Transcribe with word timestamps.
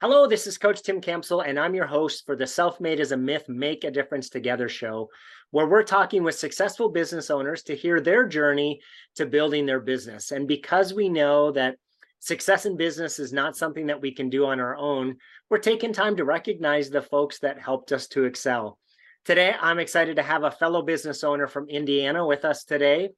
Hello, 0.00 0.28
this 0.28 0.46
is 0.46 0.58
Coach 0.58 0.84
Tim 0.84 1.00
Campbell, 1.00 1.40
and 1.40 1.58
I'm 1.58 1.74
your 1.74 1.88
host 1.88 2.24
for 2.24 2.36
the 2.36 2.46
Self 2.46 2.80
Made 2.80 3.00
is 3.00 3.10
a 3.10 3.16
Myth 3.16 3.48
Make 3.48 3.82
a 3.82 3.90
Difference 3.90 4.30
Together 4.30 4.68
show, 4.68 5.10
where 5.50 5.66
we're 5.66 5.82
talking 5.82 6.22
with 6.22 6.36
successful 6.36 6.88
business 6.88 7.32
owners 7.32 7.64
to 7.64 7.74
hear 7.74 8.00
their 8.00 8.24
journey 8.24 8.80
to 9.16 9.26
building 9.26 9.66
their 9.66 9.80
business. 9.80 10.30
And 10.30 10.46
because 10.46 10.94
we 10.94 11.08
know 11.08 11.50
that 11.50 11.78
success 12.20 12.64
in 12.64 12.76
business 12.76 13.18
is 13.18 13.32
not 13.32 13.56
something 13.56 13.88
that 13.88 14.00
we 14.00 14.14
can 14.14 14.30
do 14.30 14.46
on 14.46 14.60
our 14.60 14.76
own, 14.76 15.16
we're 15.50 15.58
taking 15.58 15.92
time 15.92 16.14
to 16.18 16.24
recognize 16.24 16.90
the 16.90 17.02
folks 17.02 17.40
that 17.40 17.58
helped 17.58 17.90
us 17.90 18.06
to 18.10 18.22
excel. 18.22 18.78
Today, 19.24 19.52
I'm 19.60 19.80
excited 19.80 20.14
to 20.14 20.22
have 20.22 20.44
a 20.44 20.52
fellow 20.52 20.82
business 20.82 21.24
owner 21.24 21.48
from 21.48 21.68
Indiana 21.68 22.24
with 22.24 22.44
us 22.44 22.62
today. 22.62 23.08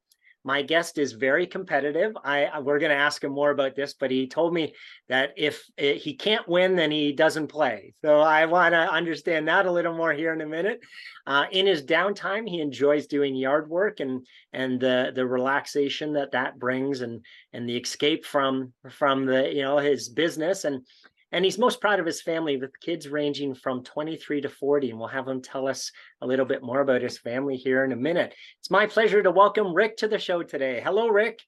My 0.42 0.62
guest 0.62 0.96
is 0.96 1.12
very 1.12 1.46
competitive. 1.46 2.16
I 2.24 2.60
we're 2.60 2.78
going 2.78 2.90
to 2.90 2.96
ask 2.96 3.22
him 3.22 3.32
more 3.32 3.50
about 3.50 3.76
this, 3.76 3.92
but 3.92 4.10
he 4.10 4.26
told 4.26 4.54
me 4.54 4.74
that 5.08 5.34
if 5.36 5.64
he 5.76 6.14
can't 6.14 6.48
win, 6.48 6.76
then 6.76 6.90
he 6.90 7.12
doesn't 7.12 7.48
play. 7.48 7.92
So 8.02 8.20
I 8.20 8.46
want 8.46 8.72
to 8.72 8.90
understand 8.90 9.48
that 9.48 9.66
a 9.66 9.72
little 9.72 9.94
more 9.94 10.12
here 10.12 10.32
in 10.32 10.40
a 10.40 10.46
minute. 10.46 10.80
Uh, 11.26 11.44
in 11.50 11.66
his 11.66 11.84
downtime, 11.84 12.48
he 12.48 12.60
enjoys 12.60 13.06
doing 13.06 13.34
yard 13.34 13.68
work 13.68 14.00
and 14.00 14.26
and 14.52 14.80
the 14.80 15.12
the 15.14 15.26
relaxation 15.26 16.14
that 16.14 16.32
that 16.32 16.58
brings, 16.58 17.02
and 17.02 17.24
and 17.52 17.68
the 17.68 17.76
escape 17.76 18.24
from 18.24 18.72
from 18.88 19.26
the 19.26 19.52
you 19.52 19.62
know 19.62 19.78
his 19.78 20.08
business 20.08 20.64
and 20.64 20.86
and 21.32 21.44
he's 21.44 21.58
most 21.58 21.80
proud 21.80 22.00
of 22.00 22.06
his 22.06 22.22
family 22.22 22.56
with 22.56 22.78
kids 22.80 23.08
ranging 23.08 23.54
from 23.54 23.84
23 23.84 24.40
to 24.40 24.48
40. 24.48 24.90
And 24.90 24.98
we'll 24.98 25.08
have 25.08 25.28
him 25.28 25.40
tell 25.40 25.68
us 25.68 25.92
a 26.20 26.26
little 26.26 26.44
bit 26.44 26.62
more 26.62 26.80
about 26.80 27.02
his 27.02 27.18
family 27.18 27.56
here 27.56 27.84
in 27.84 27.92
a 27.92 27.96
minute. 27.96 28.34
It's 28.58 28.70
my 28.70 28.86
pleasure 28.86 29.22
to 29.22 29.30
welcome 29.30 29.72
Rick 29.72 29.98
to 29.98 30.08
the 30.08 30.18
show 30.18 30.42
today. 30.42 30.80
Hello, 30.82 31.08
Rick. 31.08 31.40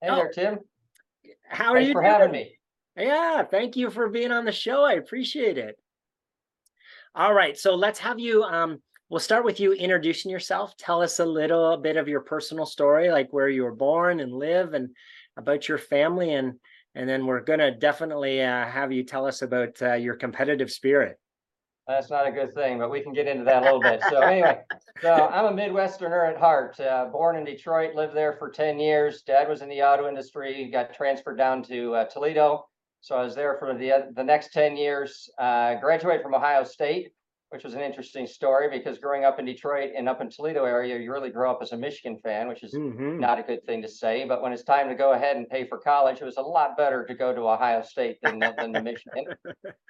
Hey 0.00 0.08
oh, 0.08 0.16
there, 0.16 0.32
Tim. 0.32 0.58
How 1.48 1.72
are 1.72 1.76
Thanks 1.76 1.88
you 1.88 1.92
for 1.94 2.02
doing? 2.02 2.12
having 2.12 2.32
me? 2.32 2.58
Yeah, 2.96 3.44
thank 3.44 3.76
you 3.76 3.90
for 3.90 4.08
being 4.08 4.32
on 4.32 4.44
the 4.44 4.52
show. 4.52 4.84
I 4.84 4.94
appreciate 4.94 5.58
it. 5.58 5.76
All 7.14 7.34
right, 7.34 7.58
so 7.58 7.74
let's 7.74 7.98
have 7.98 8.18
you 8.18 8.42
um 8.44 8.80
we'll 9.10 9.20
start 9.20 9.44
with 9.44 9.60
you 9.60 9.72
introducing 9.72 10.30
yourself. 10.30 10.76
Tell 10.76 11.02
us 11.02 11.18
a 11.18 11.24
little 11.26 11.76
bit 11.76 11.96
of 11.96 12.08
your 12.08 12.20
personal 12.20 12.64
story, 12.64 13.10
like 13.10 13.28
where 13.32 13.48
you 13.48 13.64
were 13.64 13.74
born 13.74 14.20
and 14.20 14.32
live 14.32 14.72
and 14.72 14.90
about 15.36 15.68
your 15.68 15.78
family 15.78 16.32
and 16.32 16.54
and 16.94 17.08
then 17.08 17.26
we're 17.26 17.40
going 17.40 17.58
to 17.60 17.70
definitely 17.70 18.42
uh, 18.42 18.66
have 18.66 18.92
you 18.92 19.04
tell 19.04 19.26
us 19.26 19.42
about 19.42 19.80
uh, 19.82 19.94
your 19.94 20.14
competitive 20.14 20.70
spirit. 20.70 21.18
That's 21.86 22.10
not 22.10 22.26
a 22.26 22.30
good 22.30 22.54
thing, 22.54 22.78
but 22.78 22.90
we 22.90 23.00
can 23.00 23.12
get 23.12 23.26
into 23.26 23.42
that 23.44 23.62
a 23.62 23.64
little 23.64 23.80
bit. 23.80 24.00
So 24.10 24.20
anyway, 24.20 24.60
so 25.02 25.12
I'm 25.32 25.46
a 25.46 25.52
Midwesterner 25.52 26.30
at 26.30 26.38
heart. 26.38 26.78
Uh, 26.78 27.06
born 27.06 27.36
in 27.36 27.44
Detroit, 27.44 27.96
lived 27.96 28.14
there 28.14 28.34
for 28.34 28.48
10 28.48 28.78
years. 28.78 29.22
Dad 29.22 29.48
was 29.48 29.60
in 29.60 29.68
the 29.68 29.82
auto 29.82 30.08
industry, 30.08 30.70
got 30.72 30.94
transferred 30.94 31.36
down 31.36 31.64
to 31.64 31.94
uh, 31.94 32.04
Toledo. 32.04 32.66
So 33.00 33.16
I 33.16 33.24
was 33.24 33.34
there 33.34 33.56
for 33.58 33.74
the, 33.74 34.08
the 34.14 34.22
next 34.22 34.52
10 34.52 34.76
years. 34.76 35.28
Uh, 35.38 35.76
graduated 35.76 36.22
from 36.22 36.34
Ohio 36.34 36.62
State, 36.62 37.12
which 37.50 37.64
was 37.64 37.74
an 37.74 37.80
interesting 37.80 38.26
story 38.26 38.68
because 38.70 38.98
growing 38.98 39.24
up 39.24 39.40
in 39.40 39.44
Detroit 39.44 39.90
and 39.96 40.08
up 40.08 40.20
in 40.20 40.30
Toledo 40.30 40.64
area, 40.64 40.98
you 40.98 41.12
really 41.12 41.30
grow 41.30 41.50
up 41.50 41.58
as 41.60 41.72
a 41.72 41.76
Michigan 41.76 42.16
fan, 42.22 42.46
which 42.46 42.62
is 42.62 42.74
mm-hmm. 42.74 43.18
not 43.18 43.40
a 43.40 43.42
good 43.42 43.64
thing 43.66 43.82
to 43.82 43.88
say. 43.88 44.24
But 44.24 44.40
when 44.40 44.52
it's 44.52 44.62
time 44.62 44.88
to 44.88 44.94
go 44.94 45.12
ahead 45.12 45.36
and 45.36 45.48
pay 45.48 45.66
for 45.66 45.78
college, 45.78 46.20
it 46.20 46.24
was 46.24 46.36
a 46.36 46.42
lot 46.42 46.76
better 46.76 47.04
to 47.04 47.14
go 47.14 47.34
to 47.34 47.48
Ohio 47.48 47.82
State 47.82 48.18
than, 48.22 48.38
than 48.38 48.72
Michigan. 48.84 49.24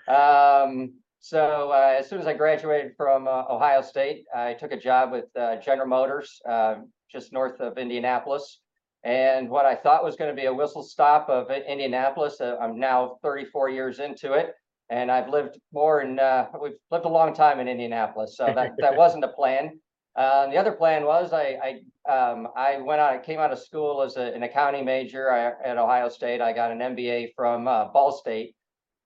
Um, 0.09 0.95
so 1.21 1.71
uh, 1.71 1.97
as 1.99 2.09
soon 2.09 2.19
as 2.19 2.27
I 2.27 2.33
graduated 2.33 2.93
from 2.97 3.29
uh, 3.29 3.45
Ohio 3.51 3.83
State, 3.83 4.25
I 4.35 4.55
took 4.55 4.73
a 4.73 4.81
job 4.81 5.13
with 5.13 5.27
uh, 5.39 5.57
General 5.57 5.87
Motors 5.87 6.41
uh, 6.49 6.77
just 7.13 7.31
north 7.31 7.61
of 7.61 7.77
Indianapolis. 7.77 8.61
And 9.05 9.51
what 9.51 9.67
I 9.67 9.75
thought 9.75 10.03
was 10.03 10.17
going 10.17 10.35
to 10.35 10.41
be 10.41 10.47
a 10.47 10.55
whistle 10.55 10.83
stop 10.83 11.29
of 11.29 11.51
Indianapolis, 11.51 12.41
uh, 12.41 12.57
I'm 12.59 12.79
now 12.79 13.19
34 13.23 13.69
years 13.69 13.99
into 13.99 14.33
it 14.33 14.55
and 14.91 15.11
I've 15.11 15.29
lived 15.29 15.59
more 15.73 16.03
in 16.03 16.19
uh, 16.19 16.47
we've 16.61 16.73
lived 16.91 17.05
a 17.05 17.09
long 17.09 17.33
time 17.33 17.61
in 17.61 17.69
Indianapolis, 17.69 18.37
so 18.37 18.47
that 18.47 18.73
that 18.79 18.97
wasn't 19.05 19.25
a 19.25 19.29
plan. 19.29 19.79
Uh, 20.17 20.49
the 20.49 20.57
other 20.57 20.73
plan 20.73 21.05
was 21.05 21.33
I 21.33 21.81
I 22.07 22.13
um, 22.13 22.49
I 22.57 22.79
went 22.79 23.01
out 23.01 23.13
I 23.13 23.19
came 23.19 23.39
out 23.39 23.53
of 23.53 23.61
school 23.61 24.03
as 24.03 24.17
a, 24.17 24.35
an 24.35 24.43
accounting 24.43 24.85
major 24.85 25.31
I, 25.31 25.69
at 25.69 25.79
Ohio 25.79 26.09
State. 26.09 26.41
I 26.41 26.53
got 26.53 26.73
an 26.73 26.79
MBA 26.81 27.31
from 27.37 27.69
uh, 27.69 27.87
Ball 27.87 28.13
State, 28.13 28.55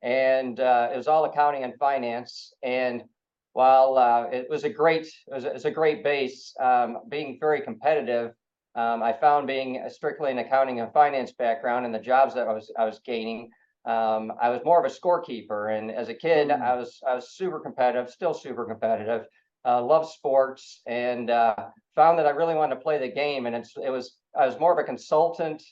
and 0.03 0.59
uh, 0.59 0.89
it 0.93 0.97
was 0.97 1.07
all 1.07 1.27
accounting 1.27 1.65
and 1.65 1.75
finance. 1.79 2.55
And 2.63 3.05
while 3.53 3.99
uh, 3.99 4.25
it 4.33 4.49
was 4.49 4.65
a 4.65 4.71
great 4.71 5.03
it 5.03 5.35
was, 5.35 5.45
it 5.45 5.53
was 5.53 5.67
a 5.67 5.71
great 5.71 6.03
base, 6.03 6.55
um, 6.61 6.99
being 7.11 7.37
very 7.39 7.61
competitive. 7.61 8.33
Um, 8.75 9.05
I 9.05 9.13
found 9.13 9.47
being 9.47 9.81
strictly 9.89 10.33
an 10.33 10.39
accounting 10.39 10.81
and 10.81 10.93
finance 10.93 11.31
background 11.33 11.85
and 11.85 11.95
the 11.95 12.01
jobs 12.01 12.35
that 12.35 12.49
I 12.49 12.55
was 12.55 12.73
I 12.79 12.87
was 12.87 13.01
gaining 13.05 13.51
um, 13.87 14.33
I 14.41 14.49
was 14.49 14.63
more 14.65 14.85
of 14.85 14.91
a 14.91 14.95
scorekeeper, 14.95 15.77
and 15.77 15.91
as 15.91 16.09
a 16.09 16.15
kid, 16.15 16.49
mm. 16.49 16.61
I 16.61 16.75
was 16.75 17.01
I 17.07 17.15
was 17.15 17.31
super 17.31 17.61
competitive, 17.61 18.11
still 18.11 18.35
super 18.35 18.65
competitive. 18.65 19.27
Uh, 19.67 19.83
love 19.83 20.11
sports, 20.11 20.83
and 20.87 21.31
uh, 21.31 21.55
found 21.95 22.19
that 22.19 22.27
I 22.27 22.31
really 22.31 22.55
wanted 22.55 22.75
to 22.75 22.81
play 22.81 22.99
the 22.99 23.09
game. 23.09 23.47
And 23.47 23.57
it's 23.57 23.75
it 23.83 23.91
was 23.91 24.17
I 24.39 24.47
was 24.47 24.59
more 24.59 24.73
of 24.73 24.79
a 24.79 24.85
consultant 24.85 25.63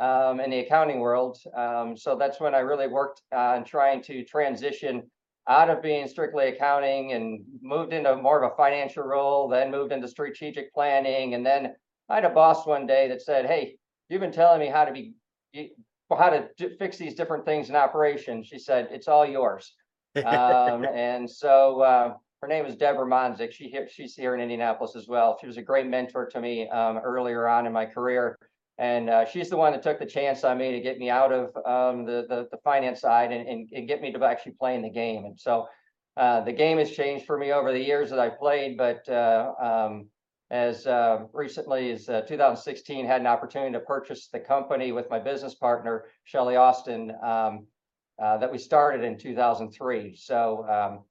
um, 0.00 0.40
in 0.40 0.50
the 0.50 0.60
accounting 0.60 1.00
world, 1.00 1.38
um, 1.56 1.96
so 1.96 2.16
that's 2.16 2.40
when 2.40 2.54
I 2.54 2.60
really 2.60 2.88
worked 2.88 3.22
on 3.32 3.64
trying 3.64 4.02
to 4.04 4.24
transition 4.24 5.02
out 5.48 5.70
of 5.70 5.82
being 5.82 6.06
strictly 6.06 6.48
accounting 6.48 7.12
and 7.12 7.42
moved 7.62 7.92
into 7.92 8.14
more 8.16 8.42
of 8.42 8.52
a 8.52 8.56
financial 8.56 9.04
role. 9.04 9.48
Then 9.48 9.70
moved 9.70 9.92
into 9.92 10.08
strategic 10.08 10.72
planning, 10.74 11.34
and 11.34 11.46
then 11.46 11.74
I 12.08 12.16
had 12.16 12.24
a 12.24 12.30
boss 12.30 12.66
one 12.66 12.86
day 12.86 13.06
that 13.08 13.22
said, 13.22 13.46
"Hey, 13.46 13.76
you've 14.08 14.20
been 14.20 14.32
telling 14.32 14.58
me 14.58 14.66
how 14.66 14.84
to 14.84 14.92
be 14.92 15.14
how 16.16 16.30
to 16.30 16.48
do, 16.56 16.70
fix 16.78 16.96
these 16.96 17.14
different 17.14 17.44
things 17.44 17.68
in 17.68 17.76
operation. 17.76 18.42
She 18.42 18.58
said, 18.58 18.88
it's 18.90 19.08
all 19.08 19.26
yours. 19.26 19.74
um, 20.24 20.84
and 20.84 21.30
so 21.30 21.80
uh, 21.82 22.14
her 22.42 22.48
name 22.48 22.66
is 22.66 22.74
Deborah 22.74 23.06
Monzik. 23.06 23.52
She 23.52 23.76
she's 23.92 24.16
here 24.16 24.34
in 24.34 24.40
Indianapolis 24.40 24.96
as 24.96 25.06
well. 25.06 25.38
She 25.40 25.46
was 25.46 25.56
a 25.56 25.62
great 25.62 25.86
mentor 25.86 26.26
to 26.26 26.40
me 26.40 26.68
um, 26.68 26.98
earlier 26.98 27.46
on 27.46 27.66
in 27.66 27.72
my 27.72 27.86
career. 27.86 28.38
And 28.78 29.10
uh, 29.10 29.26
she's 29.26 29.50
the 29.50 29.58
one 29.58 29.72
that 29.72 29.82
took 29.82 29.98
the 29.98 30.06
chance 30.06 30.42
on 30.42 30.56
me 30.56 30.72
to 30.72 30.80
get 30.80 30.98
me 30.98 31.10
out 31.10 31.32
of 31.32 31.54
um, 31.66 32.06
the, 32.06 32.24
the, 32.30 32.48
the 32.50 32.56
finance 32.64 33.02
side 33.02 33.30
and, 33.30 33.46
and, 33.46 33.68
and, 33.74 33.86
get 33.86 34.00
me 34.00 34.10
to 34.10 34.24
actually 34.24 34.52
playing 34.52 34.80
the 34.80 34.88
game. 34.88 35.26
And 35.26 35.38
so 35.38 35.68
uh, 36.16 36.40
the 36.40 36.52
game 36.52 36.78
has 36.78 36.90
changed 36.90 37.26
for 37.26 37.36
me 37.36 37.52
over 37.52 37.72
the 37.72 37.78
years 37.78 38.08
that 38.08 38.18
I 38.18 38.30
played, 38.30 38.78
but 38.78 39.06
uh, 39.06 39.52
um, 39.60 40.06
as 40.50 40.86
uh, 40.86 41.20
recently 41.32 41.92
as 41.92 42.08
uh, 42.08 42.22
2016 42.22 43.06
had 43.06 43.20
an 43.20 43.26
opportunity 43.26 43.72
to 43.72 43.80
purchase 43.80 44.28
the 44.32 44.40
company 44.40 44.90
with 44.92 45.08
my 45.08 45.18
business 45.18 45.54
partner 45.54 46.06
Shelli 46.32 46.58
Austin 46.58 47.12
um, 47.22 47.66
uh, 48.20 48.36
that 48.38 48.50
we 48.50 48.58
started 48.58 49.04
in 49.04 49.16
2003 49.16 50.16
so 50.16 50.66
um, 50.68 51.04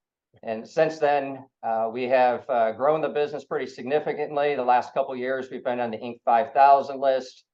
and 0.44 0.68
since 0.68 1.00
then 1.00 1.46
uh, 1.64 1.90
we 1.92 2.04
have 2.04 2.50
uh, 2.50 2.72
grown 2.74 3.02
the 3.02 3.10
business 3.10 3.46
pretty 3.46 3.66
significantly. 3.66 4.56
The 4.56 4.64
last 4.64 4.94
couple 4.94 5.16
years 5.16 5.50
we've 5.50 5.64
been 5.64 5.80
on 5.80 5.92
the 5.92 5.98
Inc. 5.98 6.20
5000 6.26 7.00
list. 7.00 7.46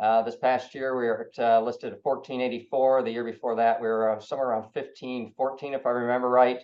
Uh, 0.00 0.22
this 0.22 0.36
past 0.36 0.74
year 0.74 0.96
we 0.96 1.04
were 1.04 1.30
at, 1.38 1.62
listed 1.62 1.92
at 1.92 2.00
1484 2.02 3.02
the 3.02 3.12
year 3.12 3.24
before 3.24 3.54
that 3.56 3.80
we 3.80 3.86
were 3.86 4.18
somewhere 4.20 4.48
around 4.48 4.62
1514 4.72 5.74
if 5.74 5.86
I 5.86 5.90
remember 5.90 6.28
right. 6.28 6.58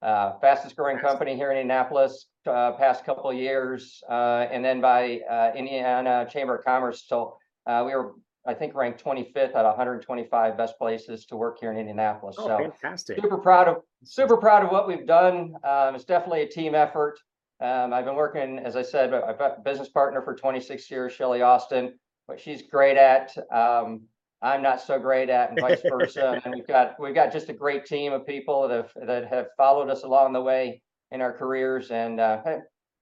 Uh, 0.00 0.32
fastest 0.40 0.74
growing 0.74 0.98
company 0.98 1.36
here 1.36 1.52
in 1.52 1.58
Indianapolis 1.58 2.26
uh, 2.46 2.72
past 2.72 3.04
couple 3.04 3.30
of 3.30 3.36
years, 3.36 4.02
uh, 4.08 4.46
and 4.50 4.64
then 4.64 4.80
by 4.80 5.20
uh, 5.30 5.52
Indiana 5.56 6.26
Chamber 6.30 6.56
of 6.56 6.64
Commerce. 6.64 7.04
So 7.06 7.36
uh, 7.66 7.82
we 7.86 7.94
were, 7.94 8.12
I 8.46 8.54
think, 8.54 8.74
ranked 8.74 9.04
25th 9.04 9.54
out 9.54 9.64
of 9.64 9.76
125 9.76 10.56
best 10.56 10.78
places 10.78 11.26
to 11.26 11.36
work 11.36 11.58
here 11.60 11.70
in 11.72 11.78
Indianapolis. 11.78 12.36
Oh, 12.38 12.46
so 12.46 12.58
fantastic! 12.58 13.16
Super 13.20 13.38
proud 13.38 13.68
of 13.68 13.76
super 14.04 14.36
proud 14.36 14.64
of 14.64 14.70
what 14.70 14.88
we've 14.88 15.06
done. 15.06 15.54
Um, 15.64 15.94
it's 15.94 16.04
definitely 16.04 16.42
a 16.42 16.48
team 16.48 16.74
effort. 16.74 17.18
Um, 17.60 17.92
I've 17.92 18.04
been 18.04 18.16
working, 18.16 18.58
as 18.58 18.74
I 18.74 18.82
said, 18.82 19.14
I've 19.14 19.38
got 19.38 19.58
a 19.58 19.60
business 19.60 19.88
partner 19.88 20.20
for 20.22 20.34
26 20.34 20.90
years, 20.90 21.16
Shelli 21.16 21.46
Austin, 21.46 21.96
what 22.26 22.40
she's 22.40 22.62
great 22.62 22.96
at. 22.96 23.32
Um, 23.52 24.02
I'm 24.42 24.62
not 24.62 24.80
so 24.80 24.98
great 24.98 25.30
at, 25.30 25.50
and 25.50 25.60
vice 25.60 25.80
versa. 25.88 26.40
and 26.44 26.52
we've 26.52 26.66
got 26.66 26.98
we've 26.98 27.14
got 27.14 27.32
just 27.32 27.48
a 27.48 27.52
great 27.52 27.86
team 27.86 28.12
of 28.12 28.26
people 28.26 28.66
that 28.66 28.76
have 28.76 29.06
that 29.06 29.28
have 29.28 29.46
followed 29.56 29.88
us 29.88 30.02
along 30.02 30.32
the 30.32 30.42
way 30.42 30.82
in 31.12 31.20
our 31.20 31.32
careers, 31.32 31.90
and 31.90 32.18
uh, 32.18 32.42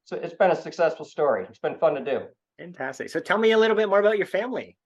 so 0.05 0.17
it's 0.17 0.35
been 0.35 0.51
a 0.51 0.57
successful 0.57 1.05
story. 1.05 1.47
It's 1.49 1.59
been 1.59 1.79
fun 1.79 1.95
to 1.95 2.05
do. 2.05 2.23
Fantastic. 2.59 3.09
So 3.11 3.21
tell 3.21 3.39
me 3.39 3.53
a 3.53 3.59
little 3.59 3.77
bit 3.77 3.89
more 3.89 4.01
about 4.01 4.19
your 4.19 4.27
family. 4.27 4.77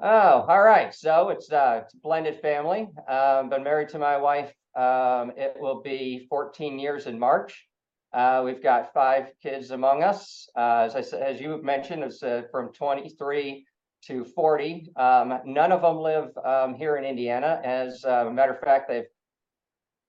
Oh, 0.00 0.44
all 0.48 0.62
right. 0.62 0.94
So 0.94 1.30
it's, 1.30 1.50
uh, 1.50 1.82
it's 1.84 1.94
a 1.94 1.98
blended 1.98 2.40
family. 2.40 2.88
Um, 3.08 3.48
been 3.48 3.62
married 3.62 3.88
to 3.90 3.98
my 3.98 4.16
wife. 4.16 4.52
Um, 4.76 5.32
it 5.36 5.56
will 5.58 5.80
be 5.80 6.26
14 6.28 6.78
years 6.78 7.06
in 7.06 7.18
March. 7.18 7.66
Uh, 8.12 8.42
we've 8.44 8.62
got 8.62 8.92
five 8.92 9.32
kids 9.42 9.70
among 9.70 10.02
us. 10.02 10.48
Uh, 10.56 10.84
as 10.86 10.96
I 10.96 11.00
said, 11.00 11.22
as 11.22 11.40
you 11.40 11.62
mentioned, 11.62 12.02
it's 12.02 12.22
uh, 12.22 12.42
from 12.50 12.72
23 12.72 13.64
to 14.06 14.24
40. 14.24 14.92
Um, 14.96 15.38
none 15.46 15.72
of 15.72 15.82
them 15.82 15.96
live 15.96 16.30
um, 16.44 16.74
here 16.74 16.96
in 16.96 17.04
Indiana. 17.04 17.60
As 17.64 18.04
uh, 18.04 18.26
a 18.26 18.30
matter 18.30 18.52
of 18.52 18.60
fact, 18.60 18.88
they've 18.88 19.04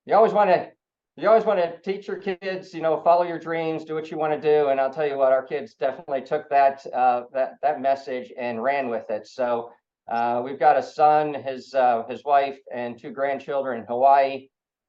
you 0.06 0.14
always 0.14 0.32
want 0.32 0.50
to 0.50 0.68
you 1.16 1.28
always 1.28 1.44
want 1.44 1.60
to 1.60 1.78
teach 1.80 2.08
your 2.08 2.16
kids, 2.16 2.74
you 2.74 2.82
know, 2.82 3.00
follow 3.02 3.22
your 3.24 3.38
dreams, 3.38 3.84
do 3.84 3.94
what 3.94 4.10
you 4.10 4.18
want 4.18 4.32
to 4.32 4.40
do. 4.40 4.68
And 4.68 4.80
I'll 4.80 4.92
tell 4.92 5.06
you 5.06 5.16
what, 5.16 5.32
our 5.32 5.44
kids 5.44 5.74
definitely 5.74 6.22
took 6.22 6.48
that 6.50 6.84
uh, 6.92 7.22
that 7.32 7.54
that 7.62 7.80
message 7.80 8.32
and 8.38 8.62
ran 8.62 8.88
with 8.88 9.10
it. 9.10 9.26
So 9.26 9.70
uh, 10.10 10.42
we've 10.44 10.58
got 10.58 10.76
a 10.76 10.82
son, 10.82 11.34
his 11.34 11.72
uh, 11.74 12.02
his 12.08 12.24
wife, 12.24 12.58
and 12.74 12.98
two 12.98 13.10
grandchildren 13.10 13.80
in 13.80 13.86
Hawaii. 13.86 14.48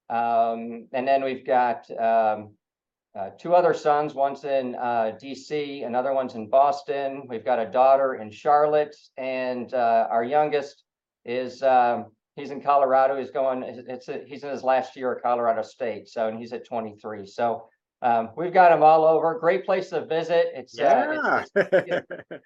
Um, 0.10 0.88
and 0.94 1.08
then 1.08 1.24
we've 1.24 1.46
got, 1.46 1.90
um, 2.00 2.54
uh, 3.18 3.30
two 3.40 3.56
other 3.56 3.74
sons, 3.74 4.14
one's 4.14 4.44
in, 4.44 4.76
uh, 4.76 5.14
DC, 5.22 5.86
another 5.86 6.14
one's 6.14 6.36
in 6.36 6.50
Boston. 6.50 7.24
We've 7.28 7.46
got 7.46 7.60
a 7.60 7.66
daughter 7.66 8.16
in 8.16 8.30
Charlotte 8.30 8.96
and, 9.18 9.74
uh, 9.74 10.08
our 10.12 10.24
youngest 10.24 10.84
is, 11.24 11.64
um, 11.64 12.12
he's 12.36 12.52
in 12.52 12.62
Colorado. 12.62 13.18
He's 13.18 13.32
going, 13.32 13.64
it's, 13.64 14.08
it's- 14.08 14.24
he's 14.28 14.44
in 14.44 14.50
his 14.50 14.64
last 14.64 14.96
year 14.96 15.14
at 15.16 15.22
Colorado 15.24 15.62
State. 15.62 16.08
So, 16.10 16.28
and 16.28 16.38
he's 16.38 16.54
at 16.54 16.66
twenty-three. 16.66 17.26
So, 17.26 17.68
um, 18.02 18.30
we've 18.38 18.54
got 18.54 18.70
them 18.70 18.84
all 18.84 19.06
over. 19.06 19.40
Great 19.40 19.66
place 19.66 19.90
to 19.90 20.06
visit. 20.06 20.48
It's, 20.54 20.78
uh, 20.80 21.44
it's- 21.56 21.86
Yeah. 21.88 22.02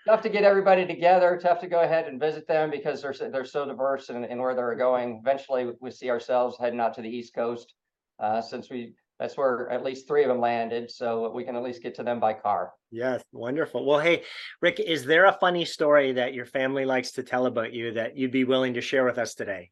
tough 0.07 0.21
to 0.21 0.30
get 0.30 0.44
everybody 0.44 0.86
together, 0.86 1.39
tough 1.41 1.59
to 1.62 1.68
go 1.68 1.81
ahead 1.81 2.07
and 2.07 2.19
visit 2.19 2.47
them 2.47 2.69
because 2.71 3.01
they're, 3.01 3.13
so- 3.13 3.30
they're 3.30 3.45
so 3.45 3.65
diverse 3.65 4.09
in, 4.09 4.24
in 4.25 4.39
where 4.39 4.56
they're 4.56 4.75
going. 4.75 5.19
Eventually, 5.21 5.69
we 5.81 5.92
see 5.92 6.09
ourselves 6.09 6.57
heading 6.59 6.80
out 6.80 6.94
to 6.95 7.01
the 7.01 7.09
East 7.09 7.33
Coast. 7.33 7.74
Uh, 8.19 8.42
since 8.42 8.69
we, 8.69 8.94
that's 9.18 9.38
where 9.38 9.69
at 9.69 9.83
least 9.83 10.07
three 10.07 10.24
of 10.24 10.30
them 10.30 10.39
landed, 10.42 10.92
so 10.92 11.31
we 11.31 11.44
can 11.45 11.56
at 11.56 11.63
least 11.63 11.81
get 11.81 11.95
to 11.95 12.03
them 12.03 12.19
by 12.19 12.33
car. 12.33 12.71
Yes, 12.92 13.21
wonderful. 13.31 13.85
Well, 13.85 14.00
hey, 14.00 14.24
Rick, 14.62 14.80
is 14.81 15.06
there 15.06 15.25
a 15.25 15.38
funny 15.39 15.63
story 15.65 16.12
that 16.13 16.33
your 16.33 16.45
family 16.45 16.83
likes 16.85 17.12
to 17.13 17.24
tell 17.24 17.45
about 17.45 17.71
you 17.74 17.94
that 17.94 18.18
you'd 18.18 18.31
be 18.31 18.44
willing 18.44 18.74
to 18.75 18.81
share 18.81 19.06
with 19.06 19.18
us 19.18 19.35
today? 19.35 19.71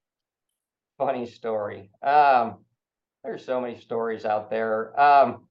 Funny 0.97 1.27
story. 1.27 1.91
Um, 2.01 2.65
there's 3.23 3.45
so 3.45 3.61
many 3.61 3.79
stories 3.79 4.25
out 4.25 4.49
there. 4.49 4.99
Um, 4.99 5.47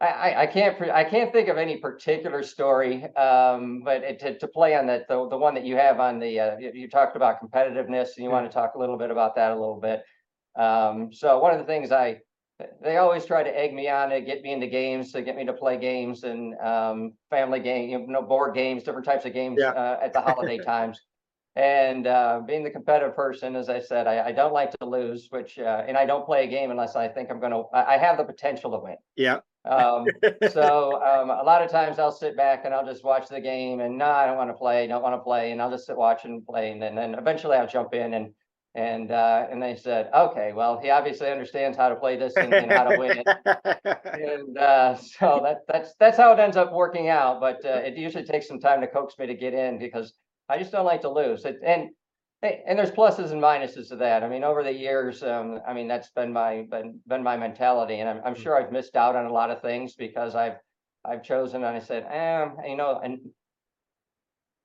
I, 0.00 0.06
I, 0.06 0.42
I 0.42 0.46
can't, 0.46 0.80
I 0.90 1.04
can't 1.04 1.32
think 1.32 1.48
of 1.48 1.58
any 1.58 1.78
particular 1.78 2.42
story. 2.42 3.04
Um, 3.14 3.82
but 3.84 4.02
it, 4.02 4.18
to, 4.20 4.38
to 4.38 4.48
play 4.48 4.74
on 4.74 4.86
that, 4.86 5.08
the, 5.08 5.28
the 5.28 5.36
one 5.36 5.54
that 5.54 5.64
you 5.64 5.76
have 5.76 6.00
on 6.00 6.18
the, 6.18 6.40
uh, 6.40 6.56
you, 6.58 6.70
you 6.74 6.88
talked 6.88 7.16
about 7.16 7.40
competitiveness 7.42 8.16
and 8.16 8.24
you 8.24 8.30
want 8.30 8.46
to 8.50 8.52
talk 8.52 8.74
a 8.74 8.78
little 8.78 8.96
bit 8.96 9.10
about 9.10 9.34
that 9.36 9.50
a 9.52 9.54
little 9.54 9.80
bit. 9.80 10.02
Um, 10.58 11.12
so 11.12 11.38
one 11.38 11.52
of 11.52 11.58
the 11.58 11.66
things 11.66 11.92
I, 11.92 12.20
they 12.82 12.96
always 12.96 13.26
try 13.26 13.42
to 13.42 13.58
egg 13.58 13.74
me 13.74 13.90
on 13.90 14.08
to 14.08 14.22
get 14.22 14.40
me 14.40 14.52
into 14.52 14.66
games, 14.66 15.12
to 15.12 15.20
get 15.20 15.36
me 15.36 15.44
to 15.44 15.52
play 15.52 15.76
games 15.78 16.24
and, 16.24 16.54
um, 16.58 17.12
family 17.28 17.60
game, 17.60 17.90
you 17.90 18.06
know, 18.06 18.22
board 18.22 18.54
games, 18.54 18.82
different 18.82 19.04
types 19.04 19.26
of 19.26 19.34
games, 19.34 19.58
Yeah. 19.60 19.70
uh, 19.70 19.98
at 20.02 20.14
the 20.14 20.22
holiday 20.22 20.56
times. 20.64 21.00
And 21.56 22.06
uh, 22.06 22.42
being 22.46 22.64
the 22.64 22.70
competitive 22.70 23.16
person, 23.16 23.56
as 23.56 23.70
I 23.70 23.80
said, 23.80 24.06
I, 24.06 24.26
I 24.26 24.32
don't 24.32 24.52
like 24.52 24.72
to 24.78 24.86
lose, 24.86 25.28
which 25.30 25.58
uh, 25.58 25.84
and 25.88 25.96
I 25.96 26.04
don't 26.04 26.26
play 26.26 26.44
a 26.44 26.46
game 26.46 26.70
unless 26.70 26.96
I 26.96 27.08
think 27.08 27.30
I'm 27.30 27.40
going 27.40 27.52
to. 27.52 27.64
I 27.72 27.96
have 27.96 28.18
the 28.18 28.24
potential 28.24 28.70
to 28.72 28.78
win. 28.78 28.96
Yeah. 29.16 29.38
Um, 29.64 30.06
so 30.52 31.02
um, 31.02 31.30
a 31.30 31.42
lot 31.42 31.62
of 31.62 31.70
times 31.70 31.98
I'll 31.98 32.12
sit 32.12 32.36
back 32.36 32.66
and 32.66 32.74
I'll 32.74 32.84
just 32.84 33.04
watch 33.04 33.28
the 33.28 33.40
game, 33.40 33.80
and 33.80 33.96
no, 33.96 34.04
I 34.04 34.26
don't 34.26 34.36
want 34.36 34.50
to 34.50 34.54
play, 34.54 34.86
don't 34.86 35.02
want 35.02 35.14
to 35.14 35.24
play, 35.24 35.50
and 35.50 35.62
I'll 35.62 35.70
just 35.70 35.86
sit 35.86 35.96
watch 35.96 36.26
and 36.26 36.44
play, 36.46 36.72
and 36.72 36.82
then, 36.82 36.94
then 36.94 37.14
eventually 37.14 37.56
I'll 37.56 37.66
jump 37.66 37.94
in 37.94 38.12
and 38.12 38.34
and 38.74 39.10
uh, 39.10 39.46
and 39.50 39.62
they 39.62 39.74
said, 39.74 40.10
okay, 40.14 40.52
well, 40.52 40.78
he 40.78 40.90
obviously 40.90 41.30
understands 41.30 41.78
how 41.78 41.88
to 41.88 41.96
play 41.96 42.18
this 42.18 42.36
and, 42.36 42.52
and 42.52 42.70
how 42.70 42.84
to 42.84 42.98
win 42.98 43.22
it. 43.24 43.26
And 44.04 44.58
uh, 44.58 44.96
so 44.96 45.40
that 45.42 45.60
that's 45.66 45.94
that's 45.98 46.18
how 46.18 46.32
it 46.32 46.38
ends 46.38 46.58
up 46.58 46.72
working 46.72 47.08
out. 47.08 47.40
But 47.40 47.64
uh, 47.64 47.80
it 47.84 47.96
usually 47.96 48.24
takes 48.24 48.46
some 48.46 48.60
time 48.60 48.82
to 48.82 48.86
coax 48.86 49.18
me 49.18 49.26
to 49.26 49.34
get 49.34 49.54
in 49.54 49.78
because 49.78 50.12
I 50.48 50.58
just 50.58 50.72
don't 50.72 50.84
like 50.84 51.02
to 51.02 51.10
lose. 51.10 51.44
It, 51.44 51.58
and 51.64 51.90
and 52.42 52.78
there's 52.78 52.90
pluses 52.90 53.32
and 53.32 53.42
minuses 53.42 53.88
to 53.88 53.96
that. 53.96 54.22
I 54.22 54.28
mean, 54.28 54.44
over 54.44 54.62
the 54.62 54.72
years, 54.72 55.22
um, 55.22 55.60
I 55.66 55.72
mean 55.72 55.88
that's 55.88 56.10
been 56.10 56.32
my 56.32 56.66
been 56.70 57.00
been 57.06 57.22
my 57.22 57.36
mentality, 57.36 58.00
and 58.00 58.08
I'm 58.08 58.20
I'm 58.24 58.34
sure 58.34 58.56
I've 58.56 58.72
missed 58.72 58.96
out 58.96 59.16
on 59.16 59.26
a 59.26 59.32
lot 59.32 59.50
of 59.50 59.62
things 59.62 59.94
because 59.94 60.34
I've 60.34 60.56
I've 61.04 61.22
chosen 61.22 61.64
and 61.64 61.76
I 61.76 61.80
said, 61.80 62.04
eh, 62.10 62.68
you 62.68 62.76
know, 62.76 63.00
and 63.02 63.18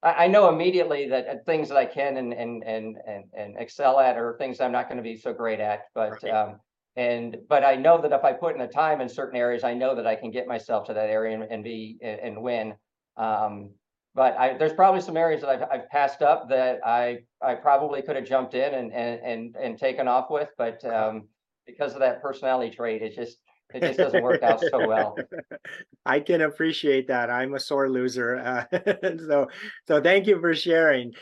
I, 0.04 0.26
I 0.26 0.28
know 0.28 0.50
immediately 0.50 1.08
that 1.10 1.28
uh, 1.28 1.36
things 1.46 1.70
that 1.70 1.78
I 1.78 1.86
can 1.86 2.18
and 2.18 2.34
and 2.34 2.64
and 2.64 2.98
and 3.08 3.24
and 3.34 3.56
excel 3.58 4.00
at 4.00 4.18
are 4.18 4.36
things 4.38 4.60
I'm 4.60 4.72
not 4.72 4.88
going 4.88 4.98
to 4.98 5.04
be 5.04 5.16
so 5.16 5.34
great 5.34 5.60
at, 5.60 5.86
but 5.96 6.22
Right. 6.24 6.34
um, 6.34 6.60
and 6.96 7.38
but 7.48 7.64
I 7.64 7.76
know 7.76 8.02
that 8.02 8.12
if 8.12 8.24
I 8.24 8.34
put 8.34 8.54
in 8.54 8.60
the 8.60 8.68
time 8.68 9.02
in 9.02 9.08
certain 9.08 9.40
areas, 9.40 9.64
I 9.64 9.74
know 9.74 9.96
that 9.96 10.06
I 10.06 10.16
can 10.16 10.30
get 10.30 10.48
myself 10.48 10.88
to 10.88 10.94
that 10.94 11.10
area 11.10 11.36
and, 11.36 11.44
and 11.50 11.64
be 11.64 11.98
and, 12.02 12.20
and 12.20 12.44
win. 12.44 12.76
Um, 13.18 13.72
but 14.14 14.38
I, 14.38 14.58
there's 14.58 14.74
probably 14.74 15.02
some 15.02 15.18
areas 15.18 15.42
that 15.42 15.50
I've, 15.50 15.64
I've 15.72 15.90
passed 15.90 16.22
up 16.22 16.50
that 16.50 16.80
I 16.86 17.20
I 17.42 17.56
probably 17.56 18.02
could 18.02 18.16
have 18.16 18.26
jumped 18.26 18.54
in 18.54 18.74
and 18.74 18.92
and 18.92 19.20
and 19.22 19.56
and 19.56 19.78
taken 19.78 20.08
off 20.08 20.30
with, 20.30 20.50
but 20.58 20.84
um, 20.86 21.28
because 21.66 21.94
of 21.94 22.00
that 22.00 22.22
personality 22.22 22.76
trait, 22.76 23.02
it 23.02 23.16
just 23.16 23.38
it 23.74 23.82
just 23.82 23.98
doesn't 23.98 24.22
work 24.22 24.44
out 24.44 24.60
so 24.60 24.86
well. 24.86 25.18
I 26.06 26.20
can 26.20 26.42
appreciate 26.42 27.08
that. 27.08 27.30
I'm 27.30 27.54
a 27.54 27.60
sore 27.60 27.90
loser. 27.90 28.38
Uh, 28.38 28.66
so, 29.28 29.48
so 29.88 30.02
thank 30.02 30.28
you 30.28 30.40
for 30.42 30.54
sharing. 30.54 31.14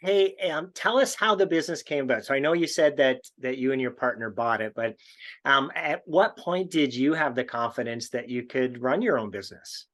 Hey, 0.00 0.34
um, 0.50 0.72
tell 0.74 0.98
us 0.98 1.14
how 1.14 1.36
the 1.36 1.46
business 1.46 1.84
came 1.84 2.04
about. 2.04 2.24
So 2.24 2.34
I 2.34 2.40
know 2.40 2.54
you 2.54 2.66
said 2.66 2.96
that 2.96 3.20
that 3.38 3.58
you 3.58 3.70
and 3.70 3.80
your 3.80 3.92
partner 3.92 4.30
bought 4.30 4.60
it, 4.60 4.72
but 4.74 4.96
um, 5.44 5.70
at 5.76 6.02
what 6.06 6.36
point 6.36 6.72
did 6.72 6.92
you 6.92 7.14
have 7.14 7.36
the 7.36 7.44
confidence 7.44 8.08
that 8.10 8.28
you 8.28 8.44
could 8.44 8.82
run 8.82 9.00
your 9.00 9.16
own 9.16 9.30
business? 9.30 9.86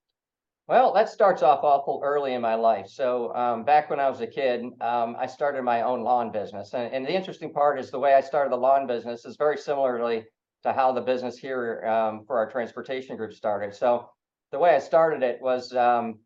Well, 0.68 0.92
that 0.92 1.08
starts 1.08 1.42
off 1.42 1.64
awful 1.64 2.02
early 2.04 2.34
in 2.34 2.42
my 2.42 2.54
life. 2.54 2.88
So 2.88 3.34
um, 3.34 3.64
back 3.64 3.88
when 3.88 3.98
I 3.98 4.10
was 4.10 4.20
a 4.20 4.26
kid, 4.26 4.64
um, 4.82 5.16
I 5.18 5.24
started 5.24 5.62
my 5.62 5.80
own 5.80 6.02
lawn 6.02 6.30
business, 6.30 6.74
and, 6.74 6.92
and 6.92 7.06
the 7.06 7.14
interesting 7.14 7.54
part 7.54 7.80
is 7.80 7.90
the 7.90 7.98
way 7.98 8.12
I 8.12 8.20
started 8.20 8.52
the 8.52 8.58
lawn 8.58 8.86
business 8.86 9.24
is 9.24 9.36
very 9.36 9.56
similarly 9.56 10.26
to 10.64 10.74
how 10.74 10.92
the 10.92 11.00
business 11.00 11.38
here 11.38 11.86
um, 11.86 12.24
for 12.26 12.36
our 12.36 12.50
transportation 12.50 13.16
group 13.16 13.32
started. 13.32 13.74
So 13.74 14.10
the 14.52 14.58
way 14.58 14.74
I 14.74 14.78
started 14.78 15.22
it 15.22 15.40
was 15.40 15.74
um, 15.74 16.18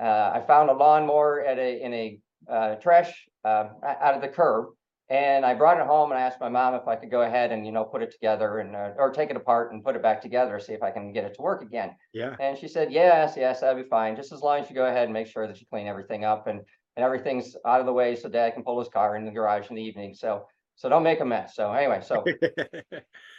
uh, 0.00 0.30
I 0.32 0.42
found 0.46 0.70
a 0.70 0.72
lawnmower 0.72 1.44
at 1.44 1.58
a 1.58 1.82
in 1.82 1.92
a 1.92 2.18
uh, 2.50 2.74
trash 2.76 3.12
uh, 3.44 3.68
out 3.84 4.14
of 4.14 4.22
the 4.22 4.28
curb, 4.28 4.68
and 5.10 5.44
I 5.44 5.54
brought 5.54 5.80
it 5.80 5.86
home 5.86 6.12
and 6.12 6.18
I 6.18 6.22
asked 6.22 6.40
my 6.40 6.48
mom 6.48 6.74
if 6.74 6.86
I 6.86 6.94
could 6.94 7.10
go 7.10 7.22
ahead 7.22 7.50
and 7.50 7.66
you 7.66 7.72
know 7.72 7.84
put 7.84 8.00
it 8.00 8.12
together 8.12 8.60
and 8.60 8.76
uh, 8.76 8.92
or 8.96 9.10
take 9.10 9.28
it 9.28 9.36
apart 9.36 9.72
and 9.72 9.84
put 9.84 9.96
it 9.96 10.02
back 10.02 10.22
together, 10.22 10.58
see 10.60 10.72
if 10.72 10.82
I 10.82 10.92
can 10.92 11.12
get 11.12 11.24
it 11.24 11.34
to 11.34 11.42
work 11.42 11.62
again. 11.62 11.96
Yeah. 12.12 12.36
And 12.38 12.56
she 12.56 12.68
said, 12.68 12.92
yes, 12.92 13.34
yes, 13.36 13.60
that'd 13.60 13.82
be 13.82 13.88
fine. 13.88 14.14
Just 14.14 14.32
as 14.32 14.40
long 14.40 14.60
as 14.60 14.70
you 14.70 14.76
go 14.76 14.86
ahead 14.86 15.04
and 15.04 15.12
make 15.12 15.26
sure 15.26 15.48
that 15.48 15.60
you 15.60 15.66
clean 15.68 15.88
everything 15.88 16.24
up 16.24 16.46
and, 16.46 16.60
and 16.96 17.04
everything's 17.04 17.56
out 17.66 17.80
of 17.80 17.86
the 17.86 17.92
way 17.92 18.14
so 18.14 18.28
dad 18.28 18.54
can 18.54 18.62
pull 18.62 18.78
his 18.78 18.88
car 18.88 19.16
in 19.16 19.24
the 19.24 19.32
garage 19.32 19.68
in 19.68 19.74
the 19.74 19.82
evening. 19.82 20.14
So, 20.14 20.46
so 20.76 20.88
don't 20.88 21.02
make 21.02 21.20
a 21.20 21.24
mess. 21.24 21.56
So 21.56 21.72
anyway, 21.72 22.02
so 22.04 22.24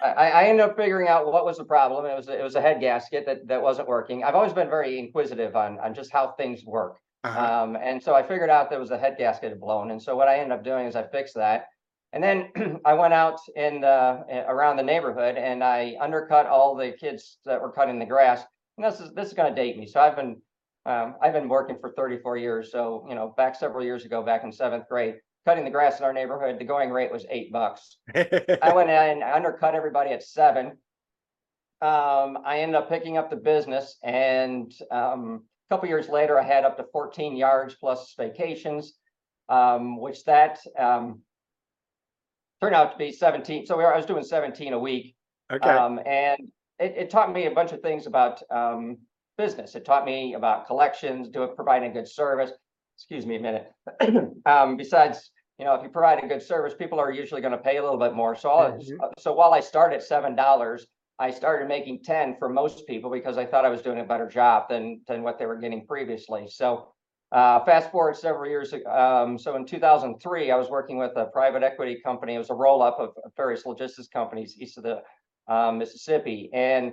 I, 0.04 0.10
I 0.10 0.28
I 0.30 0.44
ended 0.44 0.66
up 0.66 0.76
figuring 0.76 1.08
out 1.08 1.32
what 1.32 1.46
was 1.46 1.58
the 1.58 1.64
problem. 1.64 2.06
It 2.06 2.16
was, 2.18 2.28
it 2.28 2.44
was 2.44 2.56
a 2.56 2.62
head 2.62 2.82
gasket 2.82 3.26
that, 3.26 3.48
that 3.48 3.62
wasn't 3.62 3.88
working. 3.88 4.26
I've 4.26 4.36
always 4.36 4.54
been 4.54 4.70
very 4.70 5.00
inquisitive 5.00 5.56
on, 5.56 5.80
on 5.80 5.94
just 5.94 6.12
how 6.12 6.34
things 6.34 6.66
work. 6.66 6.98
Uh-huh. 7.24 7.64
Um, 7.64 7.78
and 7.82 8.02
so 8.02 8.16
I 8.16 8.24
figured 8.24 8.50
out 8.50 8.70
there 8.70 8.80
was 8.80 8.92
a 8.92 8.98
head 8.98 9.16
gasket 9.18 9.50
had 9.50 9.60
blown. 9.60 9.92
And 9.92 10.02
so 10.02 10.16
what 10.16 10.28
I 10.28 10.38
ended 10.38 10.58
up 10.58 10.64
doing 10.64 10.88
is 10.88 10.96
I 10.96 11.04
fixed 11.04 11.36
that. 11.36 11.68
And 12.14 12.24
then 12.24 12.52
I 12.86 12.94
went 12.94 13.14
out 13.14 13.40
in 13.56 13.82
the, 13.82 14.26
around 14.48 14.78
the 14.78 14.84
neighborhood 14.84 15.36
and 15.38 15.64
I 15.64 15.96
undercut 16.02 16.48
all 16.48 16.76
the 16.76 16.92
kids 16.92 17.38
that 17.46 17.62
were 17.62 17.72
cutting 17.72 18.00
the 18.00 18.06
grass. 18.06 18.44
And 18.78 18.86
this 18.86 19.00
is, 19.00 19.14
this 19.14 19.28
is 19.28 19.34
gonna 19.34 19.56
date 19.56 19.78
me. 19.78 19.86
So 19.86 20.00
I've 20.00 20.16
been, 20.16 20.42
um, 20.86 21.16
I've 21.22 21.34
been 21.34 21.48
working 21.48 21.78
for 21.80 21.92
thirty-four 21.92 22.38
years. 22.38 22.72
So, 22.72 23.06
you 23.08 23.14
know, 23.14 23.36
back 23.38 23.54
several 23.54 23.84
years 23.86 24.04
ago, 24.04 24.24
back 24.24 24.44
in 24.44 24.52
seventh 24.52 24.88
grade, 24.90 25.16
cutting 25.46 25.64
the 25.64 25.70
grass 25.70 26.00
in 26.00 26.06
our 26.06 26.14
neighborhood, 26.14 26.58
the 26.58 26.66
going 26.66 26.90
rate 26.90 27.12
was 27.12 27.26
eight 27.30 27.52
bucks. 27.52 27.98
I 28.16 28.72
went 28.74 28.90
in 28.90 28.96
and 28.96 29.24
undercut 29.24 29.76
everybody 29.76 30.10
at 30.10 30.24
seven. 30.24 30.78
Um, 31.82 32.40
I 32.46 32.62
ended 32.62 32.76
up 32.76 32.90
picking 32.90 33.18
up 33.18 33.30
the 33.30 33.36
business 33.36 33.98
and, 34.04 34.74
um, 34.90 35.44
a 35.72 35.74
couple 35.74 35.88
years 35.88 36.10
later, 36.10 36.38
I 36.38 36.44
had 36.44 36.66
up 36.66 36.76
to 36.78 36.84
fourteen 36.92 37.36
yards 37.38 37.76
plus 37.76 38.14
vacations. 38.18 38.94
Um, 39.48 40.00
which 40.00 40.24
that, 40.26 40.60
um. 40.78 41.22
Turned 42.62 42.76
out 42.76 42.92
to 42.92 42.98
be 42.98 43.12
seventeen, 43.12 43.66
so 43.66 43.76
we 43.76 43.84
were, 43.84 43.94
I 43.94 43.98
was 43.98 44.06
doing 44.06 44.24
seventeen 44.24 44.74
a 44.74 44.80
week. 44.80 45.16
Okay. 45.52 45.68
Um, 45.68 46.00
and 46.06 46.40
it, 46.80 46.94
it 46.96 47.10
taught 47.10 47.34
me 47.34 47.48
a 47.48 47.52
bunch 47.52 47.72
of 47.72 47.82
things 47.82 48.06
about, 48.06 48.42
um, 48.52 48.98
business. 49.38 49.74
It 49.74 49.84
taught 49.84 50.06
me 50.06 50.36
about 50.36 50.68
collections, 50.68 51.28
doing, 51.30 51.50
providing 51.56 51.92
good 51.92 52.08
service. 52.08 52.52
Excuse 52.98 53.26
me 53.26 53.38
a 53.38 53.40
minute. 53.40 53.72
Um, 54.46 54.78
besides, 54.78 55.32
you 55.58 55.66
know, 55.66 55.74
if 55.76 55.82
you 55.84 55.90
provide 55.90 56.24
a 56.24 56.28
good 56.28 56.42
service, 56.44 56.74
people 56.78 57.00
are 57.00 57.12
usually 57.12 57.42
gonna 57.42 57.58
pay 57.58 57.78
a 57.78 57.84
little 57.84 57.98
bit 57.98 58.14
more. 58.14 58.36
So 58.36 58.50
Mhm. 58.50 59.12
so 59.18 59.34
while 59.34 59.54
I 59.54 59.60
start 59.60 59.94
at 59.94 60.04
seven 60.04 60.36
dollars, 60.36 60.86
I 61.28 61.30
started 61.32 61.68
making 61.68 61.98
ten 62.04 62.36
for 62.40 62.50
most 62.50 62.88
people 62.92 63.10
because 63.18 63.38
I 63.38 63.46
thought 63.46 63.64
I 63.70 63.70
was 63.76 63.84
doing 63.88 64.00
a 64.00 64.04
better 64.12 64.28
job 64.28 64.58
than, 64.72 65.02
than 65.08 65.20
what 65.26 65.36
they 65.38 65.46
were 65.46 65.60
getting 65.64 65.86
previously. 65.86 66.44
So 66.48 66.68
uh, 67.32 67.58
fast 67.70 67.92
forward 67.92 68.16
several 68.18 68.50
years, 68.50 68.74
um, 69.04 69.38
so 69.38 69.56
in 69.58 69.64
two 69.72 69.82
thousand 69.86 70.12
three, 70.26 70.46
I 70.56 70.58
was 70.58 70.70
working 70.78 70.98
with 71.04 71.14
a 71.24 71.26
private 71.26 71.64
equity 71.70 71.96
company. 72.08 72.34
It 72.36 72.44
was 72.46 72.50
a 72.50 72.60
roll-up 72.66 72.98
of 73.06 73.10
of 73.24 73.32
various 73.38 73.64
logistics 73.66 74.10
companies 74.20 74.58
east 74.60 74.78
of 74.80 74.84
the 74.90 74.98
um, 75.54 75.78
Mississippi. 75.82 76.50
And 76.54 76.86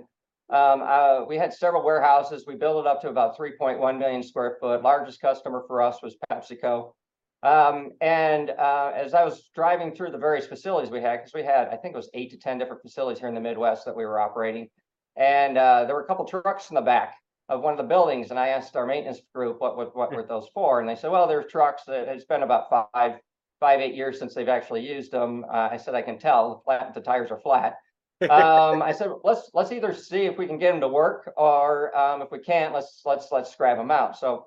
um, 0.61 0.79
uh, 0.97 1.25
we 1.31 1.37
had 1.43 1.53
several 1.53 1.83
warehouses. 1.91 2.45
We 2.47 2.57
built 2.65 2.79
it 2.85 2.87
up 2.91 3.01
to 3.03 3.09
about 3.09 3.37
three 3.37 3.55
point 3.63 3.79
one 3.89 3.99
million 3.99 4.23
square 4.23 4.53
foot. 4.61 4.83
Largest 4.83 5.21
customer 5.29 5.61
for 5.67 5.77
us 5.89 5.97
was 6.03 6.17
PepsiCo. 6.31 6.93
Um, 7.43 7.91
and 8.01 8.51
uh, 8.51 8.93
as 8.95 9.15
I 9.15 9.25
was 9.25 9.49
driving 9.55 9.95
through 9.95 10.11
the 10.11 10.19
various 10.19 10.47
facilities 10.47 10.91
we 10.91 11.01
had, 11.01 11.19
because 11.19 11.35
we 11.35 11.45
had, 11.45 11.69
I 11.69 11.77
think 11.77 11.95
it 11.95 11.97
was 11.97 12.11
eight 12.15 12.31
to 12.33 12.39
ten 12.39 12.59
different 12.59 12.83
facilities 12.83 13.21
here 13.21 13.29
in 13.29 13.35
the 13.35 13.41
Midwest 13.41 13.85
that 13.85 13.97
we 13.97 14.05
were 14.05 14.19
operating. 14.19 14.69
And 15.17 15.57
uh, 15.57 15.85
there 15.85 15.95
were 15.95 16.03
a 16.03 16.07
couple 16.07 16.25
trucks 16.25 16.71
in 16.71 16.75
the 16.75 16.81
back 16.81 17.15
of 17.49 17.63
one 17.63 17.73
of 17.73 17.79
the 17.79 17.85
buildings, 17.85 18.31
and 18.31 18.39
I 18.39 18.49
asked 18.49 18.77
our 18.77 18.87
maintenance 18.87 19.21
group 19.35 19.61
what 19.61 19.77
what, 19.77 19.97
what 19.97 20.13
were 20.13 20.23
those 20.23 20.49
for, 20.53 20.81
and 20.81 20.89
they 20.89 20.97
said, 20.97 21.11
well, 21.11 21.27
there's 21.27 21.51
trucks 21.51 21.83
that 21.87 22.09
it's 22.09 22.25
been 22.25 22.43
about 22.43 22.69
five 22.93 23.19
five 23.61 23.81
eight 23.81 23.95
years 23.95 24.19
since 24.19 24.35
they've 24.35 24.49
actually 24.49 24.89
used 24.89 25.13
them. 25.13 25.45
Uh, 25.53 25.69
I 25.71 25.77
said 25.77 25.95
I 25.95 26.03
can 26.03 26.19
tell 26.19 26.57
the 26.57 26.61
flat 26.65 26.95
the 26.95 27.01
tires 27.01 27.31
are 27.31 27.41
flat. 27.41 27.77
Um, 28.21 28.83
I 28.83 28.91
said, 28.91 29.11
let's, 29.23 29.49
let's 29.55 29.71
either 29.71 29.95
see 29.95 30.25
if 30.25 30.37
we 30.37 30.49
can 30.49 30.59
get 30.59 30.73
them 30.73 30.81
to 30.81 30.89
work 30.89 31.33
or, 31.37 31.97
um, 31.97 32.21
if 32.21 32.33
we 32.33 32.41
can't, 32.41 32.75
let's, 32.75 33.03
let's, 33.05 33.29
let's 33.31 33.53
scrap 33.53 33.77
them 33.77 33.93
out. 33.93 34.19
So 34.19 34.47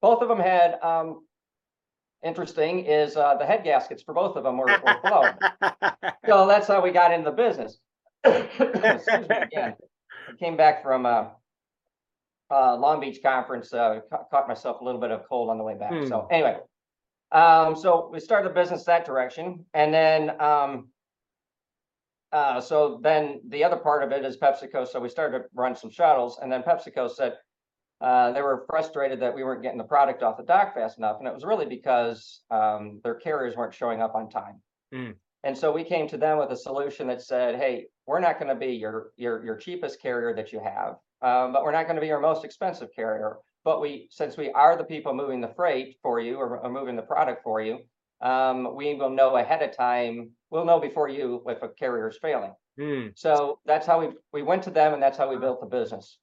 both 0.00 0.22
of 0.22 0.28
them 0.28 0.38
had, 0.38 0.78
um, 0.80 1.24
interesting 2.24 2.86
is, 2.86 3.16
uh, 3.16 3.36
the 3.36 3.46
head 3.46 3.64
gaskets 3.64 4.02
for 4.02 4.14
both 4.14 4.36
of 4.36 4.44
them 4.44 4.56
were, 4.58 4.66
were 4.84 5.00
blown. 5.02 5.34
So 6.26 6.46
that's 6.46 6.66
how 6.66 6.82
we 6.82 6.90
got 6.90 7.12
into 7.12 7.30
the 7.30 7.36
business. 7.36 7.78
Excuse 8.24 9.28
me 9.28 9.36
again. 9.36 9.74
I 10.28 10.36
came 10.38 10.56
back 10.56 10.82
from, 10.82 11.06
uh, 11.06 11.24
uh, 12.50 12.76
Long 12.76 13.00
Beach 13.00 13.20
conference, 13.22 13.72
uh, 13.72 14.00
ca- 14.10 14.24
caught 14.30 14.48
myself 14.48 14.80
a 14.80 14.84
little 14.84 15.00
bit 15.00 15.10
of 15.10 15.22
cold 15.28 15.50
on 15.50 15.58
the 15.58 15.64
way 15.64 15.74
back. 15.74 15.92
So 16.08 16.26
anyway. 16.30 16.58
Um, 17.32 17.76
so 17.76 18.10
we 18.12 18.18
started 18.18 18.50
the 18.50 18.54
business 18.54 18.84
that 18.84 19.04
direction 19.04 19.64
and 19.72 19.94
then, 19.94 20.40
um, 20.40 20.88
uh, 22.32 22.60
so 22.60 22.98
then 23.02 23.40
the 23.48 23.62
other 23.64 23.76
part 23.76 24.02
of 24.02 24.10
it 24.12 24.24
is 24.24 24.36
PepsiCo. 24.36 24.86
So 24.86 24.98
we 25.00 25.08
started 25.08 25.38
to 25.38 25.44
run 25.54 25.76
some 25.76 25.90
shuttles 25.90 26.38
and 26.42 26.50
then 26.50 26.62
PepsiCo 26.62 27.08
said, 27.10 27.34
uh, 28.00 28.32
they 28.32 28.42
were 28.42 28.64
frustrated 28.68 29.20
that 29.20 29.34
we 29.34 29.44
weren't 29.44 29.62
getting 29.62 29.78
the 29.78 29.84
product 29.84 30.22
off 30.22 30.36
the 30.38 30.42
dock 30.42 30.74
fast 30.74 30.98
enough. 30.98 31.18
And 31.18 31.28
it 31.28 31.34
was 31.34 31.44
really 31.44 31.66
because, 31.66 32.40
um, 32.50 33.00
their 33.04 33.14
carriers 33.14 33.56
weren't 33.56 33.74
showing 33.74 34.00
up 34.00 34.14
on 34.14 34.30
time. 34.30 34.60
Mm. 34.94 35.14
And 35.44 35.56
so 35.56 35.72
we 35.72 35.84
came 35.84 36.08
to 36.08 36.16
them 36.16 36.38
with 36.38 36.50
a 36.50 36.56
solution 36.56 37.06
that 37.08 37.22
said, 37.22 37.56
hey, 37.56 37.86
we're 38.06 38.20
not 38.20 38.38
going 38.38 38.48
to 38.48 38.54
be 38.54 38.72
your, 38.72 39.12
your, 39.16 39.44
your 39.44 39.56
cheapest 39.56 40.00
carrier 40.00 40.34
that 40.34 40.52
you 40.52 40.60
have. 40.60 40.96
Um, 41.22 41.52
but 41.52 41.62
we're 41.62 41.72
not 41.72 41.84
going 41.84 41.96
to 41.96 42.00
be 42.00 42.06
your 42.06 42.20
most 42.20 42.44
expensive 42.44 42.88
carrier. 42.94 43.36
But 43.64 43.80
we, 43.80 44.08
since 44.10 44.36
we 44.36 44.50
are 44.52 44.76
the 44.76 44.84
people 44.84 45.14
moving 45.14 45.40
the 45.40 45.52
freight 45.54 45.96
for 46.02 46.20
you 46.20 46.36
or, 46.36 46.58
or 46.58 46.70
moving 46.70 46.96
the 46.96 47.02
product 47.02 47.42
for 47.42 47.60
you, 47.60 47.80
um, 48.22 48.74
we 48.74 48.94
will 48.94 49.10
know 49.10 49.36
ahead 49.36 49.62
of 49.62 49.76
time. 49.76 50.30
We'll 50.50 50.64
know 50.64 50.80
before 50.80 51.08
you 51.08 51.42
if 51.46 51.62
a 51.62 51.68
carrier 51.68 52.08
is 52.08 52.18
failing. 52.20 52.54
Hmm, 52.78 53.08
So 53.14 53.58
that's 53.66 53.86
how 53.86 54.00
we, 54.00 54.08
we 54.32 54.42
went 54.42 54.62
to 54.64 54.70
them 54.70 54.94
and 54.94 55.02
that's 55.02 55.18
how 55.18 55.30
we 55.30 55.36
built 55.36 55.60
the 55.60 55.66
business. 55.66 56.18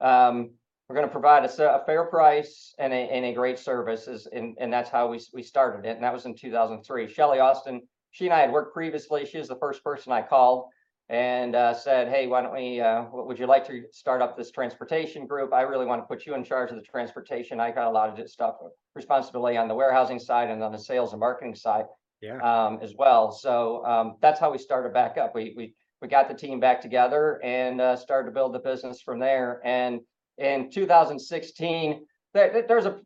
Um, 0.00 0.50
we're 0.92 1.00
gonna 1.00 1.10
provide 1.10 1.42
a 1.42 1.82
fair 1.86 2.04
price 2.04 2.74
and 2.78 2.92
a, 2.92 2.96
and 2.96 3.24
a 3.24 3.32
great 3.32 3.58
service 3.58 4.08
is, 4.08 4.26
and, 4.26 4.54
and 4.60 4.70
that's 4.70 4.90
how 4.90 5.08
we, 5.08 5.18
we 5.32 5.42
started 5.42 5.88
it. 5.88 5.94
And 5.94 6.04
that 6.04 6.12
was 6.12 6.26
in 6.26 6.36
two 6.36 6.50
thousand 6.50 6.76
and 6.76 6.86
three. 6.86 7.06
Shelli 7.06 7.40
Austin, 7.40 7.80
she 8.10 8.26
and 8.26 8.34
I 8.34 8.40
had 8.40 8.52
worked 8.52 8.74
previously. 8.74 9.24
She 9.24 9.38
was 9.38 9.48
the 9.48 9.56
first 9.56 9.82
person 9.82 10.12
I 10.12 10.20
called 10.20 10.66
and, 11.08 11.56
uh, 11.56 11.72
said, 11.72 12.08
hey, 12.08 12.26
why 12.26 12.42
don't 12.42 12.52
we, 12.52 12.82
uh, 12.82 13.04
would 13.10 13.38
you 13.38 13.46
like 13.46 13.66
to 13.68 13.84
start 13.90 14.20
up 14.20 14.36
this 14.36 14.50
transportation 14.50 15.26
group? 15.26 15.54
I 15.54 15.62
really 15.62 15.86
want 15.86 16.02
to 16.02 16.06
put 16.06 16.26
you 16.26 16.34
in 16.34 16.44
charge 16.44 16.70
of 16.70 16.76
the 16.76 16.82
transportation. 16.82 17.58
I 17.58 17.70
got 17.70 17.86
a 17.86 17.90
lot 17.90 18.10
of 18.10 18.16
this 18.16 18.34
stuff, 18.34 18.56
responsibility 18.94 19.56
on 19.56 19.68
the 19.68 19.74
warehousing 19.74 20.18
side 20.18 20.50
and 20.50 20.62
on 20.62 20.72
the 20.72 20.78
sales 20.78 21.14
and 21.14 21.20
marketing 21.20 21.54
side 21.54 21.86
yeah. 22.20 22.36
um, 22.40 22.80
as 22.82 22.92
well. 22.98 23.32
So 23.32 23.82
um, 23.86 24.16
that's 24.20 24.38
how 24.38 24.52
we 24.52 24.58
started 24.58 24.92
back 24.92 25.16
up. 25.16 25.34
We 25.34 25.54
we 25.56 25.74
we 26.02 26.08
got 26.08 26.28
the 26.28 26.34
team 26.34 26.60
back 26.60 26.82
together 26.82 27.40
and 27.42 27.80
uh, 27.80 27.96
started 27.96 28.26
to 28.26 28.34
build 28.34 28.52
the 28.52 28.58
business 28.58 29.00
from 29.00 29.18
there. 29.20 29.62
And 29.64 30.00
in 30.38 30.70
2016, 30.70 32.06
there, 32.34 32.52
there- 32.52 32.66
there's 32.68 32.86
a 32.86 33.00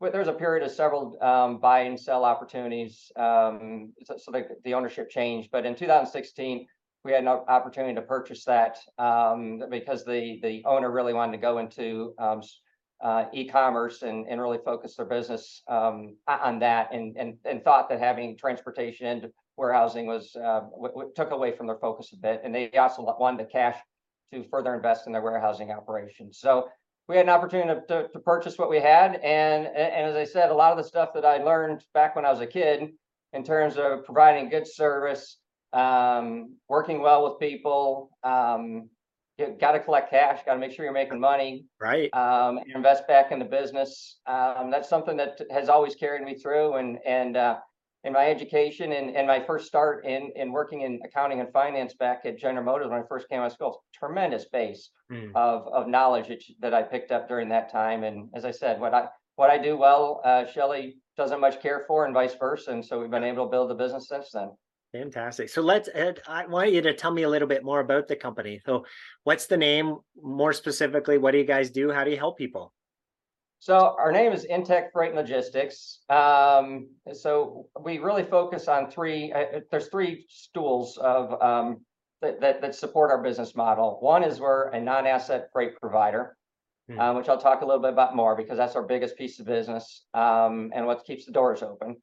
there's 0.00 0.28
a 0.28 0.32
period 0.32 0.64
of 0.64 0.70
several 0.70 1.18
um, 1.20 1.58
buy 1.58 1.80
and 1.80 1.98
sell 1.98 2.24
opportunities. 2.24 3.10
Um, 3.16 3.92
so, 4.04 4.16
so 4.16 4.30
the, 4.30 4.46
the 4.64 4.74
ownership 4.74 5.10
changed, 5.10 5.50
but 5.50 5.66
in 5.66 5.74
2016. 5.74 6.66
We 7.04 7.12
had 7.12 7.22
an 7.22 7.28
opportunity 7.28 7.94
to 7.94 8.02
purchase 8.02 8.44
that 8.44 8.76
um, 8.98 9.62
because 9.70 10.04
the 10.04 10.40
the 10.42 10.62
owner 10.66 10.90
really 10.90 11.14
wanted 11.14 11.32
to 11.32 11.38
go 11.38 11.58
into 11.58 12.12
um, 12.18 12.42
uh, 13.00 13.26
e-commerce 13.32 14.02
and, 14.02 14.26
and 14.28 14.40
really 14.40 14.58
focus 14.64 14.96
their 14.96 15.06
business 15.06 15.62
um, 15.68 16.16
on 16.26 16.58
that 16.58 16.92
and, 16.92 17.16
and, 17.16 17.36
and 17.44 17.62
thought 17.62 17.88
that 17.88 18.00
having 18.00 18.36
transportation 18.36 19.06
and 19.06 19.28
warehousing 19.56 20.06
was, 20.06 20.34
uh, 20.36 20.60
w- 20.72 20.88
w- 20.92 21.12
took 21.14 21.30
away 21.30 21.52
from 21.52 21.66
their 21.68 21.78
focus 21.78 22.12
a 22.12 22.16
bit. 22.16 22.40
And 22.44 22.54
they 22.54 22.70
also 22.72 23.02
wanted 23.18 23.46
the 23.46 23.50
cash 23.50 23.76
to 24.32 24.44
further 24.50 24.74
invest 24.74 25.06
in 25.06 25.12
their 25.12 25.22
warehousing 25.22 25.70
operations. 25.70 26.38
So 26.38 26.68
we 27.08 27.16
had 27.16 27.26
an 27.26 27.30
opportunity 27.30 27.80
to, 27.80 27.86
to, 27.86 28.08
to 28.08 28.18
purchase 28.18 28.58
what 28.58 28.68
we 28.68 28.80
had. 28.80 29.16
And, 29.16 29.66
and 29.66 30.06
as 30.10 30.16
I 30.16 30.24
said, 30.24 30.50
a 30.50 30.54
lot 30.54 30.72
of 30.72 30.78
the 30.78 30.84
stuff 30.84 31.10
that 31.14 31.24
I 31.24 31.38
learned 31.38 31.82
back 31.94 32.14
when 32.14 32.24
I 32.24 32.30
was 32.30 32.40
a 32.40 32.46
kid 32.46 32.90
in 33.32 33.44
terms 33.44 33.76
of 33.76 34.04
providing 34.04 34.48
good 34.50 34.66
service, 34.66 35.38
um, 35.72 36.54
working 36.68 37.00
well 37.00 37.24
with 37.24 37.40
people, 37.40 38.10
um, 38.22 38.88
you 39.38 39.56
got 39.60 39.72
to 39.72 39.80
collect 39.80 40.10
cash, 40.10 40.40
got 40.44 40.54
to 40.54 40.60
make 40.60 40.72
sure 40.72 40.84
you're 40.84 40.92
making 40.92 41.20
money, 41.20 41.64
Right. 41.80 42.12
um, 42.12 42.58
and 42.58 42.72
invest 42.74 43.06
back 43.06 43.30
in 43.30 43.38
the 43.38 43.44
business. 43.44 44.18
Um, 44.26 44.70
that's 44.70 44.88
something 44.88 45.16
that 45.18 45.40
has 45.50 45.68
always 45.68 45.94
carried 45.94 46.22
me 46.22 46.34
through 46.34 46.74
and, 46.74 46.98
and, 47.06 47.36
uh, 47.36 47.58
in 48.04 48.12
my 48.12 48.28
education 48.28 48.92
and, 48.92 49.16
and 49.16 49.26
my 49.26 49.40
first 49.40 49.66
start 49.66 50.04
in, 50.04 50.30
in 50.36 50.52
working 50.52 50.82
in 50.82 51.00
accounting 51.04 51.40
and 51.40 51.52
finance 51.52 51.94
back 51.94 52.22
at 52.24 52.38
General 52.38 52.64
Motors 52.64 52.88
when 52.88 53.00
I 53.00 53.02
first 53.08 53.28
came 53.28 53.40
out 53.40 53.46
of 53.46 53.52
school, 53.52 53.82
tremendous 53.92 54.46
base 54.52 54.90
Hmm, 55.10 55.30
of, 55.34 55.66
of 55.68 55.88
knowledge 55.88 56.28
that, 56.28 56.42
that 56.60 56.74
I 56.74 56.82
picked 56.82 57.12
up 57.12 57.28
during 57.28 57.48
that 57.48 57.72
time. 57.72 58.04
And 58.04 58.28
as 58.34 58.44
I 58.44 58.50
said, 58.50 58.78
what 58.78 58.92
I, 58.92 59.08
what 59.36 59.48
I 59.48 59.56
do 59.56 59.76
well, 59.76 60.20
uh, 60.22 60.44
Shelli 60.44 60.96
doesn't 61.16 61.40
much 61.40 61.62
care 61.62 61.84
for 61.88 62.04
and 62.04 62.12
vice 62.12 62.34
versa. 62.38 62.72
And 62.72 62.84
so 62.84 63.00
we've 63.00 63.10
been 63.10 63.24
able 63.24 63.46
to 63.46 63.50
build 63.50 63.70
the 63.70 63.74
business 63.74 64.06
since 64.08 64.30
then. 64.32 64.50
Fantastic. 64.92 65.48
So 65.48 65.62
let's, 65.62 65.88
Ed, 65.94 66.20
I 66.26 66.46
want 66.46 66.72
you 66.72 66.82
to 66.82 66.94
tell 66.94 67.10
me 67.10 67.22
a 67.22 67.28
little 67.28 67.48
bit 67.48 67.64
more 67.64 67.80
about 67.80 68.06
the 68.06 68.16
company. 68.16 68.60
So 68.66 68.84
what's 69.24 69.46
the 69.46 69.56
name? 69.56 69.96
More 70.22 70.52
specifically, 70.52 71.18
what 71.18 71.32
do 71.32 71.38
you 71.38 71.44
guys 71.44 71.70
do? 71.70 71.90
How 71.90 72.04
do 72.04 72.10
you 72.10 72.16
help 72.18 72.36
people? 72.36 72.72
So 73.60 73.96
our 73.98 74.12
name 74.12 74.32
is 74.32 74.46
InTek 74.46 74.92
Freight 74.92 75.10
and 75.10 75.18
Logistics. 75.18 76.00
Um, 76.08 76.90
so 77.12 77.66
we 77.80 77.98
really 77.98 78.22
focus 78.22 78.68
on 78.68 78.90
three, 78.90 79.32
uh, 79.32 79.38
uh, 79.38 79.60
there's 79.70 79.88
three 79.88 80.26
stools 80.28 80.96
of, 80.98 81.40
um, 81.42 81.80
that, 82.22 82.40
that, 82.40 82.60
that 82.62 82.74
support 82.74 83.10
our 83.10 83.22
business 83.22 83.54
model. 83.56 83.98
One 84.00 84.22
is 84.22 84.40
we're 84.40 84.68
a 84.70 84.80
non-asset 84.80 85.48
freight 85.52 85.80
provider, 85.80 86.36
Hmm. 86.88 86.98
uh, 86.98 87.14
which 87.14 87.28
I'll 87.28 87.38
talk 87.38 87.60
a 87.60 87.66
little 87.66 87.82
bit 87.82 87.92
about 87.92 88.16
more 88.16 88.34
because 88.34 88.56
that's 88.56 88.74
our 88.74 88.82
biggest 88.82 89.16
piece 89.16 89.38
of 89.40 89.46
business, 89.46 90.06
um, 90.14 90.72
and 90.74 90.86
what 90.86 91.04
keeps 91.04 91.26
the 91.26 91.32
doors 91.32 91.62
open. 91.62 91.96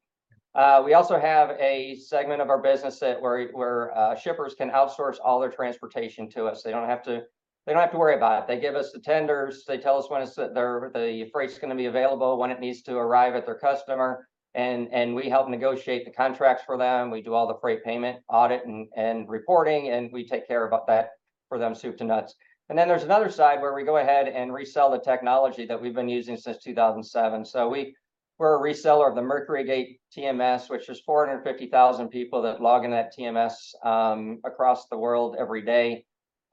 Uh, 0.54 0.80
we 0.84 0.94
also 0.94 1.18
have 1.18 1.50
a 1.58 1.96
segment 1.96 2.40
of 2.40 2.50
our 2.50 2.62
business 2.62 3.00
that 3.00 3.20
where, 3.20 3.48
where, 3.48 3.96
uh, 3.98 4.14
shippers 4.14 4.54
can 4.54 4.70
outsource 4.70 5.16
all 5.22 5.40
their 5.40 5.50
transportation 5.50 6.30
to 6.30 6.46
us. 6.46 6.62
They 6.62 6.70
don't 6.70 6.88
have 6.88 7.02
to 7.02 7.24
they 7.66 7.72
don't 7.72 7.82
have 7.82 7.92
to 7.92 7.98
worry 7.98 8.14
about 8.14 8.42
it. 8.42 8.48
They 8.48 8.60
give 8.60 8.76
us 8.76 8.92
the 8.92 9.00
tenders. 9.00 9.64
They 9.66 9.78
tell 9.78 9.98
us 9.98 10.08
when 10.08 10.22
it's 10.22 10.36
their 10.36 10.90
the 10.94 11.28
freight's 11.32 11.58
going 11.58 11.70
to 11.70 11.76
be 11.76 11.86
available, 11.86 12.38
when 12.38 12.50
it 12.50 12.60
needs 12.60 12.82
to 12.82 12.96
arrive 12.96 13.34
at 13.34 13.44
their 13.44 13.58
customer, 13.58 14.28
and 14.54 14.88
and 14.92 15.14
we 15.14 15.28
help 15.28 15.48
negotiate 15.48 16.04
the 16.04 16.12
contracts 16.12 16.62
for 16.64 16.78
them. 16.78 17.10
We 17.10 17.22
do 17.22 17.34
all 17.34 17.48
the 17.48 17.58
freight 17.60 17.84
payment 17.84 18.20
audit 18.28 18.64
and 18.66 18.88
and 18.96 19.28
reporting, 19.28 19.90
and 19.90 20.10
we 20.12 20.26
take 20.26 20.46
care 20.46 20.66
about 20.66 20.86
that 20.86 21.10
for 21.48 21.58
them 21.58 21.74
soup 21.74 21.96
to 21.98 22.04
nuts. 22.04 22.34
And 22.68 22.78
then 22.78 22.88
there's 22.88 23.04
another 23.04 23.30
side 23.30 23.60
where 23.60 23.74
we 23.74 23.84
go 23.84 23.98
ahead 23.98 24.28
and 24.28 24.52
resell 24.52 24.90
the 24.90 24.98
technology 24.98 25.66
that 25.66 25.80
we've 25.80 25.94
been 25.94 26.08
using 26.08 26.36
since 26.36 26.58
2007. 26.58 27.44
So 27.44 27.68
we 27.68 27.94
we're 28.38 28.56
a 28.56 28.74
reseller 28.74 29.08
of 29.08 29.14
the 29.14 29.22
MercuryGate 29.22 29.98
TMS, 30.14 30.68
which 30.68 30.88
is 30.90 31.00
450,000 31.00 32.08
people 32.08 32.42
that 32.42 32.60
log 32.60 32.84
in 32.84 32.90
that 32.90 33.16
TMS 33.16 33.54
um, 33.82 34.40
across 34.44 34.88
the 34.88 34.98
world 34.98 35.36
every 35.38 35.62
day. 35.62 36.04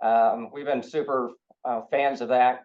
Um, 0.04 0.50
we've 0.52 0.66
been 0.66 0.84
super 0.84 1.32
uh, 1.64 1.82
fans 1.90 2.22
of 2.22 2.28
that. 2.28 2.64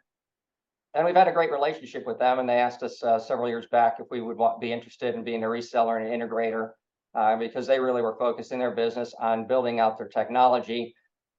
And 0.95 1.07
we've 1.07 1.15
had 1.15 1.29
a 1.29 1.33
great 1.33 1.53
relationship 1.53 2.05
with 2.07 2.19
them. 2.19 2.41
And 2.41 2.49
they 2.49 2.55
asked 2.55 2.83
us 2.83 3.03
uh, 3.03 3.19
several 3.19 3.49
years 3.49 3.67
back 3.71 3.99
if 4.01 4.07
we 4.11 4.21
would 4.21 4.37
want, 4.37 4.61
be 4.61 4.73
interested 4.73 5.15
in 5.15 5.23
being 5.23 5.45
a 5.45 5.47
reseller 5.47 6.01
and 6.03 6.13
an 6.13 6.21
integrator 6.21 6.71
uh, 7.15 7.37
because 7.37 7.67
they 7.67 7.79
really 7.79 8.03
were 8.03 8.17
focusing 8.19 8.59
their 8.59 8.75
business 8.75 9.15
on 9.21 9.47
building 9.47 9.79
out 9.79 9.97
their 9.97 10.09
technology 10.09 10.95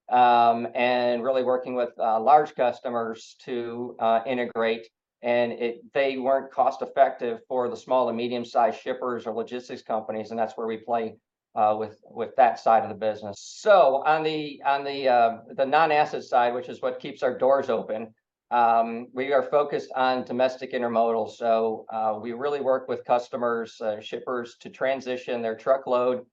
um, 0.10 0.68
and 0.76 1.24
really 1.24 1.44
working 1.44 1.76
with 1.76 1.90
uh, 2.00 2.20
large 2.20 2.56
customers 2.56 3.36
to 3.44 3.96
uh, 4.00 4.22
integrate. 4.26 4.88
And 5.22 5.52
it, 5.52 5.82
they 5.94 6.18
weren't 6.18 6.52
cost 6.52 6.82
effective 6.82 7.40
for 7.48 7.68
the 7.70 7.76
small 7.76 8.08
and 8.08 8.18
medium 8.18 8.46
sized 8.46 8.80
shippers 8.80 9.28
or 9.28 9.34
logistics 9.34 9.82
companies. 9.82 10.30
And 10.30 10.40
that's 10.40 10.56
where 10.56 10.68
we 10.68 10.78
play 10.78 11.16
uh, 11.56 11.76
with 11.78 12.00
with 12.04 12.36
that 12.38 12.60
side 12.60 12.84
of 12.84 12.90
the 12.90 12.96
business. 12.96 13.38
So 13.40 14.04
on 14.06 14.24
the 14.24 14.62
on 14.66 14.84
the 14.84 15.08
uh, 15.08 15.38
the 15.56 15.66
non-asset 15.66 16.24
side, 16.24 16.54
which 16.54 16.70
is 16.70 16.82
what 16.82 17.00
keeps 17.00 17.24
our 17.24 17.38
doors 17.38 17.70
open, 17.70 18.14
um, 18.52 19.08
we 19.14 19.34
are 19.34 19.44
focused 19.44 19.92
on 19.96 20.24
domestic 20.26 20.74
intermodal. 20.74 21.30
So 21.32 21.86
uh, 21.92 22.20
we 22.22 22.34
really 22.34 22.62
work 22.62 22.88
with 22.88 23.06
customers, 23.06 23.80
uh, 23.82 24.00
shippers, 24.00 24.56
to 24.62 24.70
transition 24.70 25.42
their 25.42 25.56
truckload 25.56 26.26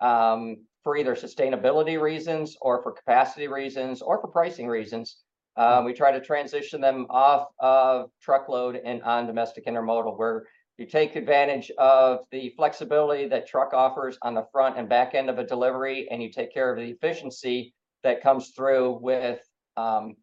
um, 0.00 0.58
for 0.82 0.96
either 0.96 1.14
sustainability 1.14 2.00
reasons 2.00 2.56
or 2.60 2.82
for 2.82 2.92
capacity 2.92 3.48
reasons 3.48 4.02
or 4.02 4.20
for 4.20 4.28
pricing 4.28 4.68
reasons. 4.68 5.22
Um, 5.56 5.86
we 5.86 5.94
try 5.94 6.12
to 6.12 6.20
transition 6.20 6.82
them 6.82 7.06
off 7.08 7.48
of 7.60 8.10
truckload 8.20 8.76
and 8.76 9.02
on 9.02 9.26
domestic 9.26 9.64
intermodal, 9.66 10.18
where 10.18 10.46
you 10.78 10.86
take 10.86 11.16
advantage 11.16 11.70
of 11.78 12.20
the 12.30 12.50
flexibility 12.56 13.28
that 13.28 13.46
truck 13.46 13.72
offers 13.72 14.18
on 14.22 14.34
the 14.34 14.46
front 14.52 14.78
and 14.78 14.88
back 14.88 15.14
end 15.14 15.30
of 15.30 15.38
a 15.38 15.44
delivery, 15.44 16.08
and 16.10 16.22
you 16.22 16.30
take 16.30 16.52
care 16.52 16.70
of 16.70 16.76
the 16.78 16.90
efficiency 16.90 17.74
that 18.02 18.22
comes 18.22 18.50
through 18.50 18.98
with 19.00 19.40
um, 19.76 20.16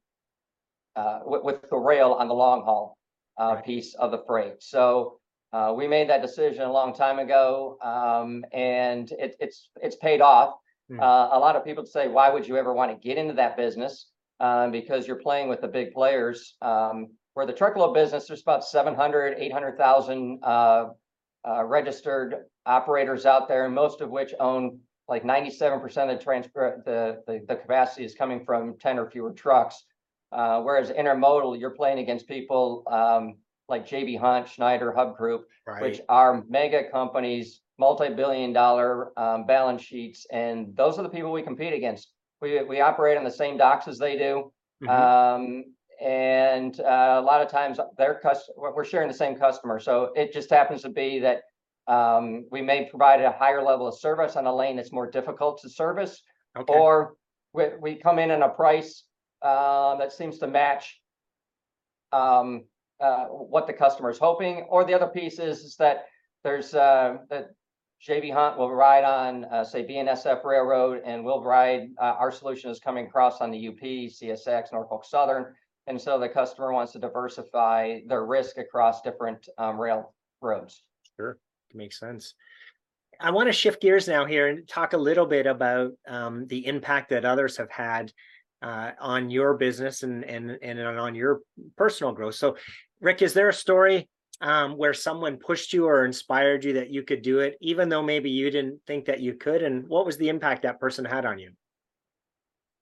uh, 0.95 1.19
with, 1.25 1.43
with 1.43 1.69
the 1.69 1.77
rail 1.77 2.13
on 2.13 2.27
the 2.27 2.33
long 2.33 2.63
haul 2.63 2.97
uh, 3.39 3.55
Right. 3.55 3.65
piece 3.65 3.95
of 3.95 4.11
the 4.11 4.23
freight. 4.27 4.61
So 4.61 5.19
uh, 5.51 5.73
we 5.75 5.87
made 5.87 6.09
that 6.09 6.21
decision 6.21 6.63
a 6.63 6.71
long 6.71 6.93
time 6.93 7.19
ago, 7.19 7.77
um, 7.81 8.45
and 8.53 9.11
it, 9.13 9.35
it's 9.39 9.69
it's 9.81 9.95
paid 9.95 10.21
off. 10.21 10.55
Uh, 11.01 11.29
a 11.31 11.39
lot 11.39 11.55
of 11.55 11.65
people 11.65 11.85
say, 11.85 12.07
why 12.07 12.29
would 12.29 12.47
you 12.47 12.55
ever 12.57 12.71
want 12.73 12.91
to 12.91 13.07
get 13.07 13.17
into 13.17 13.33
that 13.33 13.57
business? 13.57 14.11
Um, 14.39 14.71
because 14.71 15.07
you're 15.07 15.15
playing 15.15 15.49
with 15.49 15.61
the 15.61 15.67
big 15.67 15.91
players. 15.93 16.55
Um, 16.61 17.13
where 17.33 17.45
the 17.45 17.53
truckload 17.53 17.93
business, 17.93 18.27
there's 18.27 18.41
about 18.41 18.63
700, 18.63 19.37
800,000 19.37 20.39
uh, 20.43 20.85
uh, 21.47 21.63
registered 21.63 22.45
operators 22.65 23.25
out 23.25 23.47
there, 23.47 23.65
and 23.65 23.75
most 23.75 24.01
of 24.01 24.09
which 24.09 24.33
own 24.39 24.79
like 25.09 25.23
97% 25.23 25.83
of 25.83 26.17
the 26.17 26.23
transfer, 26.23 26.81
the, 26.85 27.21
the, 27.27 27.45
the 27.47 27.55
capacity 27.55 28.05
is 28.05 28.15
coming 28.15 28.45
from 28.45 28.77
10 28.79 28.99
or 28.99 29.09
fewer 29.09 29.31
trucks. 29.31 29.83
Uh, 30.31 30.61
whereas 30.61 30.89
intermodal, 30.89 31.59
you're 31.59 31.71
playing 31.71 31.99
against 31.99 32.27
people 32.27 32.83
um, 32.89 33.35
like 33.69 33.87
JB 33.87 34.19
Hunt, 34.19 34.47
Schneider, 34.47 34.91
Hub 34.93 35.15
Group, 35.17 35.45
which 35.81 36.01
are 36.09 36.43
mega 36.49 36.89
companies, 36.89 37.61
multi-billion 37.77 38.53
dollar 38.53 39.17
um, 39.19 39.45
balance 39.45 39.81
sheets, 39.81 40.25
and 40.31 40.75
those 40.75 40.97
are 40.97 41.03
the 41.03 41.09
people 41.09 41.31
we 41.31 41.41
compete 41.41 41.73
against. 41.73 42.11
We, 42.41 42.63
we 42.63 42.81
operate 42.81 43.17
on 43.17 43.23
the 43.23 43.31
same 43.31 43.57
docks 43.57 43.87
as 43.87 43.97
they 43.97 44.17
do. 44.17 44.51
Mhm. 44.83 44.89
Um, 44.89 45.63
and 46.03 46.79
uh, 46.81 47.19
a 47.19 47.21
lot 47.21 47.41
of 47.41 47.49
times 47.49 47.79
their 47.97 48.15
cus, 48.15 48.49
we're 48.57 48.83
sharing 48.83 49.07
the 49.07 49.13
same 49.13 49.35
customer. 49.35 49.79
So 49.79 50.11
it 50.15 50.33
just 50.33 50.49
happens 50.49 50.81
to 50.81 50.89
be 50.89 51.19
that 51.19 51.43
um, 51.87 52.45
we 52.51 52.61
may 52.61 52.89
provide 52.89 53.21
a 53.21 53.31
higher 53.31 53.63
level 53.63 53.87
of 53.87 53.97
service 53.97 54.35
on 54.35 54.45
a 54.45 54.53
lane 54.53 54.75
that's 54.75 54.91
more 54.91 55.09
difficult 55.09 55.61
to 55.61 55.69
service, 55.69 56.21
Okay. 56.57 56.73
or 56.73 57.15
we, 57.53 57.65
we 57.79 57.95
come 57.95 58.19
in 58.19 58.31
at 58.31 58.41
a 58.41 58.49
price 58.49 59.03
uh, 59.41 59.95
that 59.97 60.11
seems 60.11 60.37
to 60.39 60.47
match 60.47 60.99
um, 62.11 62.65
uh, 62.99 63.25
what 63.25 63.65
the 63.65 63.73
customer 63.73 64.09
is 64.09 64.17
hoping. 64.19 64.65
Or 64.69 64.83
the 64.83 64.93
other 64.93 65.07
piece 65.07 65.39
is, 65.39 65.59
is 65.59 65.75
that 65.77 66.05
there's 66.43 66.73
uh, 66.73 67.17
that 67.29 67.51
JB 68.07 68.33
Hunt 68.33 68.57
will 68.57 68.73
ride 68.73 69.05
on, 69.05 69.45
uh, 69.45 69.63
say, 69.63 69.85
BNSF 69.85 70.43
Railroad, 70.43 71.01
and 71.05 71.23
we'll 71.23 71.41
ride. 71.41 71.89
Uh, 71.97 72.15
our 72.19 72.31
solution 72.31 72.69
is 72.69 72.79
coming 72.79 73.07
across 73.07 73.39
on 73.39 73.49
the 73.49 73.69
UP, 73.69 73.79
CSX, 73.79 74.73
Norfolk 74.73 75.05
Southern, 75.05 75.53
and 75.87 75.99
so 75.99 76.19
the 76.19 76.29
customer 76.29 76.71
wants 76.71 76.93
to 76.93 76.99
diversify 76.99 77.99
their 78.07 78.25
risk 78.25 78.57
across 78.57 79.01
different 79.01 79.47
um, 79.57 79.79
rail 79.79 80.13
roads. 80.41 80.83
Sure, 81.17 81.37
makes 81.73 81.99
sense. 81.99 82.35
I 83.19 83.31
want 83.31 83.47
to 83.47 83.53
shift 83.53 83.81
gears 83.81 84.07
now 84.07 84.25
here 84.25 84.47
and 84.47 84.67
talk 84.67 84.93
a 84.93 84.97
little 84.97 85.25
bit 85.25 85.45
about 85.45 85.91
um, 86.07 86.47
the 86.47 86.65
impact 86.65 87.09
that 87.09 87.25
others 87.25 87.57
have 87.57 87.69
had 87.69 88.11
uh, 88.61 88.91
on 88.99 89.29
your 89.29 89.55
business 89.55 90.03
and 90.03 90.23
and 90.23 90.57
and 90.61 90.79
on 90.79 91.15
your 91.15 91.41
personal 91.77 92.13
growth. 92.13 92.35
So, 92.35 92.57
Rick, 93.01 93.21
is 93.21 93.33
there 93.33 93.49
a 93.49 93.53
story 93.53 94.09
um, 94.41 94.77
where 94.77 94.93
someone 94.93 95.37
pushed 95.37 95.73
you 95.73 95.85
or 95.85 96.05
inspired 96.05 96.63
you 96.63 96.73
that 96.73 96.89
you 96.89 97.03
could 97.03 97.21
do 97.21 97.39
it, 97.39 97.57
even 97.61 97.89
though 97.89 98.01
maybe 98.01 98.29
you 98.29 98.49
didn't 98.49 98.79
think 98.87 99.05
that 99.05 99.19
you 99.19 99.35
could? 99.35 99.63
And 99.63 99.87
what 99.87 100.05
was 100.05 100.17
the 100.17 100.29
impact 100.29 100.63
that 100.63 100.79
person 100.79 101.05
had 101.05 101.25
on 101.25 101.39
you? 101.39 101.51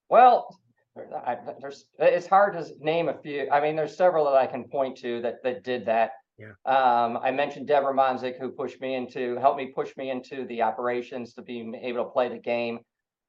Well, 0.10 0.60
I, 0.98 1.38
there's 1.62 1.86
it's 2.00 2.28
hard 2.28 2.54
to 2.54 2.66
name 2.80 3.08
a 3.08 3.14
few. 3.14 3.50
I 3.50 3.62
mean, 3.62 3.76
there's 3.76 3.96
several 3.96 4.26
that 4.26 4.36
I 4.36 4.46
can 4.46 4.66
point 4.66 4.98
to 4.98 5.22
that 5.22 5.44
that 5.44 5.64
did 5.64 5.86
that. 5.86 6.12
Yeah. 6.38 6.54
Um, 6.66 7.18
I 7.22 7.32
mentioned 7.32 7.68
Deborah 7.68 7.94
Monzik, 7.94 8.40
who 8.40 8.50
pushed 8.50 8.82
me 8.82 8.96
into, 8.96 9.38
helped 9.38 9.58
me 9.58 9.68
push 9.68 9.96
me 9.96 10.10
into 10.10 10.46
the 10.48 10.64
operations 10.64 11.34
to 11.36 11.42
be 11.42 11.72
able 11.82 12.04
to 12.06 12.10
play 12.10 12.30
the 12.30 12.40
game. 12.40 12.80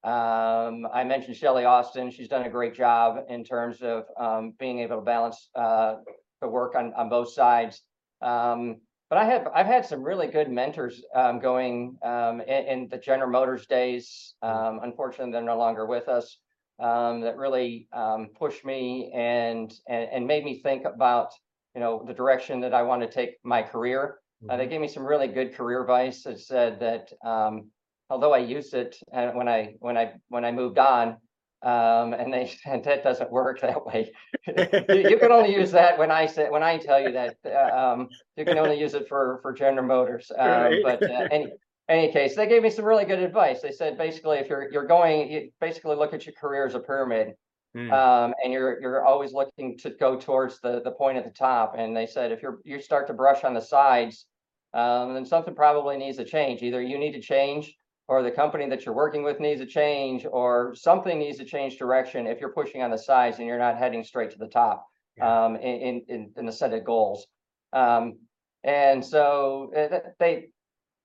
Um, 0.02 0.88
I 0.92 1.04
mentioned 1.04 1.36
Shelli 1.36 1.68
Austin. 1.68 2.10
She's 2.10 2.28
done 2.28 2.44
a 2.44 2.50
great 2.50 2.74
job 2.74 3.24
in 3.28 3.44
terms 3.44 3.82
of 3.82 4.04
um, 4.18 4.54
being 4.58 4.80
able 4.80 4.96
to 4.96 5.02
balance 5.02 5.48
uh, 5.54 5.96
the 6.40 6.48
work 6.48 6.74
on 6.74 6.92
on 6.94 7.08
both 7.08 7.32
sides. 7.32 7.82
Um, 8.20 8.80
but 9.08 9.18
I 9.18 9.24
have 9.26 9.48
I've 9.54 9.66
had 9.66 9.86
some 9.86 10.02
really 10.02 10.26
good 10.26 10.50
mentors 10.50 11.00
um, 11.14 11.38
going 11.38 11.98
um, 12.02 12.40
in, 12.40 12.66
in 12.66 12.88
the 12.88 12.98
General 12.98 13.30
Motors 13.30 13.66
days. 13.66 14.34
Um, 14.42 14.80
unfortunately, 14.82 15.32
they're 15.32 15.42
no 15.42 15.58
longer 15.58 15.86
with 15.86 16.08
us. 16.08 16.38
Um, 16.80 17.20
that 17.20 17.36
really 17.36 17.86
um, 17.92 18.30
pushed 18.36 18.64
me 18.64 19.12
and, 19.14 19.72
and 19.88 20.08
and 20.10 20.26
made 20.26 20.44
me 20.44 20.58
think 20.58 20.84
about 20.84 21.30
you 21.74 21.80
know 21.80 22.02
the 22.06 22.14
direction 22.14 22.60
that 22.60 22.74
I 22.74 22.82
want 22.82 23.02
to 23.02 23.08
take 23.08 23.36
my 23.44 23.62
career. 23.62 24.18
Uh, 24.48 24.56
they 24.56 24.66
gave 24.66 24.80
me 24.80 24.88
some 24.88 25.06
really 25.06 25.28
good 25.28 25.54
career 25.54 25.82
advice 25.82 26.24
that 26.24 26.40
said 26.40 26.80
that 26.80 27.12
um, 27.24 27.70
although 28.10 28.32
I 28.32 28.38
used 28.38 28.74
it 28.74 28.96
uh, 29.12 29.28
when 29.30 29.48
I 29.48 29.74
when 29.78 29.96
I 29.96 30.14
when 30.28 30.44
I 30.44 30.50
moved 30.50 30.78
on, 30.78 31.16
um, 31.62 32.12
and 32.12 32.32
they 32.32 32.52
and 32.66 32.82
that 32.84 33.04
doesn't 33.04 33.30
work 33.30 33.60
that 33.60 33.84
way. 33.86 34.12
you, 34.46 35.08
you 35.10 35.18
can 35.18 35.32
only 35.32 35.54
use 35.54 35.70
that 35.70 35.98
when 35.98 36.10
I 36.10 36.26
say 36.26 36.50
when 36.50 36.62
I 36.62 36.78
tell 36.78 37.00
you 37.00 37.12
that 37.12 37.36
uh, 37.46 37.76
um, 37.76 38.08
you 38.36 38.44
can 38.44 38.58
only 38.58 38.78
use 38.78 38.94
it 38.94 39.08
for 39.08 39.38
for 39.42 39.52
General 39.52 39.86
Motors. 39.86 40.30
Um, 40.38 40.48
Right. 40.48 40.82
But 40.82 41.02
uh, 41.08 41.28
any 41.30 41.52
any 41.88 42.12
case, 42.12 42.36
they 42.36 42.46
gave 42.46 42.62
me 42.62 42.70
some 42.70 42.84
really 42.84 43.04
good 43.04 43.18
advice. 43.18 43.60
They 43.60 43.72
said 43.72 43.98
basically 43.98 44.38
if 44.38 44.48
you're 44.48 44.70
you're 44.72 44.86
going, 44.86 45.30
you 45.30 45.50
basically 45.60 45.96
look 45.96 46.14
at 46.14 46.26
your 46.26 46.34
career 46.34 46.66
as 46.66 46.74
a 46.74 46.80
pyramid 46.80 47.34
Mm, 47.74 47.90
um, 47.90 48.34
and 48.44 48.52
you're 48.52 48.80
you're 48.82 49.04
always 49.04 49.32
looking 49.32 49.78
to 49.78 49.90
go 49.90 50.16
towards 50.18 50.60
the 50.60 50.82
the 50.82 50.92
point 50.92 51.16
at 51.18 51.24
the 51.24 51.30
top. 51.30 51.74
And 51.76 51.96
they 51.96 52.06
said 52.06 52.30
if 52.30 52.42
you're 52.42 52.58
you 52.64 52.80
start 52.80 53.06
to 53.06 53.14
brush 53.14 53.44
on 53.44 53.54
the 53.54 53.60
sides, 53.60 54.26
um, 54.74 55.14
then 55.14 55.24
something 55.24 55.54
probably 55.54 55.96
needs 55.96 56.18
to 56.18 56.24
change. 56.24 56.62
Either 56.62 56.82
you 56.82 56.98
need 56.98 57.12
to 57.12 57.20
change, 57.20 57.74
or 58.08 58.22
the 58.22 58.30
company 58.30 58.68
that 58.68 58.84
you're 58.84 58.94
working 58.94 59.22
with 59.22 59.40
needs 59.40 59.60
to 59.60 59.66
change, 59.66 60.26
or 60.30 60.74
something 60.74 61.18
needs 61.18 61.38
to 61.38 61.44
change 61.46 61.78
direction 61.78 62.26
if 62.26 62.40
you're 62.40 62.52
pushing 62.52 62.82
on 62.82 62.90
the 62.90 62.98
sides 62.98 63.38
and 63.38 63.46
you're 63.46 63.58
not 63.58 63.78
heading 63.78 64.04
straight 64.04 64.30
to 64.30 64.38
the 64.38 64.48
top 64.48 64.86
Yeah. 65.16 65.44
um, 65.46 65.56
in, 65.56 66.04
in 66.08 66.32
in 66.36 66.46
the 66.46 66.52
set 66.52 66.74
of 66.74 66.84
goals. 66.84 67.26
Um, 67.72 68.18
and 68.64 69.04
so 69.04 69.72
uh, 69.74 70.10
they 70.18 70.48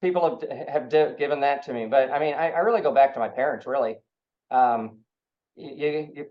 people 0.01 0.39
have 0.49 0.89
have 0.89 1.17
given 1.17 1.41
that 1.41 1.63
to 1.63 1.73
me. 1.73 1.85
But 1.85 2.11
I 2.11 2.19
mean, 2.19 2.33
I, 2.33 2.51
I 2.51 2.59
really 2.59 2.81
go 2.81 2.93
back 2.93 3.13
to 3.13 3.19
my 3.19 3.29
parents. 3.29 3.65
Really, 3.65 3.95
um, 4.51 4.99
you, 5.55 6.09
you, 6.13 6.25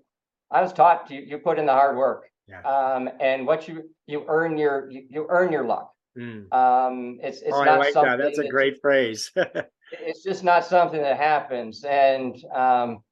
I 0.50 0.62
was 0.62 0.72
taught 0.72 1.10
you, 1.10 1.20
you 1.20 1.38
put 1.38 1.58
in 1.58 1.66
the 1.66 1.72
hard 1.72 1.96
work. 1.96 2.24
Yeah. 2.48 2.60
Um, 2.62 3.10
and 3.20 3.46
what 3.46 3.66
you 3.66 3.90
you 4.06 4.24
earn 4.28 4.56
your 4.56 4.90
you, 4.90 5.04
you 5.10 5.26
earn 5.28 5.52
your 5.52 5.64
luck. 5.64 5.92
mm. 6.16 6.52
Um, 6.52 7.18
it's 7.22 7.42
it's 7.42 7.52
Oh, 7.52 7.62
I 7.62 7.64
not 7.64 7.78
like 7.80 7.92
something 7.92 8.18
that. 8.18 8.22
That's 8.22 8.38
a 8.38 8.48
great 8.48 8.80
phrase. 8.80 9.32
it's 9.92 10.22
just 10.22 10.44
not 10.44 10.64
something 10.64 11.00
that 11.00 11.16
happens. 11.16 11.84
And 11.84 12.36
um, 12.54 13.02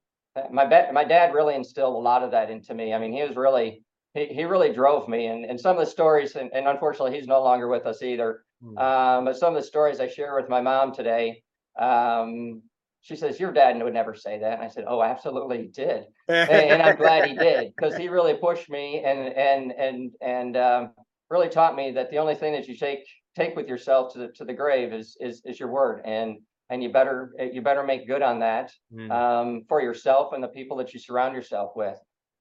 my 0.51 0.65
bet, 0.65 0.93
my 0.93 1.03
dad 1.03 1.33
really 1.33 1.55
instilled 1.55 1.95
a 1.95 1.99
lot 1.99 2.23
of 2.23 2.31
that 2.31 2.49
into 2.49 2.73
me. 2.73 2.93
I 2.93 2.99
mean, 2.99 3.13
he 3.13 3.23
was 3.23 3.35
really, 3.35 3.83
he, 4.13 4.25
he 4.25 4.43
really 4.45 4.73
drove 4.73 5.07
me. 5.07 5.27
And, 5.27 5.45
and 5.45 5.59
some 5.59 5.77
of 5.77 5.85
the 5.85 5.89
stories, 5.89 6.35
and, 6.35 6.51
and 6.53 6.67
unfortunately, 6.67 7.17
he's 7.17 7.27
no 7.27 7.41
longer 7.41 7.67
with 7.67 7.85
us 7.85 8.01
either. 8.01 8.43
Mm. 8.63 8.79
Um, 8.79 9.25
but 9.25 9.37
some 9.37 9.55
of 9.55 9.61
the 9.61 9.67
stories 9.67 9.99
I 9.99 10.07
share 10.07 10.35
with 10.35 10.49
my 10.49 10.61
mom 10.61 10.93
today, 10.93 11.43
um, 11.79 12.61
she 13.01 13.15
says, 13.15 13.39
Your 13.39 13.51
dad 13.51 13.81
would 13.81 13.93
never 13.93 14.15
say 14.15 14.39
that. 14.39 14.53
And 14.53 14.63
I 14.63 14.67
said, 14.67 14.85
Oh, 14.87 15.03
absolutely, 15.03 15.63
he 15.63 15.67
did. 15.67 16.05
And, 16.27 16.49
and 16.49 16.81
I'm 16.81 16.97
glad 16.97 17.25
he 17.25 17.35
did 17.37 17.73
because 17.77 17.95
he 17.97 18.07
really 18.09 18.35
pushed 18.35 18.69
me 18.69 19.03
and, 19.03 19.33
and, 19.33 19.71
and, 19.71 20.11
and 20.21 20.57
um, 20.57 20.91
really 21.29 21.49
taught 21.49 21.75
me 21.75 21.91
that 21.91 22.09
the 22.11 22.17
only 22.17 22.35
thing 22.35 22.53
that 22.53 22.67
you 22.67 22.75
take 22.75 23.05
take 23.35 23.55
with 23.55 23.67
yourself 23.67 24.13
to 24.13 24.19
the 24.19 24.27
to 24.29 24.45
the 24.45 24.53
grave 24.53 24.93
is 24.93 25.17
is 25.19 25.41
is 25.45 25.59
your 25.59 25.69
word 25.69 26.01
and 26.05 26.37
and 26.69 26.81
you 26.81 26.89
better 26.91 27.33
you 27.51 27.61
better 27.61 27.83
make 27.83 28.07
good 28.07 28.21
on 28.21 28.39
that 28.39 28.71
Mm. 28.93 29.11
um, 29.11 29.63
for 29.67 29.81
yourself 29.81 30.33
and 30.33 30.43
the 30.43 30.47
people 30.47 30.77
that 30.77 30.93
you 30.93 30.99
surround 30.99 31.35
yourself 31.35 31.71
with. 31.75 31.97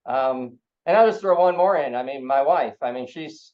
Um, 0.06 0.58
and 0.86 0.96
I'll 0.96 1.08
just 1.08 1.20
throw 1.20 1.40
one 1.40 1.56
more 1.56 1.76
in. 1.76 1.94
I 1.94 2.02
mean, 2.02 2.24
my 2.26 2.42
wife. 2.42 2.76
I 2.82 2.92
mean, 2.92 3.06
she's 3.06 3.53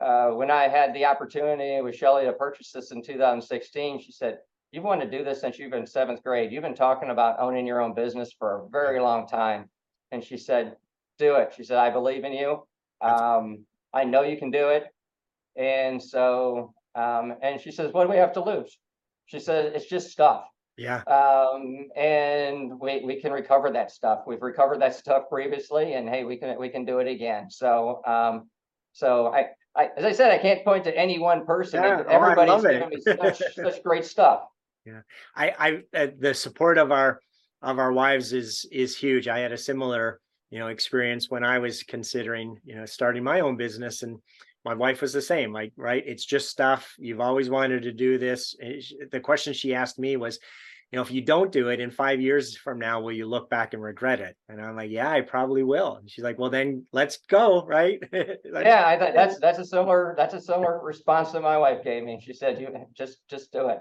uh, 0.00 0.30
when 0.30 0.50
I 0.50 0.68
had 0.68 0.94
the 0.94 1.04
opportunity 1.04 1.80
with 1.80 1.98
Shelli 1.98 2.24
to 2.24 2.32
purchase 2.32 2.72
this 2.72 2.92
in 2.92 3.02
2016. 3.02 4.00
She 4.00 4.12
said, 4.12 4.38
"You've 4.72 4.84
wanted 4.84 5.10
to 5.10 5.18
do 5.18 5.24
this 5.24 5.40
since 5.40 5.58
you've 5.58 5.72
been 5.72 5.86
seventh 5.86 6.22
grade. 6.22 6.52
You've 6.52 6.62
been 6.62 6.74
talking 6.74 7.10
about 7.10 7.40
owning 7.40 7.66
your 7.66 7.80
own 7.80 7.94
business 7.94 8.32
for 8.38 8.56
a 8.56 8.68
very 8.68 9.00
long 9.00 9.26
time." 9.26 9.68
And 10.12 10.22
she 10.22 10.36
said, 10.36 10.76
"Do 11.18 11.36
it." 11.36 11.52
She 11.56 11.64
said, 11.64 11.78
"I 11.78 11.90
believe 11.90 12.24
in 12.24 12.32
you. 12.32 12.66
Um, 13.00 13.66
I 13.92 14.04
know 14.04 14.22
you 14.22 14.36
can 14.36 14.50
do 14.50 14.68
it." 14.68 14.86
And 15.56 16.02
so, 16.02 16.74
um, 16.94 17.34
and 17.42 17.60
she 17.60 17.72
says, 17.72 17.92
"What 17.92 18.04
do 18.04 18.10
we 18.10 18.16
have 18.16 18.32
to 18.34 18.44
lose?" 18.44 18.78
She 19.26 19.40
said, 19.40 19.72
"It's 19.74 19.86
just 19.86 20.10
stuff." 20.10 20.46
Yeah. 20.76 21.02
um, 21.08 21.88
and 21.96 22.78
we 22.78 23.02
we 23.04 23.20
can 23.20 23.32
recover 23.32 23.72
that 23.72 23.90
stuff. 23.90 24.20
We've 24.28 24.40
recovered 24.40 24.80
that 24.80 24.94
stuff 24.94 25.24
previously, 25.28 25.94
and 25.94 26.08
hey, 26.08 26.22
we 26.22 26.36
can 26.36 26.56
we 26.56 26.68
can 26.68 26.84
do 26.84 27.00
it 27.00 27.08
again. 27.08 27.50
So 27.50 28.00
um, 28.06 28.48
so 28.92 29.26
I, 29.26 29.48
I 29.78 29.90
as 29.96 30.04
I 30.04 30.12
said, 30.12 30.30
I 30.32 30.38
can't 30.38 30.64
point 30.64 30.84
to 30.84 30.96
any 30.96 31.18
one 31.18 31.46
person. 31.46 31.82
Yeah, 31.82 32.00
It- 32.00 32.06
oh, 32.08 32.10
I 32.10 32.14
Everybody's 32.14 32.48
love 32.50 32.62
given 32.62 32.88
me 32.88 33.00
such 33.00 33.42
such 33.54 33.82
great 33.82 34.04
stuff. 34.04 34.42
Yeah, 34.84 35.00
I, 35.36 35.82
I, 35.92 35.98
uh, 35.98 36.06
the 36.18 36.32
support 36.32 36.78
of 36.78 36.90
our, 36.92 37.20
of 37.60 37.78
our 37.78 37.92
wives 37.92 38.32
is, 38.32 38.64
is 38.72 38.96
huge. 38.96 39.28
I 39.28 39.38
had 39.40 39.52
a 39.52 39.58
similar, 39.58 40.18
you 40.50 40.58
know, 40.58 40.68
experience 40.68 41.28
when 41.28 41.44
I 41.44 41.58
was 41.58 41.82
considering, 41.82 42.56
you 42.64 42.74
know, 42.74 42.86
starting 42.86 43.22
my 43.22 43.40
own 43.40 43.58
business 43.58 44.02
and 44.02 44.18
my 44.64 44.72
wife 44.72 45.02
was 45.02 45.12
the 45.12 45.20
same, 45.20 45.52
like, 45.52 45.72
right. 45.76 46.02
It's 46.06 46.24
just 46.24 46.48
stuff. 46.48 46.94
You've 46.98 47.20
always 47.20 47.50
wanted 47.50 47.82
to 47.82 47.92
do 47.92 48.16
this. 48.16 48.56
The 49.12 49.20
question 49.20 49.52
she 49.52 49.74
asked 49.74 49.98
me 49.98 50.16
was, 50.16 50.38
you 50.90 50.96
know, 50.96 51.02
if 51.02 51.10
you 51.10 51.20
don't 51.20 51.52
do 51.52 51.68
it 51.68 51.80
in 51.80 51.90
five 51.90 52.20
years 52.20 52.56
from 52.56 52.78
now, 52.78 53.00
will 53.00 53.12
you 53.12 53.26
look 53.26 53.50
back 53.50 53.74
and 53.74 53.82
regret 53.82 54.20
it? 54.20 54.36
And 54.48 54.60
I'm 54.60 54.74
like, 54.74 54.90
yeah, 54.90 55.10
I 55.10 55.20
probably 55.20 55.62
will. 55.62 55.96
And 55.96 56.10
she's 56.10 56.24
like, 56.24 56.38
well, 56.38 56.48
then 56.48 56.86
let's 56.92 57.18
go. 57.28 57.66
Right. 57.66 58.00
Let's- 58.12 58.40
Yeah, 58.66 58.84
I 58.86 58.98
thought 58.98 59.12
that's 59.14 59.38
that's 59.40 59.58
a 59.58 59.64
similar 59.66 60.14
that's 60.16 60.34
a 60.34 60.40
similar 60.40 60.80
response 60.82 61.32
that 61.32 61.42
my 61.42 61.58
wife 61.58 61.84
gave 61.84 62.04
me. 62.04 62.18
She 62.22 62.32
said, 62.32 62.60
"You 62.60 62.68
just 62.96 63.18
just 63.28 63.52
do 63.52 63.68
it." 63.68 63.80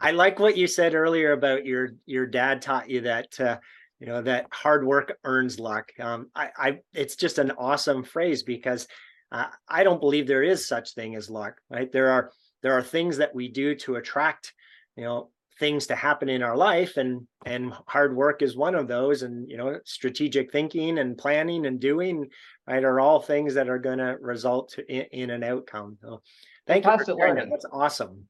I 0.00 0.10
like 0.10 0.38
what 0.38 0.56
you 0.56 0.66
said 0.66 0.94
earlier 0.94 1.32
about 1.32 1.64
your 1.64 1.90
your 2.04 2.26
dad 2.26 2.60
taught 2.60 2.90
you 2.90 3.02
that 3.02 3.40
uh, 3.40 3.58
you 3.98 4.06
know 4.06 4.20
that 4.20 4.48
hard 4.52 4.84
work 4.84 5.16
earns 5.24 5.58
luck. 5.58 5.92
Um, 5.98 6.28
I, 6.34 6.50
I 6.56 6.78
it's 6.92 7.16
just 7.16 7.38
an 7.38 7.52
awesome 7.52 8.04
phrase 8.04 8.42
because 8.42 8.86
uh, 9.30 9.46
I 9.66 9.82
don't 9.82 10.00
believe 10.00 10.26
there 10.26 10.42
is 10.42 10.68
such 10.68 10.92
thing 10.94 11.14
as 11.14 11.30
luck. 11.30 11.54
Right? 11.70 11.90
There 11.90 12.10
are 12.10 12.30
there 12.62 12.74
are 12.74 12.82
things 12.82 13.16
that 13.16 13.34
we 13.34 13.48
do 13.48 13.74
to 13.76 13.96
attract 13.96 14.52
you 14.96 15.04
know 15.04 15.30
things 15.58 15.86
to 15.86 15.94
happen 15.94 16.28
in 16.28 16.42
our 16.42 16.56
life 16.56 16.96
and 16.96 17.26
and 17.44 17.72
hard 17.86 18.16
work 18.16 18.42
is 18.42 18.56
one 18.56 18.74
of 18.74 18.88
those 18.88 19.22
and 19.22 19.48
you 19.50 19.56
know 19.56 19.78
strategic 19.84 20.50
thinking 20.50 20.98
and 20.98 21.18
planning 21.18 21.66
and 21.66 21.80
doing 21.80 22.26
right 22.66 22.84
are 22.84 23.00
all 23.00 23.20
things 23.20 23.54
that 23.54 23.68
are 23.68 23.78
going 23.78 23.98
to 23.98 24.16
result 24.20 24.78
in, 24.88 25.04
in, 25.12 25.30
an 25.30 25.44
outcome. 25.44 25.96
So 26.00 26.22
thank 26.66 26.86
and 26.86 26.98
you 26.98 27.04
for 27.04 27.14
learning. 27.14 27.50
that's 27.50 27.66
awesome. 27.72 28.26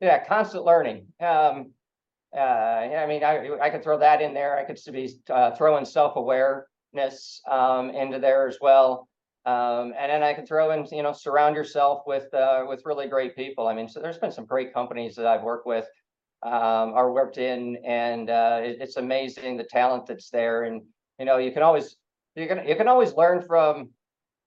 Yeah 0.00 0.24
constant 0.24 0.64
learning. 0.64 1.06
Um 1.20 1.72
uh 2.34 2.40
i 2.40 3.06
mean 3.06 3.22
i 3.22 3.50
i 3.60 3.68
could 3.68 3.82
throw 3.82 3.98
that 3.98 4.22
in 4.22 4.32
there. 4.32 4.58
I 4.58 4.64
could 4.64 4.78
be 4.92 5.10
uh, 5.28 5.50
throwing 5.52 5.84
self-awareness 5.84 7.42
um 7.50 7.90
into 7.90 8.18
there 8.18 8.48
as 8.48 8.58
well. 8.60 9.08
Um, 9.44 9.92
and 9.98 10.08
then 10.10 10.22
I 10.22 10.34
can 10.34 10.46
throw 10.46 10.70
in, 10.70 10.86
you 10.92 11.02
know, 11.02 11.12
surround 11.12 11.56
yourself 11.56 12.02
with 12.06 12.32
uh, 12.32 12.64
with 12.68 12.82
really 12.84 13.08
great 13.08 13.34
people. 13.34 13.66
I 13.66 13.74
mean, 13.74 13.88
so 13.88 14.00
there's 14.00 14.18
been 14.18 14.30
some 14.30 14.46
great 14.46 14.72
companies 14.72 15.16
that 15.16 15.26
I've 15.26 15.42
worked 15.42 15.66
with 15.66 15.84
um, 16.42 16.94
are 16.94 17.12
worked 17.12 17.38
in, 17.38 17.76
and 17.84 18.30
uh, 18.30 18.60
it, 18.62 18.78
it's 18.80 18.96
amazing 18.96 19.56
the 19.56 19.64
talent 19.64 20.06
that's 20.06 20.30
there. 20.30 20.64
And 20.64 20.82
you 21.18 21.24
know, 21.24 21.38
you 21.38 21.52
can 21.52 21.62
always 21.62 21.96
you 22.34 22.46
can 22.46 22.66
you 22.66 22.76
can 22.76 22.88
always 22.88 23.14
learn 23.14 23.42
from 23.42 23.90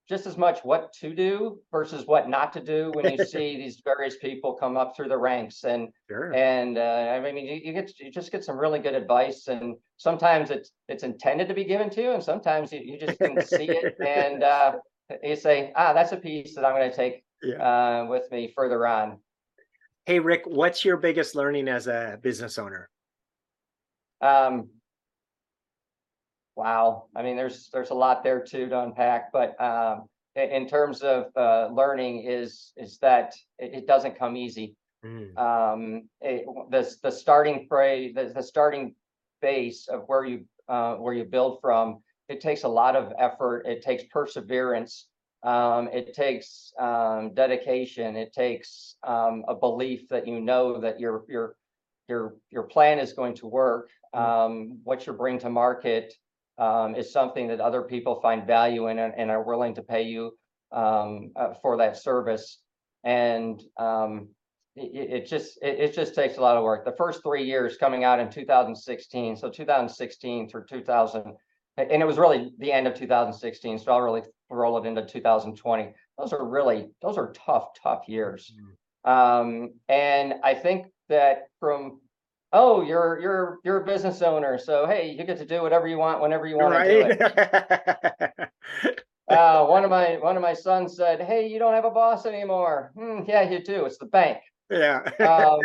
just 0.08 0.28
as 0.28 0.38
much 0.38 0.60
what 0.64 0.94
to 0.94 1.16
do 1.16 1.60
versus 1.72 2.06
what 2.06 2.30
not 2.30 2.54
to 2.54 2.62
do 2.62 2.92
when 2.94 3.12
you 3.12 3.26
see 3.26 3.58
these 3.58 3.82
various 3.84 4.18
people 4.18 4.54
come 4.54 4.78
up 4.78 4.96
through 4.96 5.08
the 5.08 5.18
ranks 5.18 5.64
and 5.64 5.90
sure. 6.10 6.34
and 6.34 6.78
uh, 6.78 7.14
I 7.16 7.20
mean 7.20 7.46
you, 7.46 7.62
you, 7.64 7.74
get 7.74 7.92
you 8.00 8.12
just 8.12 8.32
get 8.32 8.44
some 8.44 8.58
really 8.58 8.80
good 8.80 8.96
advice 8.96 9.48
and 9.48 9.76
sometimes 9.98 10.52
it's 10.52 10.72
it's 10.88 11.04
intended 11.04 11.48
to 11.48 11.54
be 11.54 11.64
given 11.64 11.90
to 11.92 12.02
you 12.02 12.12
and 12.12 12.24
sometimes 12.24 12.72
you, 12.72 12.82
you 12.84 13.00
just 13.00 13.18
can 13.18 13.42
see 13.46 13.70
it 13.70 13.96
and 14.06 14.44
uh, 14.44 14.74
you 15.24 15.36
say 15.36 15.72
ah 15.76 15.94
that's 15.94 16.12
a 16.12 16.18
piece 16.18 16.56
that 16.56 16.66
I'm 16.66 16.76
going 16.76 16.90
to 16.90 16.96
take 16.96 17.24
yeah. 17.42 17.56
uh, 17.56 18.06
with 18.08 18.32
me 18.32 18.52
further 18.56 18.86
on 18.86 19.18
Hey, 20.06 20.20
Rick, 20.20 20.44
what's 20.46 20.86
your 20.86 20.98
biggest 20.98 21.34
learning 21.34 21.68
as 21.68 21.88
a 21.88 22.20
business 22.22 22.60
owner? 22.60 22.90
Um, 24.22 24.70
wow. 26.56 27.06
I 27.16 27.24
mean, 27.24 27.36
there's 27.36 27.70
there's 27.74 27.90
a 27.90 27.96
lot 27.96 28.24
there 28.24 28.40
too 28.40 28.70
to 28.70 28.84
unpack, 28.84 29.32
but 29.32 29.60
um, 29.60 30.06
in 30.36 30.68
terms 30.68 31.02
of 31.02 31.32
uh, 31.36 31.70
learning, 31.72 32.24
is 32.24 32.72
is 32.78 33.00
that 33.00 33.34
it, 33.58 33.74
it 33.74 33.88
doesn't 33.88 34.18
come 34.18 34.38
easy. 34.38 34.76
Mm. 35.04 35.36
Um, 35.40 36.10
it, 36.22 36.46
the 36.70 36.96
the 37.02 37.12
starting 37.12 37.66
phrase, 37.68 38.14
the, 38.14 38.26
the 38.26 38.44
starting 38.44 38.94
base 39.42 39.88
of 39.88 40.04
where 40.06 40.24
you 40.24 40.46
uh, 40.70 40.96
where 40.98 41.16
you 41.16 41.24
build 41.24 41.60
from, 41.62 42.04
it 42.30 42.42
takes 42.42 42.62
a 42.62 42.68
lot 42.68 42.96
of 42.96 43.12
effort. 43.18 43.66
It 43.66 43.82
takes 43.82 44.04
perseverance. 44.12 45.08
Um, 45.46 45.90
it 45.94 46.16
takes 46.16 46.74
um, 46.80 47.34
dedication. 47.36 48.16
It 48.16 48.34
takes 48.34 48.96
um, 49.04 49.46
a 49.48 49.54
belief 49.54 50.10
that 50.10 50.28
you 50.28 50.42
know 50.42 50.82
that 50.82 51.00
your 51.00 51.24
your 51.30 51.56
your 52.10 52.36
your 52.50 52.64
plan 52.64 52.98
is 52.98 53.14
going 53.14 53.36
to 53.36 53.48
work. 53.48 53.90
Mm-hmm. 54.16 54.26
Um, 54.26 54.80
what 54.84 55.06
you 55.06 55.14
bring 55.14 55.38
to 55.40 55.50
market 55.50 56.14
um, 56.58 56.96
is 56.96 57.14
something 57.14 57.48
that 57.50 57.60
other 57.60 57.84
people 57.84 58.20
find 58.22 58.48
value 58.48 58.88
in 58.88 58.98
and, 58.98 59.14
and 59.16 59.30
are 59.30 59.44
willing 59.44 59.76
to 59.76 59.84
pay 59.84 60.02
you 60.02 60.36
um, 60.72 61.32
uh, 61.36 61.54
for 61.62 61.78
that 61.78 61.98
service. 61.98 62.60
And 63.04 63.62
it, 64.76 65.12
it, 65.12 65.28
just 65.28 65.60
it, 65.62 65.80
it 65.80 65.94
just 65.94 66.16
takes 66.16 66.38
a 66.38 66.42
lot 66.42 66.58
of 66.58 66.64
work. 66.64 66.86
The 66.86 66.96
first 66.98 67.22
three 67.22 67.46
years 67.46 67.78
coming 67.78 68.04
out 68.04 68.20
in 68.20 68.32
2016, 68.32 69.36
so 69.36 69.50
2016 69.52 70.50
through 70.50 70.66
2000 70.66 71.34
and 71.78 72.02
it 72.02 72.06
was 72.06 72.18
really 72.18 72.52
the 72.60 72.72
end 72.72 72.88
of 72.88 72.94
2016 72.96 73.80
so 73.80 73.92
i'll 73.92 74.02
really 74.02 74.22
roll 74.50 74.78
it 74.78 74.88
into 74.88 75.06
2020 75.06 75.94
those 76.18 76.34
are 76.34 76.46
really 76.48 76.90
those 77.02 77.18
are 77.18 77.34
tough 77.34 77.70
tough 77.82 78.08
years 78.08 78.54
mm-hmm. 78.56 79.12
um, 79.12 79.74
and 79.90 80.36
i 80.44 80.54
think 80.54 80.88
that 81.10 81.48
from 81.60 82.00
oh 82.54 82.82
you're 82.82 83.20
you're 83.22 83.58
you're 83.64 83.82
a 83.82 83.86
business 83.86 84.22
owner 84.22 84.58
so 84.58 84.86
hey 84.88 85.12
you 85.12 85.24
get 85.24 85.38
to 85.38 85.46
do 85.46 85.62
whatever 85.62 85.88
you 85.88 85.98
want 85.98 86.22
whenever 86.22 86.46
you 86.48 86.58
want 86.58 86.74
right. 86.74 86.88
to 86.88 87.04
do 87.04 88.90
it 88.90 89.00
uh, 89.38 89.66
one 89.66 89.84
of 89.84 89.90
my 89.90 90.18
one 90.18 90.36
of 90.36 90.42
my 90.42 90.54
sons 90.54 90.96
said 90.96 91.22
hey 91.22 91.48
you 91.48 91.60
don't 91.60 91.74
have 91.74 91.86
a 91.86 91.92
boss 91.92 92.26
anymore 92.26 92.92
hmm, 92.96 93.22
yeah 93.28 93.50
you 93.50 93.64
do 93.64 93.86
it's 93.86 93.98
the 93.98 94.06
bank 94.06 94.40
yeah. 94.70 95.02
um, 95.20 95.60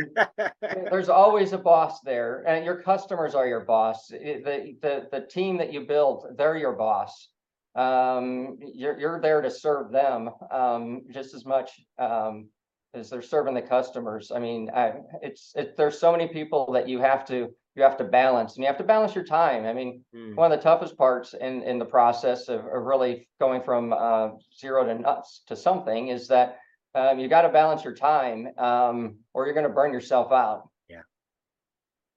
there's 0.90 1.09
always 1.09 1.53
a 1.53 1.59
boss 1.59 2.01
there, 2.01 2.45
and 2.47 2.64
your 2.64 2.83
customers 2.83 3.35
are 3.35 3.47
your 3.47 3.61
boss. 3.61 4.09
The 4.09 4.77
the 4.83 5.09
the 5.11 5.27
team 5.27 5.57
that 5.59 5.73
you 5.73 5.83
build, 5.83 6.27
they're 6.37 6.57
your 6.57 6.73
boss. 6.73 7.29
Um, 7.74 8.59
you're 8.74 8.98
you're 8.98 9.20
there 9.20 9.40
to 9.40 9.50
serve 9.50 9.92
them 9.92 10.30
um, 10.50 11.02
just 11.12 11.35
as 11.35 11.44
much 11.44 11.70
um, 11.98 12.48
as 12.94 13.11
they're 13.11 13.22
serving 13.22 13.54
the 13.54 13.62
customers. 13.62 14.33
I 14.35 14.40
mean, 14.40 14.70
I, 14.74 14.94
it's 15.22 15.52
it, 15.54 15.76
there's 15.76 15.98
so 15.98 16.11
many 16.11 16.26
people 16.26 16.72
that 16.72 16.88
you 16.88 16.98
have 17.00 17.24
to 17.26 17.50
you 17.76 17.83
have 17.85 17.96
to 17.98 18.04
balance, 18.04 18.56
and 18.56 18.64
you 18.64 18.66
have 18.66 18.78
to 18.78 18.85
balance 18.85 19.14
your 19.14 19.24
time. 19.24 19.64
I 19.64 19.72
mean, 19.72 20.04
mm. 20.14 20.35
one 20.35 20.50
of 20.50 20.59
the 20.59 20.62
toughest 20.62 20.98
parts 20.98 21.35
in 21.35 21.62
in 21.62 21.78
the 21.78 21.85
process 21.85 22.48
of, 22.48 22.61
of 22.61 22.83
really 22.83 23.28
going 23.40 23.62
from 23.62 23.92
uh, 23.92 24.30
zero 24.59 24.85
to 24.85 24.98
nuts 24.98 25.42
to 25.46 25.54
something 25.54 26.09
is 26.09 26.26
that 26.28 26.59
um, 26.94 27.20
you 27.20 27.28
got 27.28 27.42
to 27.42 27.48
balance 27.50 27.85
your 27.85 27.94
time, 27.94 28.48
um, 28.59 29.18
or 29.33 29.44
you're 29.44 29.54
going 29.54 29.68
to 29.68 29.72
burn 29.72 29.92
yourself 29.92 30.33
out. 30.33 30.68
Yeah, 30.88 31.02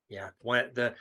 yeah. 0.10 0.30
When 0.40 0.72
the 0.74 0.96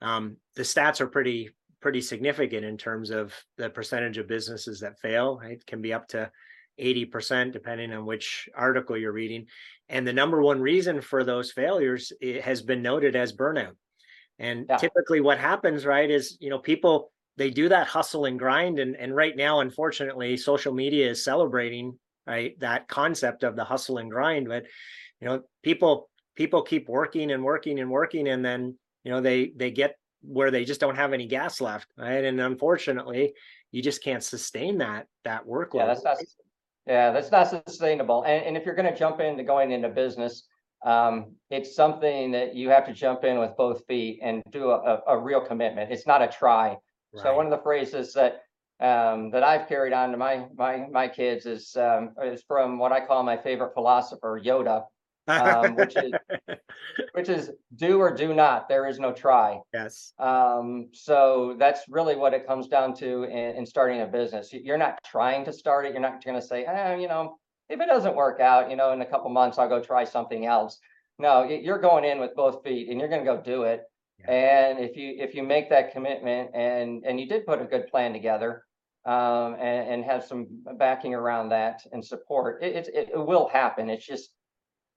um, 0.00 0.36
the 0.54 0.62
stats 0.62 1.00
are 1.00 1.08
pretty 1.08 1.50
pretty 1.80 2.00
significant 2.00 2.64
in 2.64 2.76
terms 2.76 3.10
of 3.10 3.32
the 3.56 3.70
percentage 3.70 4.18
of 4.18 4.28
businesses 4.28 4.80
that 4.80 4.98
fail. 5.00 5.40
It 5.44 5.64
can 5.66 5.80
be 5.82 5.92
up 5.92 6.08
to 6.08 6.30
eighty 6.78 7.04
percent 7.04 7.52
depending 7.52 7.92
on 7.92 8.06
which 8.06 8.48
article 8.54 8.96
you're 8.96 9.12
reading. 9.12 9.46
And 9.88 10.06
the 10.06 10.12
number 10.12 10.42
one 10.42 10.60
reason 10.60 11.00
for 11.00 11.24
those 11.24 11.52
failures 11.52 12.12
has 12.42 12.62
been 12.62 12.82
noted 12.82 13.16
as 13.16 13.32
burnout. 13.32 13.76
And 14.38 14.66
yeah. 14.68 14.76
typically, 14.76 15.20
what 15.20 15.38
happens, 15.38 15.86
right, 15.86 16.10
is 16.10 16.36
you 16.40 16.50
know 16.50 16.58
people 16.58 17.12
they 17.36 17.50
do 17.50 17.68
that 17.68 17.86
hustle 17.86 18.24
and 18.24 18.38
grind 18.38 18.78
and 18.78 18.96
and 18.96 19.14
right 19.14 19.36
now 19.36 19.60
unfortunately 19.60 20.36
social 20.36 20.72
media 20.72 21.10
is 21.10 21.24
celebrating 21.24 21.98
right 22.26 22.58
that 22.60 22.88
concept 22.88 23.44
of 23.44 23.56
the 23.56 23.64
hustle 23.64 23.98
and 23.98 24.10
grind 24.10 24.48
but 24.48 24.64
you 25.20 25.28
know 25.28 25.42
people 25.62 26.08
people 26.34 26.62
keep 26.62 26.88
working 26.88 27.30
and 27.30 27.42
working 27.42 27.78
and 27.78 27.90
working 27.90 28.28
and 28.28 28.44
then 28.44 28.76
you 29.04 29.10
know 29.10 29.20
they 29.20 29.52
they 29.56 29.70
get 29.70 29.96
where 30.26 30.50
they 30.50 30.64
just 30.64 30.80
don't 30.80 30.96
have 30.96 31.12
any 31.12 31.26
gas 31.26 31.60
left 31.60 31.88
right? 31.96 32.24
And 32.24 32.40
unfortunately 32.40 33.34
you 33.72 33.82
just 33.82 34.02
can't 34.02 34.22
sustain 34.22 34.78
that 34.78 35.06
that 35.24 35.46
workload 35.46 35.74
yeah 35.80 35.86
that's 35.86 36.04
not 36.04 36.16
yeah 36.86 37.10
that's 37.12 37.30
not 37.30 37.48
sustainable. 37.48 38.22
And, 38.24 38.44
and 38.44 38.56
if 38.56 38.64
you're 38.64 38.74
going 38.74 38.92
to 38.92 38.98
jump 38.98 39.20
into 39.20 39.42
going 39.42 39.72
into 39.72 39.88
business 39.88 40.44
um, 40.84 41.34
it's 41.50 41.74
something 41.74 42.30
that 42.32 42.54
you 42.54 42.68
have 42.70 42.86
to 42.86 42.92
jump 42.92 43.24
in 43.24 43.38
with 43.38 43.56
both 43.56 43.84
feet 43.86 44.20
and 44.22 44.42
do 44.50 44.70
a, 44.70 45.00
a, 45.08 45.18
real 45.18 45.40
commitment. 45.40 45.90
It's 45.90 46.06
not 46.06 46.22
a 46.22 46.28
try. 46.28 46.76
Right. 47.12 47.22
so 47.22 47.34
one 47.34 47.46
of 47.46 47.50
the 47.50 47.62
phrases 47.62 48.12
that 48.14 48.42
um, 48.78 49.30
that 49.30 49.42
I've 49.42 49.68
carried 49.68 49.94
on 49.94 50.10
to 50.12 50.16
my 50.16 50.44
my 50.54 50.86
my 50.90 51.08
kids 51.08 51.46
is 51.46 51.76
um, 51.76 52.10
is 52.22 52.44
from 52.46 52.78
what 52.78 52.92
I 52.92 53.04
call 53.04 53.22
my 53.22 53.36
favorite 53.36 53.72
philosopher, 53.72 54.40
Yoda, 54.44 54.84
um, 55.28 55.74
which 55.76 55.96
is 55.96 56.12
which 57.12 57.28
is 57.28 57.50
do 57.74 57.98
or 57.98 58.14
do 58.14 58.34
not. 58.34 58.68
There 58.68 58.86
is 58.86 58.98
no 58.98 59.12
try. 59.12 59.60
Yes. 59.72 60.12
Um, 60.18 60.88
so 60.92 61.56
that's 61.58 61.82
really 61.88 62.16
what 62.16 62.34
it 62.34 62.46
comes 62.46 62.68
down 62.68 62.94
to 62.96 63.24
in, 63.24 63.56
in 63.56 63.66
starting 63.66 64.00
a 64.00 64.06
business. 64.06 64.52
You're 64.52 64.78
not 64.78 64.98
trying 65.04 65.44
to 65.44 65.52
start 65.52 65.86
it. 65.86 65.92
You're 65.92 66.00
not 66.00 66.24
going 66.24 66.40
to 66.40 66.46
say, 66.46 66.64
eh, 66.64 66.96
you 66.96 67.08
know, 67.08 67.38
if 67.68 67.80
it 67.80 67.86
doesn't 67.86 68.14
work 68.14 68.40
out, 68.40 68.70
you 68.70 68.76
know, 68.76 68.92
in 68.92 69.00
a 69.00 69.06
couple 69.06 69.30
months 69.30 69.58
I'll 69.58 69.68
go 69.68 69.82
try 69.82 70.04
something 70.04 70.46
else. 70.46 70.78
No, 71.18 71.44
you're 71.44 71.78
going 71.78 72.04
in 72.04 72.20
with 72.20 72.34
both 72.34 72.62
feet 72.62 72.90
and 72.90 73.00
you're 73.00 73.08
going 73.08 73.24
to 73.24 73.32
go 73.32 73.40
do 73.40 73.62
it. 73.62 73.82
Yeah. 74.20 74.30
And 74.30 74.78
if 74.78 74.96
you 74.96 75.14
if 75.18 75.34
you 75.34 75.42
make 75.42 75.68
that 75.70 75.92
commitment 75.92 76.50
and 76.54 77.04
and 77.04 77.20
you 77.20 77.28
did 77.28 77.46
put 77.46 77.60
a 77.60 77.64
good 77.64 77.86
plan 77.88 78.12
together, 78.12 78.62
um, 79.06 79.54
and, 79.54 79.88
and, 79.88 80.04
have 80.04 80.24
some 80.24 80.48
backing 80.78 81.14
around 81.14 81.50
that 81.50 81.80
and 81.92 82.04
support, 82.04 82.60
it, 82.60 82.88
it, 82.88 83.10
it 83.14 83.24
will 83.24 83.48
happen. 83.48 83.88
It's 83.88 84.04
just, 84.04 84.30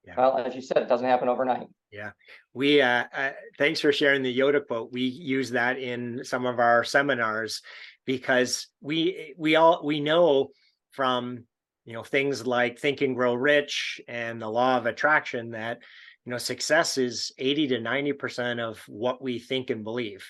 yeah. 0.06 0.14
well, 0.18 0.38
as 0.38 0.56
you 0.56 0.62
said, 0.62 0.78
it 0.78 0.90
doesn't 0.90 1.08
happen 1.08 1.30
overnight. 1.30 1.68
Yeah, 1.92 2.12
we. 2.54 2.82
Uh, 2.82 3.06
uh, 3.16 3.32
thanks 3.58 3.80
for 3.80 3.92
sharing 3.92 4.24
the 4.24 4.38
Yoda 4.38 4.66
quote. 4.66 4.92
We 4.92 5.02
use 5.02 5.52
that 5.52 5.80
in 5.80 6.24
some 6.24 6.46
of 6.46 6.60
our 6.60 6.84
seminars 6.84 7.62
because 8.06 8.68
we 8.82 9.34
we 9.38 9.56
all 9.56 9.82
we 9.84 10.00
know 10.00 10.50
from 10.92 11.46
you 11.86 11.94
know 11.94 12.04
things 12.04 12.46
like 12.46 12.80
Think 12.80 13.02
and 13.02 13.16
Grow 13.16 13.34
Rich 13.34 14.02
and 14.08 14.42
the 14.42 14.48
Law 14.48 14.78
of 14.78 14.86
Attraction 14.86 15.52
that 15.52 15.80
you 16.26 16.32
know 16.32 16.38
success 16.38 16.98
is 16.98 17.32
80 17.38 17.68
to 17.70 17.80
90 17.80 18.14
percent 18.14 18.60
of 18.60 18.80
what 18.88 19.22
we 19.22 19.40
think 19.40 19.70
and 19.70 19.84
believe 19.84 20.26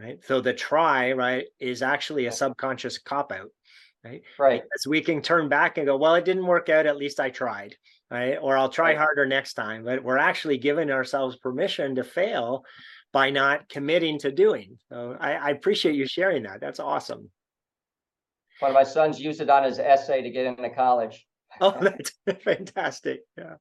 right 0.00 0.18
so 0.24 0.40
the 0.40 0.52
try 0.52 1.12
right 1.12 1.44
is 1.60 1.82
actually 1.82 2.26
a 2.26 2.32
subconscious 2.32 2.98
cop 2.98 3.32
out 3.32 3.50
right 4.04 4.22
right 4.38 4.62
so 4.76 4.90
we 4.90 5.00
can 5.00 5.22
turn 5.22 5.48
back 5.48 5.78
and 5.78 5.86
go 5.86 5.96
well 5.96 6.16
it 6.16 6.24
didn't 6.24 6.46
work 6.46 6.68
out 6.68 6.86
at 6.86 6.96
least 6.96 7.20
i 7.20 7.30
tried 7.30 7.76
right? 8.10 8.36
Or 8.40 8.56
I'll 8.56 8.68
try 8.68 8.94
harder 8.94 9.26
next 9.26 9.54
time. 9.54 9.84
But 9.84 10.02
we're 10.02 10.18
actually 10.18 10.58
giving 10.58 10.90
ourselves 10.90 11.36
permission 11.36 11.96
to 11.96 12.04
fail 12.04 12.64
by 13.12 13.30
not 13.30 13.68
committing 13.68 14.18
to 14.20 14.32
doing. 14.32 14.78
So 14.88 15.16
I, 15.18 15.32
I 15.32 15.50
appreciate 15.50 15.94
you 15.94 16.06
sharing 16.06 16.42
that. 16.44 16.60
That's 16.60 16.80
awesome. 16.80 17.30
One 18.60 18.70
of 18.70 18.74
my 18.74 18.84
sons 18.84 19.20
used 19.20 19.40
it 19.40 19.50
on 19.50 19.64
his 19.64 19.78
essay 19.78 20.22
to 20.22 20.30
get 20.30 20.46
into 20.46 20.70
college. 20.70 21.26
Oh, 21.60 21.76
that's 21.80 22.12
fantastic. 22.44 23.20
Yeah. 23.36 23.54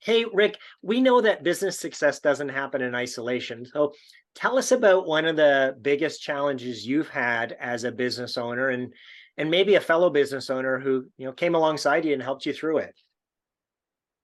Hey, 0.00 0.24
Rick, 0.32 0.56
we 0.82 1.00
know 1.00 1.20
that 1.20 1.42
business 1.42 1.78
success 1.78 2.20
doesn't 2.20 2.48
happen 2.48 2.82
in 2.82 2.94
isolation. 2.94 3.64
So 3.66 3.92
tell 4.34 4.58
us 4.58 4.72
about 4.72 5.06
one 5.06 5.26
of 5.26 5.36
the 5.36 5.76
biggest 5.80 6.22
challenges 6.22 6.86
you've 6.86 7.08
had 7.08 7.56
as 7.60 7.84
a 7.84 7.92
business 7.92 8.38
owner 8.38 8.68
and 8.68 8.92
and 9.38 9.50
maybe 9.50 9.76
a 9.76 9.80
fellow 9.80 10.10
business 10.10 10.50
owner 10.50 10.78
who, 10.78 11.06
you 11.16 11.26
know, 11.26 11.32
came 11.32 11.54
alongside 11.54 12.04
you 12.04 12.12
and 12.12 12.22
helped 12.22 12.44
you 12.44 12.52
through 12.52 12.78
it. 12.78 12.94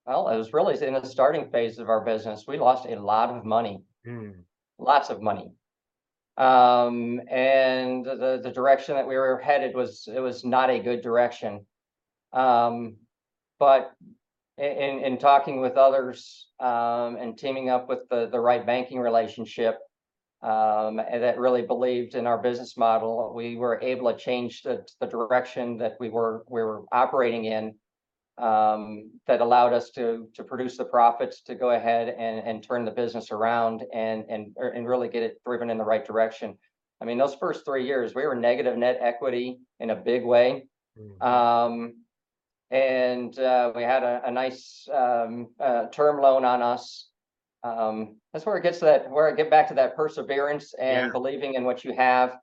Well, 0.09 0.29
it 0.29 0.37
was 0.37 0.53
really 0.53 0.83
in 0.83 0.95
the 0.95 1.05
starting 1.05 1.51
phase 1.51 1.77
of 1.77 1.87
our 1.87 2.03
business. 2.03 2.45
We 2.47 2.57
lost 2.57 2.87
a 2.87 2.95
lot 2.95 3.29
of 3.29 3.45
money, 3.45 3.83
Hmm. 4.03 4.31
lots 4.79 5.11
of 5.11 5.21
money. 5.21 5.51
Um, 6.35 7.21
and 7.29 8.03
the, 8.03 8.39
the 8.41 8.49
direction 8.49 8.95
that 8.95 9.07
we 9.07 9.15
were 9.15 9.37
headed 9.37 9.75
was, 9.75 10.09
it 10.11 10.19
was 10.19 10.43
not 10.43 10.71
a 10.71 10.79
good 10.79 11.01
direction. 11.01 11.63
Um, 12.33 12.95
but 13.59 13.93
in, 14.57 14.99
in 14.99 15.19
talking 15.19 15.61
with 15.61 15.77
others, 15.77 16.47
um, 16.59 17.17
and 17.17 17.37
teaming 17.37 17.69
up 17.69 17.87
with 17.87 18.09
the, 18.09 18.29
the 18.29 18.39
right 18.39 18.65
banking 18.65 18.99
relationship, 18.99 19.77
um, 20.41 20.97
and 20.97 21.21
that 21.21 21.37
really 21.37 21.61
believed 21.61 22.15
in 22.15 22.25
our 22.25 22.39
business 22.39 22.75
model, 22.77 23.31
we 23.35 23.57
were 23.57 23.79
able 23.79 24.11
to 24.11 24.17
change 24.17 24.63
the, 24.63 24.83
the 24.99 25.05
direction 25.05 25.77
that 25.77 25.97
we 25.99 26.09
were, 26.09 26.45
we 26.49 26.63
were 26.63 26.85
operating 26.91 27.45
in. 27.45 27.75
Um, 28.39 29.11
that 29.27 29.41
allowed 29.41 29.73
us 29.73 29.89
to, 29.91 30.29
to 30.33 30.45
produce 30.45 30.77
the 30.77 30.85
profits, 30.85 31.41
to 31.41 31.55
go 31.55 31.71
ahead 31.71 32.07
and, 32.07 32.39
and 32.47 32.63
turn 32.63 32.85
the 32.85 32.91
business 32.91 33.31
around 33.31 33.83
and, 33.93 34.23
and, 34.29 34.55
er, 34.57 34.69
and 34.69 34.87
really 34.87 35.09
get 35.09 35.23
it 35.23 35.41
driven 35.45 35.69
in 35.69 35.77
the 35.77 35.83
right 35.83 36.05
direction. 36.05 36.57
I 37.01 37.05
mean, 37.05 37.17
those 37.17 37.35
first 37.35 37.65
three 37.65 37.85
years, 37.85 38.15
we 38.15 38.25
were 38.25 38.35
negative 38.35 38.77
net 38.77 38.97
equity 39.01 39.59
in 39.81 39.89
a 39.89 39.95
big 39.97 40.23
way. 40.23 40.67
Mhm. 40.97 41.21
Um, 41.21 41.95
and, 42.71 43.37
uh, 43.37 43.73
we 43.75 43.83
had 43.83 44.03
a, 44.03 44.21
a 44.25 44.31
nice, 44.31 44.87
um, 44.93 45.49
uh, 45.59 45.87
term 45.87 46.21
loan 46.21 46.45
on 46.45 46.61
us. 46.61 47.09
Um, 47.63 48.15
that's 48.31 48.45
where 48.45 48.55
it 48.55 48.63
gets 48.63 48.79
to 48.79 48.85
that, 48.85 49.11
where 49.11 49.27
I 49.27 49.35
get 49.35 49.49
back 49.49 49.67
to 49.67 49.73
that 49.73 49.97
perseverance 49.97 50.73
and 50.75 51.07
Yeah. 51.07 51.11
believing 51.11 51.55
in 51.55 51.65
what 51.65 51.83
you 51.83 51.93
have. 51.93 52.37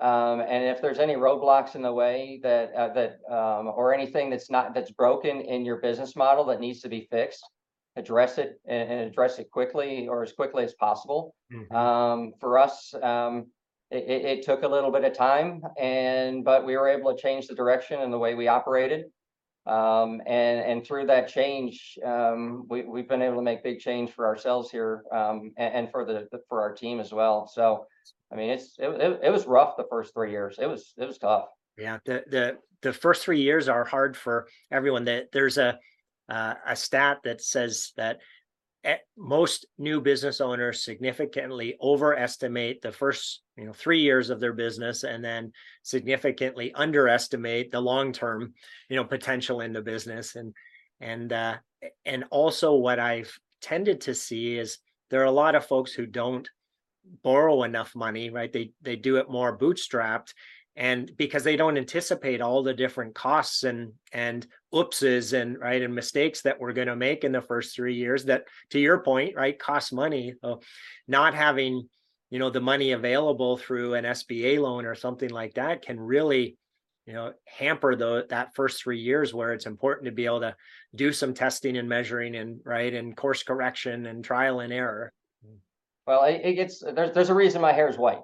Um, 0.00 0.40
and 0.40 0.64
if 0.64 0.80
there's 0.80 0.98
any 0.98 1.14
roadblocks 1.14 1.74
in 1.74 1.82
the 1.82 1.92
way 1.92 2.40
that, 2.42 2.72
uh, 2.74 2.92
that, 2.94 3.20
um, 3.30 3.68
or 3.68 3.92
anything 3.92 4.30
that's 4.30 4.50
not, 4.50 4.74
that's 4.74 4.90
broken 4.90 5.42
in 5.42 5.64
your 5.64 5.76
business 5.76 6.16
model 6.16 6.44
that 6.46 6.60
needs 6.60 6.80
to 6.80 6.88
be 6.88 7.06
fixed, 7.10 7.44
address 7.96 8.38
it 8.38 8.60
and, 8.66 8.90
and 8.90 9.00
address 9.02 9.38
it 9.38 9.50
quickly 9.50 10.08
or 10.08 10.22
as 10.22 10.32
quickly 10.32 10.64
as 10.64 10.72
possible. 10.74 11.34
Mhm. 11.52 11.72
Um, 11.72 12.32
for 12.40 12.58
us, 12.58 12.94
um, 13.02 13.48
it, 13.90 14.04
it, 14.08 14.42
took 14.44 14.62
a 14.62 14.68
little 14.68 14.92
bit 14.92 15.04
of 15.04 15.12
time 15.12 15.62
and, 15.78 16.44
but 16.44 16.64
we 16.64 16.76
were 16.76 16.88
able 16.88 17.14
to 17.14 17.20
change 17.20 17.48
the 17.48 17.54
direction 17.54 18.00
and 18.00 18.12
the 18.12 18.18
way 18.18 18.34
we 18.34 18.48
operated. 18.48 19.06
Um, 19.66 20.22
and, 20.26 20.60
and 20.60 20.86
through 20.86 21.06
that 21.06 21.28
change, 21.28 21.98
um, 22.04 22.66
we, 22.70 22.82
we've 22.82 23.08
been 23.08 23.20
able 23.20 23.36
to 23.36 23.42
make 23.42 23.62
big 23.62 23.80
change 23.80 24.12
for 24.12 24.26
ourselves 24.26 24.70
here, 24.70 25.04
um, 25.12 25.52
and, 25.58 25.74
and 25.74 25.90
for 25.90 26.04
the, 26.04 26.28
for 26.48 26.62
our 26.62 26.72
team 26.72 27.00
as 27.00 27.12
well. 27.12 27.46
So, 27.46 27.86
I 28.32 28.36
mean, 28.36 28.50
it's, 28.50 28.76
it, 28.78 28.88
it, 28.88 29.20
it 29.24 29.30
was 29.30 29.46
rough 29.46 29.76
the 29.76 29.86
first 29.90 30.14
three 30.14 30.30
years. 30.30 30.58
It 30.60 30.66
was, 30.66 30.92
it 30.96 31.06
was 31.06 31.18
tough. 31.18 31.46
Yeah, 31.78 31.98
the 32.04 32.24
the 32.28 32.58
the 32.82 32.92
first 32.92 33.22
three 33.22 33.40
years 33.40 33.68
are 33.68 33.84
hard 33.84 34.16
for 34.16 34.48
everyone. 34.70 35.04
That 35.04 35.32
there's 35.32 35.56
a 35.56 35.78
uh, 36.28 36.54
a 36.66 36.76
stat 36.76 37.18
that 37.24 37.40
says 37.40 37.92
that 37.96 38.18
most 39.16 39.66
new 39.78 40.00
business 40.00 40.40
owners 40.40 40.84
significantly 40.84 41.76
overestimate 41.82 42.80
the 42.80 42.92
first 42.92 43.42
you 43.56 43.66
know 43.66 43.72
three 43.72 44.00
years 44.00 44.30
of 44.30 44.40
their 44.40 44.54
business 44.54 45.04
and 45.04 45.22
then 45.22 45.52
significantly 45.82 46.72
underestimate 46.74 47.70
the 47.70 47.80
long 47.80 48.12
term 48.12 48.54
you 48.88 48.96
know 48.96 49.04
potential 49.04 49.60
in 49.60 49.72
the 49.72 49.82
business 49.82 50.34
and 50.36 50.54
and 51.00 51.32
uh, 51.32 51.56
and 52.06 52.24
also 52.30 52.74
what 52.74 52.98
I've 52.98 53.38
tended 53.60 54.02
to 54.02 54.14
see 54.14 54.56
is 54.56 54.78
there 55.10 55.20
are 55.20 55.26
a 55.26 55.30
lot 55.30 55.54
of 55.54 55.66
folks 55.66 55.92
who 55.92 56.06
don't 56.06 56.48
borrow 57.22 57.62
enough 57.64 57.94
money 57.94 58.30
right 58.30 58.52
they 58.52 58.72
they 58.82 58.96
do 58.96 59.16
it 59.16 59.30
more 59.30 59.56
bootstrapped 59.58 60.32
and 60.76 61.10
because 61.16 61.44
they 61.44 61.56
don't 61.56 61.76
anticipate 61.76 62.40
all 62.40 62.62
the 62.62 62.72
different 62.72 63.14
costs 63.14 63.64
and 63.64 63.92
and 64.12 64.46
oopses 64.72 65.38
and 65.38 65.58
right 65.58 65.82
and 65.82 65.94
mistakes 65.94 66.42
that 66.42 66.60
we're 66.60 66.72
going 66.72 66.88
to 66.88 66.96
make 66.96 67.24
in 67.24 67.32
the 67.32 67.42
first 67.42 67.74
three 67.74 67.94
years 67.94 68.24
that 68.24 68.44
to 68.70 68.78
your 68.78 69.02
point 69.02 69.36
right 69.36 69.58
cost 69.58 69.92
money. 69.92 70.34
So 70.42 70.60
not 71.08 71.34
having 71.34 71.88
you 72.30 72.38
know 72.38 72.50
the 72.50 72.60
money 72.60 72.92
available 72.92 73.56
through 73.56 73.94
an 73.94 74.04
sba 74.04 74.58
loan 74.58 74.86
or 74.86 74.94
something 74.94 75.30
like 75.30 75.54
that 75.54 75.82
can 75.82 75.98
really 75.98 76.56
you 77.04 77.12
know 77.12 77.32
hamper 77.46 77.96
the 77.96 78.26
that 78.30 78.54
first 78.54 78.82
three 78.82 79.00
years 79.00 79.34
where 79.34 79.52
it's 79.52 79.66
important 79.66 80.06
to 80.06 80.12
be 80.12 80.26
able 80.26 80.40
to 80.40 80.54
do 80.94 81.12
some 81.12 81.34
testing 81.34 81.76
and 81.76 81.88
measuring 81.88 82.36
and 82.36 82.60
right 82.64 82.94
and 82.94 83.16
course 83.16 83.42
correction 83.42 84.06
and 84.06 84.24
trial 84.24 84.60
and 84.60 84.72
error 84.72 85.12
Well, 86.10 86.24
it, 86.24 86.40
it 86.42 86.54
gets, 86.54 86.80
there's, 86.80 87.12
there's 87.12 87.28
a 87.28 87.34
reason 87.34 87.60
my 87.60 87.72
hair 87.72 87.88
is 87.88 87.96
white. 87.96 88.18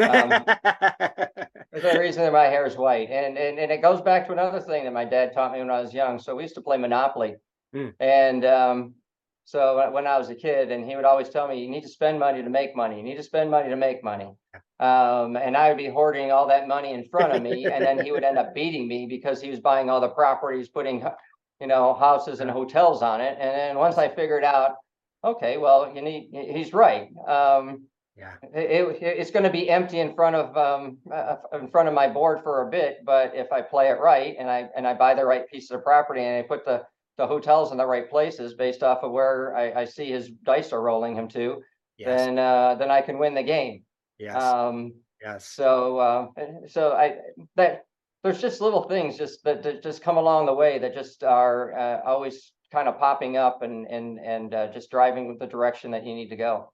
Um, 0.00 0.44
There's 1.72 1.96
a 1.96 1.98
reason 1.98 2.22
that 2.22 2.32
my 2.32 2.44
hair 2.44 2.64
is 2.64 2.76
white. 2.76 3.10
And, 3.10 3.36
and, 3.36 3.58
and 3.58 3.72
it 3.72 3.82
goes 3.82 4.00
back 4.00 4.26
to 4.26 4.32
another 4.32 4.60
thing 4.60 4.84
that 4.84 4.92
my 4.92 5.04
dad 5.04 5.32
taught 5.34 5.52
me 5.52 5.58
when 5.58 5.68
I 5.68 5.80
was 5.80 5.92
young. 5.92 6.20
So 6.20 6.36
we 6.36 6.44
used 6.44 6.54
to 6.54 6.60
play 6.60 6.76
Monopoly. 6.76 7.34
Hmm. 7.72 7.88
And, 7.98 8.44
um, 8.44 8.94
so 9.46 9.78
when- 9.78 9.92
when 9.92 10.06
I 10.06 10.16
was 10.16 10.30
a 10.30 10.36
kid 10.36 10.70
and 10.70 10.88
he 10.88 10.94
would 10.94 11.04
always 11.04 11.28
tell 11.28 11.48
me, 11.48 11.60
you 11.60 11.68
need 11.68 11.82
to 11.82 11.88
spend 11.88 12.20
money 12.20 12.40
to 12.40 12.48
make 12.48 12.76
money. 12.76 12.98
You 12.98 13.02
need 13.02 13.16
to 13.16 13.24
spend 13.24 13.50
money 13.50 13.68
to 13.68 13.76
make 13.76 14.04
money. 14.04 14.30
Um, 14.78 15.34
and 15.36 15.56
I 15.56 15.70
would 15.70 15.76
be 15.76 15.88
hoarding 15.88 16.30
all 16.30 16.46
that 16.46 16.68
money 16.68 16.92
in 16.92 17.02
front 17.04 17.32
of 17.32 17.42
me 17.42 17.66
and 17.66 17.84
then 17.84 17.98
he 18.04 18.12
would 18.12 18.22
end 18.22 18.38
up 18.38 18.54
beating 18.54 18.86
me 18.86 19.06
because 19.06 19.40
he 19.42 19.50
was 19.50 19.58
buying 19.58 19.90
all 19.90 20.00
the 20.00 20.08
properties, 20.10 20.68
putting, 20.68 21.04
you 21.60 21.66
know, 21.66 21.94
houses 21.94 22.38
and 22.38 22.48
hotels 22.48 23.02
on 23.02 23.20
it. 23.20 23.36
And 23.40 23.50
then 23.58 23.76
once 23.76 23.98
I 23.98 24.08
figured 24.08 24.44
out, 24.44 24.76
okay, 25.24 25.56
well, 25.58 25.92
you 25.94 26.02
need, 26.02 26.28
he's 26.32 26.72
right. 26.72 27.08
Um, 27.26 27.88
yeah 28.16 28.36
it, 28.42 29.02
it- 29.02 29.18
it's 29.20 29.30
gonna 29.32 29.50
be 29.50 29.68
empty 29.68 29.98
in 30.00 30.14
front 30.14 30.36
of, 30.36 30.56
um, 30.56 30.98
uh, 31.12 31.36
in 31.54 31.68
front 31.70 31.88
of 31.88 31.94
my 31.94 32.08
board 32.08 32.42
for 32.42 32.66
a 32.66 32.70
bit, 32.70 32.98
but 33.04 33.34
if 33.34 33.50
I 33.52 33.60
play 33.62 33.88
it 33.88 33.98
right 33.98 34.36
and 34.38 34.48
I, 34.50 34.68
and 34.76 34.86
I 34.86 34.94
buy 34.94 35.14
the 35.14 35.24
right 35.24 35.46
piece 35.48 35.70
of 35.72 35.82
property 35.82 36.20
and 36.22 36.44
I 36.44 36.46
put 36.46 36.64
the, 36.64 36.84
the 37.16 37.26
hotels 37.26 37.72
in 37.72 37.78
the 37.78 37.86
right 37.86 38.08
places 38.08 38.54
based 38.54 38.82
off 38.82 39.02
of 39.02 39.12
where 39.12 39.56
I, 39.56 39.82
I 39.82 39.84
see 39.84 40.10
his 40.10 40.30
dice 40.44 40.72
are 40.72 40.82
rolling 40.82 41.14
him 41.16 41.28
to, 41.28 41.62
yes 41.98 42.08
then, 42.26 42.38
uh, 42.38 42.74
then 42.76 42.90
I 42.90 43.00
can 43.02 43.18
win 43.18 43.34
the 43.34 43.42
game. 43.42 43.84
yes 44.18 44.34
Um, 44.36 44.94
yes 45.22 45.46
so, 45.48 45.98
uh, 45.98 46.26
so 46.68 46.92
I, 46.92 47.18
that, 47.56 47.82
there's 48.22 48.40
just 48.40 48.60
little 48.60 48.84
things 48.88 49.18
just 49.18 49.44
that, 49.44 49.62
that 49.64 49.82
just 49.82 50.02
come 50.02 50.16
along 50.16 50.46
the 50.46 50.54
way 50.54 50.78
that 50.78 50.94
just 50.94 51.22
are, 51.24 51.76
uh, 51.76 52.00
always 52.06 52.52
kind 52.74 52.88
of 52.88 52.98
popping 52.98 53.36
up 53.36 53.62
and, 53.62 53.86
and, 53.86 54.18
and, 54.18 54.52
uh, 54.52 54.66
just 54.72 54.90
driving 54.90 55.38
the 55.38 55.46
direction 55.46 55.92
that 55.92 56.04
you 56.04 56.14
need 56.14 56.28
to 56.28 56.36
go. 56.36 56.72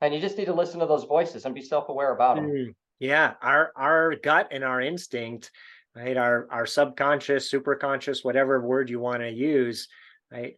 And 0.00 0.14
you 0.14 0.20
just 0.20 0.38
need 0.38 0.44
to 0.44 0.54
listen 0.54 0.78
to 0.78 0.86
those 0.86 1.04
voices 1.04 1.44
and 1.44 1.54
be 1.54 1.62
self-aware 1.62 2.14
about 2.14 2.36
them. 2.36 2.46
Mm, 2.46 2.74
yeah, 3.00 3.34
our 3.42 3.72
our 3.76 4.14
gut 4.14 4.48
and 4.52 4.62
our 4.62 4.80
instinct, 4.80 5.50
right? 5.96 6.16
Our 6.16 6.46
our 6.50 6.66
subconscious, 6.66 7.50
superconscious, 7.50 8.24
whatever 8.24 8.60
word 8.60 8.90
you 8.90 9.00
want 9.00 9.22
to 9.22 9.30
use, 9.30 9.88
right, 10.30 10.54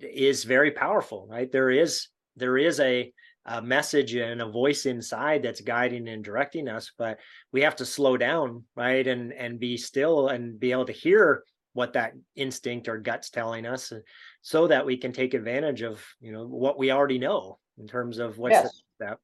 is 0.00 0.44
very 0.44 0.70
powerful, 0.70 1.26
right? 1.30 1.50
There 1.50 1.70
is 1.70 2.08
there 2.36 2.56
is 2.56 2.80
a 2.80 3.12
a 3.44 3.62
message 3.62 4.14
and 4.14 4.42
a 4.42 4.50
voice 4.50 4.86
inside 4.86 5.42
that's 5.42 5.60
guiding 5.62 6.08
and 6.08 6.24
directing 6.24 6.68
us, 6.68 6.92
but 6.98 7.18
we 7.52 7.62
have 7.62 7.76
to 7.76 7.86
slow 7.86 8.16
down, 8.16 8.64
right? 8.74 9.06
And 9.06 9.32
and 9.32 9.58
be 9.58 9.76
still 9.76 10.28
and 10.28 10.58
be 10.58 10.72
able 10.72 10.86
to 10.86 10.92
hear 10.92 11.44
what 11.78 11.92
that 11.92 12.12
instinct 12.34 12.88
or 12.88 12.98
gut's 12.98 13.30
telling 13.30 13.64
us 13.64 13.92
uh, 13.92 14.00
so 14.42 14.66
that 14.66 14.84
we 14.84 14.96
can 14.96 15.12
take 15.12 15.32
advantage 15.32 15.82
of, 15.82 16.04
you 16.20 16.32
know, 16.32 16.44
what 16.44 16.76
we 16.76 16.90
already 16.90 17.20
know 17.20 17.60
in 17.78 17.86
terms 17.86 18.18
of 18.18 18.36
what's 18.36 18.56
Yes. 18.56 18.82
step. 18.96 19.20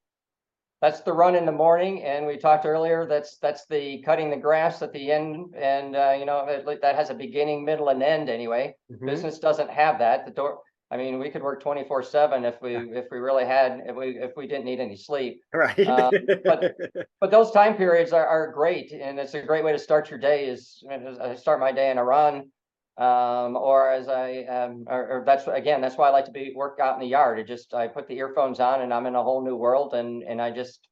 That's 0.81 1.01
the 1.01 1.11
run 1.11 1.35
in 1.35 1.45
the 1.45 1.51
morning, 1.51 2.03
and 2.03 2.25
we 2.25 2.37
talked 2.37 2.65
earlier, 2.65 3.05
that's, 3.05 3.37
that's 3.39 3.65
the 3.65 4.01
cutting 4.03 4.29
the 4.29 4.37
grass 4.37 4.81
at 4.81 4.93
the 4.93 5.11
end, 5.11 5.53
and, 5.57 5.97
uh, 5.97 6.15
you 6.17 6.25
know, 6.25 6.45
that, 6.45 6.81
that 6.81 6.95
has 6.95 7.09
a 7.09 7.13
beginning, 7.13 7.65
middle, 7.65 7.89
and 7.89 8.01
end 8.01 8.29
anyway. 8.29 8.73
Mhm. 8.89 9.05
Business 9.05 9.37
doesn't 9.39 9.69
have 9.69 9.99
that, 9.99 10.25
the 10.25 10.31
door, 10.31 10.59
I 10.91 10.97
mean, 10.97 11.19
we 11.19 11.29
could 11.29 11.41
work 11.41 11.61
twenty-four 11.61 12.03
seven 12.03 12.45
if 12.45 12.61
we, 12.61 12.75
if 12.75 13.05
we 13.11 13.17
really 13.17 13.45
had, 13.45 13.81
if 13.87 13.95
we, 13.95 14.17
if 14.19 14.31
we 14.37 14.47
didn't 14.47 14.65
need 14.65 14.79
any 14.79 14.95
sleep. 14.95 15.41
Right. 15.53 15.87
Um, 15.87 16.11
but- 16.43 16.75
But 17.21 17.31
those 17.31 17.51
time 17.51 17.75
periods 17.75 18.11
are, 18.13 18.25
are 18.25 18.51
great, 18.51 18.91
and 18.91 19.17
it's 19.17 19.33
a 19.33 19.41
great 19.41 19.63
way 19.63 19.71
to 19.71 19.79
start 19.79 20.09
your 20.11 20.19
day 20.19 20.45
is, 20.45 20.83
is 20.91 21.17
I 21.17 21.35
start 21.35 21.59
my 21.59 21.71
day 21.71 21.89
in 21.89 21.97
a 21.97 22.03
run. 22.03 22.51
Um, 22.97 23.57
or 23.57 23.91
as 23.91 24.07
I, 24.07 24.43
um, 24.43 24.85
or, 24.87 25.07
or 25.09 25.23
that's, 25.25 25.47
again, 25.47 25.81
that's 25.81 25.97
why 25.97 26.07
I 26.07 26.11
like 26.11 26.25
to 26.25 26.31
be, 26.31 26.53
work 26.55 26.79
out 26.79 26.93
in 26.93 27.01
the 27.01 27.07
yard. 27.07 27.39
It 27.39 27.45
just, 27.47 27.73
I 27.73 27.89
put 27.89 28.07
the 28.07 28.15
earphones 28.17 28.61
on 28.61 28.81
and 28.83 28.93
I'm 28.93 29.05
in 29.05 29.15
a 29.15 29.21
whole 29.21 29.43
new 29.43 29.57
world 29.57 29.93
and, 29.95 30.23
and 30.23 30.41
I 30.41 30.51
just 30.51 30.87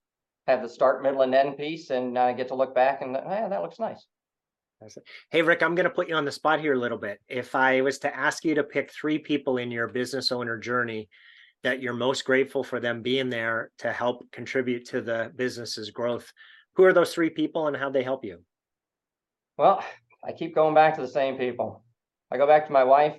have 0.45 0.61
the 0.61 0.67
start, 0.67 1.01
middle 1.01 1.21
and 1.21 1.33
end 1.33 1.55
piece 1.55 1.91
and 1.91 2.19
I 2.19 2.33
get 2.33 2.49
to 2.49 2.55
look 2.55 2.75
back 2.75 3.01
and, 3.01 3.13
yeah, 3.13 3.47
that 3.47 3.61
looks 3.61 3.79
nice. 3.79 4.05
Hey, 5.29 5.41
Rick, 5.41 5.63
I'm 5.63 5.75
going 5.75 5.85
to 5.85 5.89
put 5.89 6.09
you 6.09 6.15
on 6.15 6.25
the 6.25 6.31
spot 6.31 6.59
here 6.59 6.73
a 6.73 6.79
little 6.79 6.97
bit. 6.97 7.19
If 7.27 7.55
I 7.55 7.81
was 7.81 7.99
to 7.99 8.15
ask 8.15 8.43
you 8.43 8.55
to 8.55 8.63
pick 8.63 8.91
three 8.91 9.17
people 9.17 9.57
in 9.57 9.71
your 9.71 9.87
business 9.87 10.31
owner 10.31 10.57
journey 10.57 11.09
that 11.63 11.81
you're 11.81 11.93
most 11.93 12.25
grateful 12.25 12.63
for 12.63 12.79
them 12.79 13.01
being 13.01 13.29
there 13.29 13.71
to 13.79 13.91
help 13.91 14.29
contribute 14.31 14.85
to 14.89 15.01
the 15.01 15.31
business's 15.35 15.89
growth, 15.89 16.31
who 16.75 16.83
are 16.83 16.93
those 16.93 17.13
three 17.13 17.29
people 17.29 17.67
and 17.67 17.77
how 17.77 17.89
they 17.89 18.03
help 18.03 18.25
you? 18.25 18.39
Well, 19.57 19.83
I 20.25 20.31
keep 20.31 20.55
going 20.55 20.73
back 20.73 20.95
to 20.95 21.01
the 21.01 21.07
same 21.07 21.37
people. 21.37 21.83
I 22.31 22.37
go 22.37 22.47
back 22.47 22.65
to 22.67 22.73
my 22.73 22.83
wife, 22.83 23.15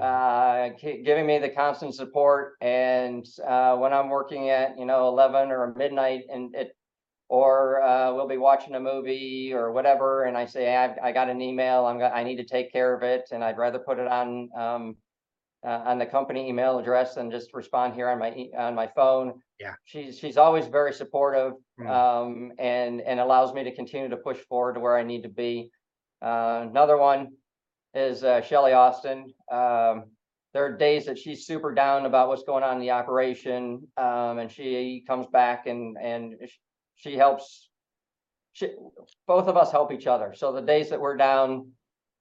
uh, 0.00 0.70
giving 0.80 1.26
me 1.26 1.38
the 1.38 1.48
constant 1.48 1.94
support. 1.94 2.54
And 2.60 3.26
uh, 3.46 3.76
when 3.76 3.92
I'm 3.92 4.08
working 4.08 4.50
at, 4.50 4.78
you 4.78 4.86
know, 4.86 5.08
11 5.08 5.50
or 5.50 5.74
midnight 5.76 6.22
and 6.32 6.54
it, 6.54 6.76
or 7.32 7.80
uh, 7.80 8.12
we'll 8.12 8.28
be 8.28 8.36
watching 8.36 8.74
a 8.74 8.80
movie 8.80 9.54
or 9.54 9.72
whatever, 9.72 10.24
and 10.24 10.36
I 10.36 10.44
say, 10.44 10.76
I, 10.76 10.94
I 11.02 11.12
got 11.12 11.30
an 11.30 11.40
email, 11.40 11.86
I'm, 11.86 11.98
I 12.02 12.22
need 12.22 12.36
to 12.36 12.44
take 12.44 12.70
care 12.70 12.92
of 12.94 13.02
it, 13.02 13.30
and 13.32 13.42
I'd 13.42 13.56
rather 13.56 13.78
put 13.78 13.98
it 13.98 14.06
on, 14.06 14.50
um, 14.54 14.96
uh, 15.66 15.80
on 15.86 15.98
the 15.98 16.04
company 16.04 16.46
email 16.46 16.78
address 16.78 17.14
than 17.14 17.30
just 17.30 17.54
respond 17.54 17.94
here 17.94 18.10
on 18.10 18.18
my, 18.18 18.34
e- 18.34 18.52
on 18.54 18.74
my 18.74 18.86
phone. 18.86 19.40
Yeah. 19.58 19.72
She's, 19.84 20.18
she's 20.18 20.36
always 20.36 20.66
very 20.66 20.92
supportive, 20.92 21.54
Mm. 21.80 21.88
um, 21.88 22.52
and, 22.58 23.00
and 23.00 23.18
allows 23.18 23.54
me 23.54 23.64
to 23.64 23.74
continue 23.74 24.10
to 24.10 24.18
push 24.18 24.36
forward 24.50 24.74
to 24.74 24.80
where 24.80 24.98
I 24.98 25.02
need 25.02 25.22
to 25.22 25.30
be. 25.30 25.70
Uh, 26.20 26.66
another 26.68 26.98
one 26.98 27.28
is 27.94 28.22
uh, 28.22 28.42
Shelli 28.42 28.76
Austin. 28.76 29.32
Um, 29.50 30.10
there 30.52 30.66
are 30.66 30.76
days 30.76 31.06
that 31.06 31.18
she's 31.18 31.46
super 31.46 31.72
down 31.72 32.04
about 32.04 32.28
what's 32.28 32.42
going 32.42 32.62
on 32.62 32.74
in 32.76 32.82
the 32.82 32.90
operation, 32.90 33.88
um, 33.96 34.38
and 34.38 34.52
she 34.52 35.02
comes 35.06 35.26
back 35.28 35.66
and 35.66 35.96
and 35.96 36.34
she 37.02 37.16
helps. 37.16 37.68
She, 38.52 38.70
both 39.26 39.48
of 39.48 39.56
us 39.56 39.72
help 39.72 39.92
each 39.92 40.06
other. 40.06 40.34
So 40.36 40.52
the 40.52 40.60
days 40.60 40.90
that 40.90 41.00
we're 41.00 41.16
down, 41.16 41.68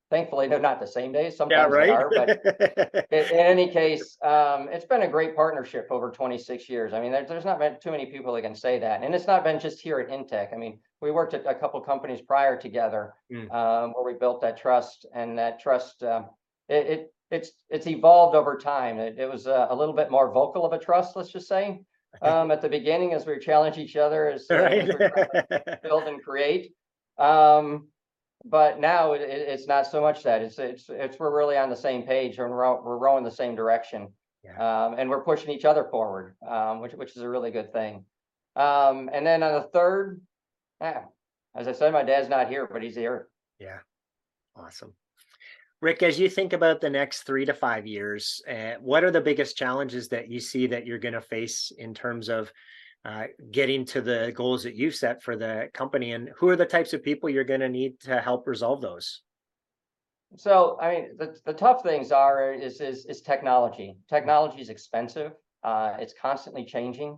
thankfully 0.10 0.48
they're 0.48 0.60
not 0.60 0.80
the 0.80 0.88
same 0.88 1.12
days. 1.12 1.34
Yeah, 1.34 1.38
Sometimes 1.38 1.74
they 1.74 1.90
are, 1.90 2.10
but 2.10 3.08
in, 3.12 3.26
in 3.26 3.40
any 3.40 3.70
case, 3.70 4.18
um, 4.24 4.70
it's 4.72 4.86
been 4.86 5.04
a 5.04 5.08
great 5.08 5.36
partnership 5.36 5.88
over 5.92 6.10
26 6.10 6.70
years. 6.70 6.94
I 6.94 7.02
mean, 7.02 7.12
there, 7.12 7.26
there's 7.28 7.46
not 7.46 7.60
been 7.60 7.78
too 7.82 7.92
many 7.92 8.06
people 8.08 8.34
that 8.34 8.42
can 8.42 8.56
say 8.56 8.80
that, 8.80 9.04
and 9.04 9.14
it's 9.14 9.28
not 9.28 9.44
been 9.44 9.60
just 9.60 9.82
here 9.82 10.00
at 10.00 10.10
InTek. 10.10 10.54
I 10.54 10.58
mean, 10.58 10.80
we 11.02 11.12
worked 11.12 11.34
at 11.34 11.46
a 11.46 11.54
couple 11.54 11.80
companies 11.82 12.22
prior 12.22 12.58
together, 12.58 13.14
Mm. 13.32 13.52
um, 13.54 13.92
where 13.92 14.06
we 14.06 14.18
built 14.18 14.42
that 14.42 14.58
trust, 14.58 15.06
and 15.14 15.38
that 15.38 15.60
trust, 15.60 16.02
uh, 16.04 16.24
it, 16.70 16.88
it 16.88 17.14
it's 17.30 17.52
it's 17.70 17.88
evolved 17.88 18.36
over 18.36 18.58
time. 18.58 19.00
It, 19.00 19.18
it 19.18 19.30
was 19.30 19.48
a, 19.48 19.68
a 19.70 19.76
little 19.76 19.96
bit 19.96 20.12
more 20.12 20.32
vocal 20.32 20.66
of 20.66 20.74
a 20.74 20.80
trust, 20.80 21.16
let's 21.16 21.32
just 21.32 21.48
say, 21.48 21.82
um, 22.22 22.52
at 22.52 22.62
the 22.62 22.70
beginning 22.70 23.14
as 23.14 23.26
we 23.26 23.40
challenge 23.40 23.78
each 23.78 23.96
other 23.96 24.30
as, 24.30 24.46
uh, 24.52 24.56
right. 24.58 24.88
we're 24.88 25.10
trying 25.10 25.26
to 25.66 25.80
build 25.84 26.04
and 26.04 26.22
create. 26.24 26.74
Um, 27.18 27.88
but 28.46 28.80
now 28.80 29.14
it, 29.14 29.22
it- 29.22 29.48
it's 29.50 29.68
not 29.68 29.86
so 29.88 30.02
much 30.02 30.24
that 30.24 30.42
it's, 30.42 30.58
it's, 30.60 30.90
it's, 30.90 31.20
we're 31.20 31.36
really 31.36 31.58
on 31.58 31.70
the 31.70 31.76
same 31.76 32.04
page 32.04 32.38
and 32.40 32.50
we're, 32.50 32.82
we're 32.82 32.98
rowing 32.98 33.24
the 33.24 33.32
same 33.32 33.56
direction. 33.56 34.10
Yeah. 34.44 34.86
Um, 34.86 34.96
and 34.98 35.10
we're 35.10 35.24
pushing 35.24 35.52
each 35.52 35.66
other 35.66 35.84
forward, 35.92 36.36
um, 36.48 36.80
which, 36.82 36.94
which 36.94 37.16
is 37.16 37.22
a 37.22 37.30
really 37.30 37.52
good 37.52 37.72
thing. 37.72 38.06
Um, 38.56 39.10
and 39.14 39.26
then 39.26 39.44
on 39.44 39.54
the 39.54 39.68
third, 39.72 40.20
yeah, 40.82 41.04
as 41.56 41.68
I 41.68 41.74
said, 41.74 41.94
my 41.94 42.02
dad's 42.04 42.28
not 42.28 42.50
here, 42.50 42.68
but 42.72 42.82
he's 42.82 42.96
here. 42.96 43.28
Yeah. 43.60 43.78
Awesome. 44.56 44.94
Rick, 45.82 46.04
as 46.04 46.20
you 46.20 46.30
think 46.30 46.54
about 46.54 46.80
the 46.80 46.90
next 46.92 47.24
three 47.24 47.44
to 47.44 47.56
five 47.56 47.88
years, 47.88 48.40
uh, 48.48 48.74
what 48.80 49.04
are 49.04 49.10
the 49.10 49.20
biggest 49.20 49.58
challenges 49.58 50.08
that 50.10 50.30
you 50.30 50.40
see 50.40 50.68
that 50.68 50.86
you're 50.86 51.00
going 51.00 51.16
to 51.16 51.22
face 51.22 51.72
in 51.76 51.96
terms 51.96 52.30
of 52.30 52.54
uh, 53.04 53.24
getting 53.50 53.84
to 53.86 54.00
the 54.00 54.32
goals 54.36 54.62
that 54.62 54.76
you've 54.76 54.94
set 54.94 55.24
for 55.24 55.36
the 55.36 55.70
company? 55.74 56.12
And 56.12 56.30
who 56.38 56.50
are 56.50 56.56
the 56.56 56.68
types 56.68 56.94
of 56.94 57.02
people 57.02 57.30
you're 57.30 57.44
going 57.44 57.62
to 57.62 57.70
need 57.70 58.00
to 58.02 58.22
help 58.22 58.48
resolve 58.48 58.80
those? 58.80 59.24
So, 60.38 60.78
I 60.80 60.92
mean, 60.92 61.18
the, 61.18 61.36
the 61.46 61.54
tough 61.54 61.82
things 61.82 62.12
are 62.12 62.54
is, 62.54 62.80
is, 62.80 63.08
is 63.08 63.22
technology. 63.22 63.98
Technology 64.08 64.62
is 64.62 64.70
expensive. 64.70 65.32
Uh, 65.64 65.94
it's 65.98 66.14
constantly 66.14 66.64
changing. 66.64 67.18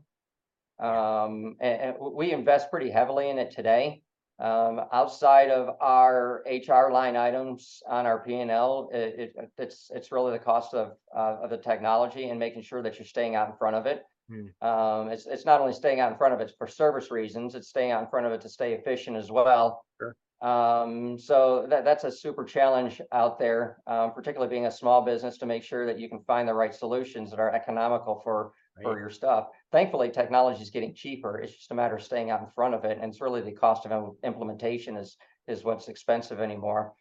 Um, 0.82 1.58
and, 1.60 1.82
and 1.82 1.96
we 2.00 2.32
invest 2.32 2.72
pretty 2.72 2.90
heavily 2.90 3.30
in 3.30 3.38
it 3.40 3.52
today. 3.52 4.03
Um, 4.40 4.82
outside 4.92 5.52
of 5.52 5.76
our 5.80 6.44
HR 6.48 6.92
line 6.92 7.16
items 7.16 7.82
on 7.88 8.06
our 8.06 8.24
P 8.24 8.40
and 8.40 8.50
L, 8.50 8.90
it, 8.92 9.34
it, 9.36 9.52
it's, 9.58 9.92
it's 9.94 10.12
really 10.12 10.32
the 10.32 10.44
cost 10.44 10.74
of, 10.74 10.94
uh, 11.16 11.38
of 11.44 11.50
the 11.50 11.58
technology 11.58 12.30
and 12.30 12.40
making 12.40 12.64
sure 12.64 12.82
that 12.82 12.98
you're 12.98 13.06
staying 13.06 13.36
out 13.36 13.50
in 13.50 13.56
front 13.56 13.76
of 13.76 13.86
it. 13.86 14.04
Hmm. 14.30 14.68
Um, 14.68 15.10
it's, 15.10 15.28
it's 15.28 15.46
not 15.46 15.62
only 15.62 15.74
staying 15.74 16.00
out 16.00 16.12
in 16.12 16.18
front 16.18 16.34
of 16.34 16.42
it 16.42 16.52
for 16.58 16.68
service 16.68 17.12
reasons, 17.12 17.56
it's 17.56 17.70
staying 17.70 17.92
out 17.92 18.02
in 18.02 18.10
front 18.10 18.26
of 18.26 18.32
it 18.32 18.42
to 18.42 18.50
stay 18.50 18.74
efficient 18.74 19.18
as 19.18 19.30
well. 19.32 19.86
Sure. 20.00 20.16
Um, 20.44 21.18
so 21.18 21.66
that, 21.70 21.86
that's 21.86 22.04
a 22.04 22.12
super 22.12 22.44
challenge 22.44 23.02
out 23.14 23.40
there, 23.40 23.78
um, 23.88 24.12
particularly 24.14 24.50
being 24.50 24.66
a 24.66 24.72
small 24.72 25.02
business 25.02 25.38
to 25.38 25.46
make 25.46 25.64
sure 25.64 25.86
that 25.86 26.00
you 26.00 26.10
can 26.10 26.20
find 26.24 26.48
the 26.48 26.54
right 26.54 26.74
solutions 26.74 27.30
that 27.30 27.40
are 27.40 27.54
economical 27.54 28.20
for, 28.24 28.52
for 28.82 29.00
your 29.00 29.10
stuff. 29.10 29.48
Thankfully, 29.74 30.12
technology 30.12 30.62
is 30.62 30.70
getting 30.70 30.94
cheaper. 30.94 31.40
It's 31.40 31.56
just 31.56 31.72
a 31.72 31.74
matter 31.74 31.96
of 31.96 32.04
staying 32.04 32.30
out 32.30 32.42
in 32.42 32.48
front 32.48 32.76
of 32.76 32.86
it. 32.86 33.00
And 33.02 33.12
it's 33.12 33.22
really 33.22 33.42
the 33.42 33.52
cost 33.52 33.88
of 33.88 34.16
implementation 34.24 34.96
is, 34.96 35.18
is 35.48 35.64
what's 35.64 35.88
expensive 35.88 36.40
anymore. 36.40 36.94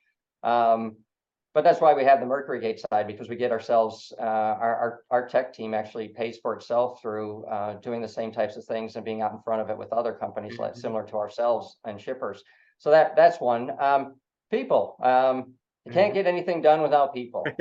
Um, 0.42 0.96
but 1.52 1.64
that's 1.64 1.82
why 1.82 1.92
we 1.92 2.02
have 2.04 2.20
the 2.20 2.24
MercuryGate 2.24 2.80
side 2.90 3.06
because 3.06 3.28
we 3.28 3.36
get 3.36 3.52
ourselves, 3.52 4.10
uh, 4.18 4.22
our, 4.22 4.76
our, 4.76 5.00
our 5.10 5.28
tech 5.28 5.52
team 5.52 5.74
actually 5.74 6.08
pays 6.08 6.38
for 6.38 6.56
itself 6.56 7.02
through, 7.02 7.44
uh, 7.44 7.74
doing 7.74 8.00
the 8.00 8.08
same 8.08 8.32
types 8.32 8.56
of 8.56 8.64
things 8.64 8.96
and 8.96 9.04
being 9.04 9.20
out 9.20 9.32
in 9.32 9.38
front 9.40 9.60
of 9.60 9.68
it 9.68 9.76
with 9.76 9.92
other 9.92 10.14
companies 10.14 10.58
like 10.58 10.72
Mhm. 10.72 10.78
similar 10.78 11.04
to 11.04 11.18
ourselves 11.18 11.76
and 11.84 12.00
shippers. 12.00 12.42
So 12.78 12.90
that, 12.90 13.16
that's 13.16 13.38
one. 13.38 13.70
Um, 13.78 14.14
people, 14.50 14.96
um, 15.02 15.52
you 15.84 15.92
can't 15.92 16.14
get 16.14 16.26
anything 16.26 16.62
done 16.62 16.82
without 16.82 17.14
people. 17.14 17.44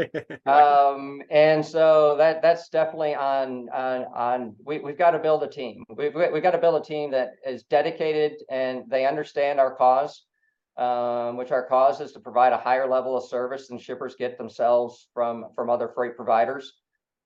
Um, 0.46 1.22
and 1.30 1.66
so 1.66 2.16
that, 2.18 2.42
that's 2.42 2.68
definitely 2.70 3.16
on, 3.16 3.70
on, 3.70 4.06
on, 4.16 4.56
we, 4.66 4.80
we've 4.80 4.98
got 4.98 5.12
to 5.12 5.20
build 5.20 5.44
a 5.44 5.48
team. 5.48 5.84
We've, 5.96 6.14
we've 6.14 6.44
got 6.44 6.52
to 6.52 6.58
build 6.58 6.82
a 6.82 6.86
team 6.86 7.12
that 7.12 7.36
is 7.46 7.64
dedicated 7.64 8.42
and 8.50 8.84
they 8.90 9.06
understand 9.06 9.60
our 9.60 9.76
cause. 9.76 10.26
Um, 10.78 11.38
which 11.38 11.52
our 11.52 11.68
cause 11.68 12.00
is 12.00 12.14
to 12.14 12.20
provide 12.20 12.54
a 12.54 12.58
higher 12.58 12.90
level 12.90 13.16
of 13.18 13.28
service 13.28 13.68
than 13.68 13.78
shippers 13.78 14.16
get 14.18 14.38
themselves 14.38 15.10
from, 15.14 15.48
from 15.54 15.70
other 15.70 15.90
freight 15.94 16.16
providers. 16.16 16.74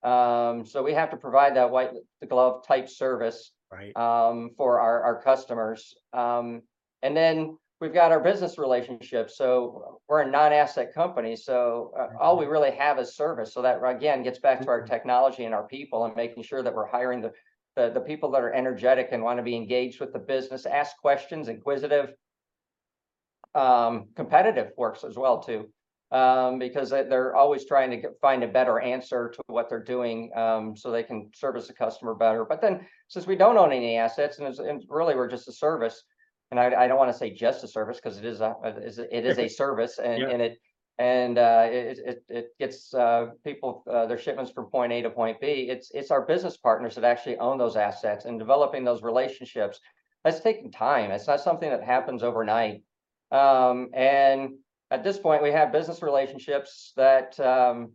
Um, 0.04 0.66
so 0.66 0.84
we 0.84 0.94
have 0.94 1.12
to 1.12 1.18
provide 1.18 1.56
that 1.56 1.70
white 1.72 1.92
glove 2.28 2.66
type 2.68 2.90
service 2.90 3.52
right. 3.72 3.96
um, 3.96 4.52
for 4.58 4.80
our, 4.80 5.04
our 5.04 5.22
customers. 5.22 5.96
Um, 6.12 6.64
and 7.02 7.16
then 7.16 7.58
we've 7.82 7.94
got 7.94 8.12
our 8.12 8.20
business 8.20 8.58
relationships. 8.58 9.38
So 9.38 10.00
we're 10.08 10.22
a 10.22 10.32
non-asset 10.32 10.94
company. 10.94 11.36
So 11.36 11.92
uh, 12.00 12.08
all 12.22 12.38
we 12.38 12.46
really 12.46 12.72
have 12.72 13.00
is 13.00 13.16
service. 13.16 13.54
So 13.54 13.62
that 13.62 13.84
again 13.84 14.24
gets 14.24 14.40
back 14.40 14.62
to 14.62 14.70
our 14.70 14.84
Mhm. 14.84 14.88
technology 14.88 15.46
and 15.46 15.54
our 15.54 15.68
people 15.68 16.06
and 16.06 16.16
making 16.16 16.44
sure 16.44 16.64
that 16.64 16.74
we're 16.74 16.86
hiring 16.86 17.22
the, 17.22 17.34
the, 17.76 17.92
the 17.92 18.00
people 18.00 18.32
that 18.32 18.42
are 18.42 18.54
energetic 18.54 19.10
and 19.12 19.22
want 19.24 19.38
to 19.38 19.44
be 19.44 19.56
engaged 19.56 20.00
with 20.00 20.14
the 20.14 20.20
business, 20.20 20.66
ask 20.66 20.98
questions, 21.02 21.50
inquisitive. 21.50 22.14
Um, 23.54 24.10
competitive 24.16 24.72
works 24.78 25.04
as 25.04 25.18
well 25.18 25.42
too. 25.42 25.70
Um, 26.12 26.60
because 26.60 26.92
they- 26.92 27.04
they're 27.04 27.36
always 27.36 27.66
trying 27.66 27.90
to 27.92 27.98
get, 27.98 28.12
find 28.22 28.44
a 28.44 28.48
better 28.48 28.80
answer 28.80 29.30
to 29.30 29.42
what 29.48 29.70
they're 29.70 29.84
doing, 29.84 30.32
um, 30.38 30.78
so 30.78 30.92
they 30.92 31.04
can 31.04 31.32
service 31.34 31.68
the 31.68 31.74
customer 31.74 32.14
better. 32.14 32.46
But 32.46 32.62
then 32.62 32.88
since 33.08 33.28
we 33.28 33.36
don't 33.36 33.58
own 33.58 33.74
any 33.74 33.98
assets 33.98 34.40
and 34.40 34.48
it's, 34.48 34.60
and 34.60 34.84
really 34.88 35.16
we're 35.16 35.28
just 35.28 35.48
a 35.50 35.52
service. 35.52 36.04
And 36.52 36.60
I, 36.60 36.84
I 36.84 36.88
don't 36.88 36.98
want 36.98 37.12
to 37.12 37.18
say 37.18 37.32
just 37.32 37.64
a 37.64 37.68
service 37.68 37.98
because 37.98 38.18
it 38.18 38.26
is 38.26 38.42
a, 38.42 38.56
it 38.64 38.84
is, 38.84 39.00
a- 39.00 39.18
it 39.18 39.26
is 39.26 39.40
a 39.40 39.48
service 39.48 40.00
and, 40.00 40.22
Yeah. 40.22 40.30
and 40.30 40.42
it, 40.42 40.60
and, 40.98 41.38
uh, 41.38 41.68
it, 41.70 42.00
it, 42.06 42.24
it 42.30 42.48
gets, 42.60 42.94
uh, 42.94 43.32
people, 43.44 43.84
uh, 43.92 44.06
their 44.06 44.18
shipments 44.18 44.52
from 44.52 44.68
point 44.68 44.94
A 44.94 45.02
to 45.02 45.10
point 45.10 45.42
B. 45.42 45.68
It's, 45.70 45.92
it's 45.94 46.12
our 46.12 46.22
business 46.26 46.56
partners 46.56 46.96
that 46.96 47.04
actually 47.04 47.38
own 47.38 47.58
those 47.58 47.76
assets 47.76 48.26
and 48.26 48.40
developing 48.40 48.84
those 48.86 49.04
relationships. 49.04 49.80
That's 50.24 50.40
taking 50.40 50.72
time. 50.72 51.12
It's 51.12 51.28
not 51.28 51.42
something 51.42 51.70
that 51.70 51.84
happens 51.84 52.24
overnight. 52.24 52.84
Um, 53.32 53.90
and 53.94 54.52
at 54.92 55.04
this 55.04 55.18
point, 55.18 55.44
we 55.44 55.52
have 55.52 55.72
business 55.72 56.02
relationships 56.02 56.94
that, 56.96 57.38
um, 57.40 57.92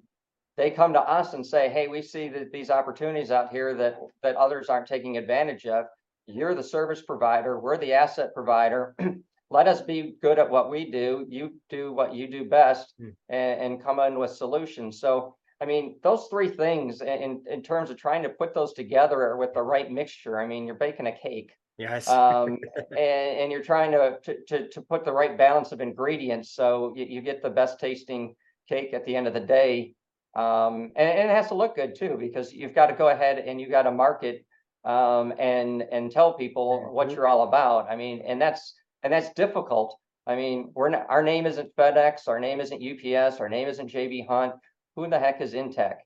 they 0.56 0.70
come 0.70 0.92
to 0.92 1.00
us 1.00 1.32
and 1.32 1.46
say, 1.46 1.70
hey, 1.70 1.88
we 1.88 2.02
see 2.02 2.28
that 2.28 2.52
these 2.52 2.68
opportunities 2.68 3.30
out 3.30 3.50
here 3.50 3.74
that, 3.76 3.98
that 4.22 4.36
others 4.36 4.68
aren't 4.68 4.88
taking 4.88 5.16
advantage 5.16 5.64
of. 5.64 5.86
You're 6.32 6.54
the 6.54 6.62
service 6.62 7.02
provider, 7.02 7.58
we're 7.58 7.78
the 7.78 7.92
asset 7.92 8.34
provider. 8.34 8.94
Let 9.52 9.66
us 9.66 9.80
be 9.80 10.16
good 10.22 10.38
at 10.38 10.48
what 10.48 10.70
we 10.70 10.90
do. 10.90 11.26
You 11.28 11.54
do 11.68 11.92
what 11.92 12.14
you 12.14 12.28
do 12.28 12.48
best 12.48 12.94
Hmm. 12.98 13.10
and, 13.28 13.60
and 13.60 13.82
come 13.82 13.98
in 13.98 14.18
with 14.18 14.30
solutions. 14.30 15.00
So, 15.00 15.36
I 15.60 15.66
mean, 15.66 15.98
those 16.02 16.28
three 16.30 16.48
things 16.48 17.00
in, 17.00 17.42
in, 17.50 17.62
terms 17.62 17.90
of 17.90 17.96
trying 17.96 18.22
to 18.22 18.28
put 18.28 18.54
those 18.54 18.72
together 18.72 19.36
with 19.36 19.52
the 19.52 19.62
right 19.62 19.90
mixture, 19.90 20.40
I 20.40 20.46
mean, 20.46 20.66
you're 20.66 20.76
baking 20.76 21.08
a 21.08 21.12
cake. 21.12 21.52
Yes. 21.78 22.08
Um, 22.08 22.58
and, 22.90 23.38
and 23.40 23.52
you're 23.52 23.62
trying 23.62 23.90
to, 23.90 24.18
to, 24.22 24.36
to, 24.48 24.68
to 24.68 24.82
put 24.82 25.04
the 25.04 25.12
right 25.12 25.36
balance 25.36 25.72
of 25.72 25.80
ingredients, 25.80 26.54
so 26.54 26.94
you, 26.96 27.06
you 27.06 27.20
get 27.20 27.42
the 27.42 27.50
best 27.50 27.80
tasting 27.80 28.36
cake 28.68 28.94
at 28.94 29.04
the 29.04 29.16
end 29.16 29.26
of 29.26 29.34
the 29.34 29.40
day. 29.40 29.94
Um, 30.36 30.92
and, 30.94 31.08
and 31.08 31.30
it 31.30 31.34
has 31.34 31.48
to 31.48 31.54
look 31.54 31.74
good 31.74 31.96
too, 31.96 32.16
because 32.18 32.52
you've 32.52 32.74
got 32.74 32.86
to 32.86 32.94
go 32.94 33.08
ahead 33.08 33.38
and 33.38 33.60
you 33.60 33.68
got 33.68 33.82
to 33.82 33.90
market, 33.90 34.46
um, 34.84 35.32
and, 35.38 35.82
and 35.92 36.10
tell 36.10 36.34
people 36.34 36.90
what 36.92 37.10
you're 37.10 37.26
all 37.26 37.46
about. 37.46 37.90
I 37.90 37.96
mean, 37.96 38.22
and 38.26 38.40
that's, 38.40 38.74
and 39.02 39.12
that's 39.12 39.32
difficult. 39.34 39.96
I 40.26 40.36
mean, 40.36 40.70
we're 40.74 40.90
not, 40.90 41.06
our 41.08 41.22
name 41.22 41.46
isn't 41.46 41.74
FedEx, 41.76 42.28
our 42.28 42.38
name 42.40 42.60
isn't 42.60 42.82
UPS, 42.82 43.40
our 43.40 43.48
name 43.48 43.68
isn't 43.68 43.90
JB 43.90 44.28
Hunt. 44.28 44.54
Who 44.96 45.04
in 45.04 45.10
the 45.10 45.18
heck 45.18 45.40
is 45.40 45.54
InTek? 45.54 45.96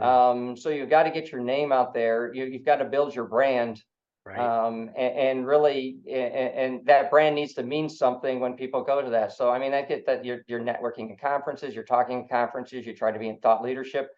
Um, 0.00 0.56
so 0.56 0.70
you've 0.70 0.90
got 0.90 1.04
to 1.04 1.10
get 1.10 1.30
your 1.30 1.40
name 1.40 1.72
out 1.72 1.94
there. 1.94 2.32
You, 2.34 2.44
you've 2.44 2.64
got 2.64 2.76
to 2.76 2.84
build 2.84 3.14
your 3.14 3.26
brand. 3.26 3.82
Right. 4.26 4.38
Um, 4.38 4.90
and, 4.96 5.18
and 5.18 5.46
really, 5.46 5.98
a- 6.06 6.12
a- 6.12 6.64
and, 6.64 6.86
that 6.86 7.10
brand 7.10 7.34
needs 7.34 7.54
to 7.54 7.62
mean 7.62 7.88
something 7.88 8.40
when 8.40 8.54
people 8.54 8.82
go 8.82 9.02
to 9.02 9.10
that. 9.10 9.32
So 9.32 9.50
I 9.50 9.58
mean, 9.58 9.74
I 9.74 9.82
get 9.82 10.06
that 10.06 10.24
you're, 10.24 10.40
you're 10.46 10.60
networking 10.60 11.12
at 11.12 11.20
conferences, 11.20 11.74
you're 11.74 11.84
talking 11.84 12.22
at 12.24 12.30
conferences, 12.30 12.86
you 12.86 12.94
try 12.94 13.12
to 13.12 13.18
be 13.18 13.28
in 13.28 13.38
thought 13.38 13.62
leadership. 13.62 14.08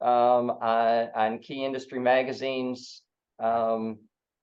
Um, 0.00 0.50
on, 0.50 1.08
on 1.14 1.38
key 1.40 1.62
industry 1.62 1.98
magazines. 1.98 3.02
Um, 3.40 3.98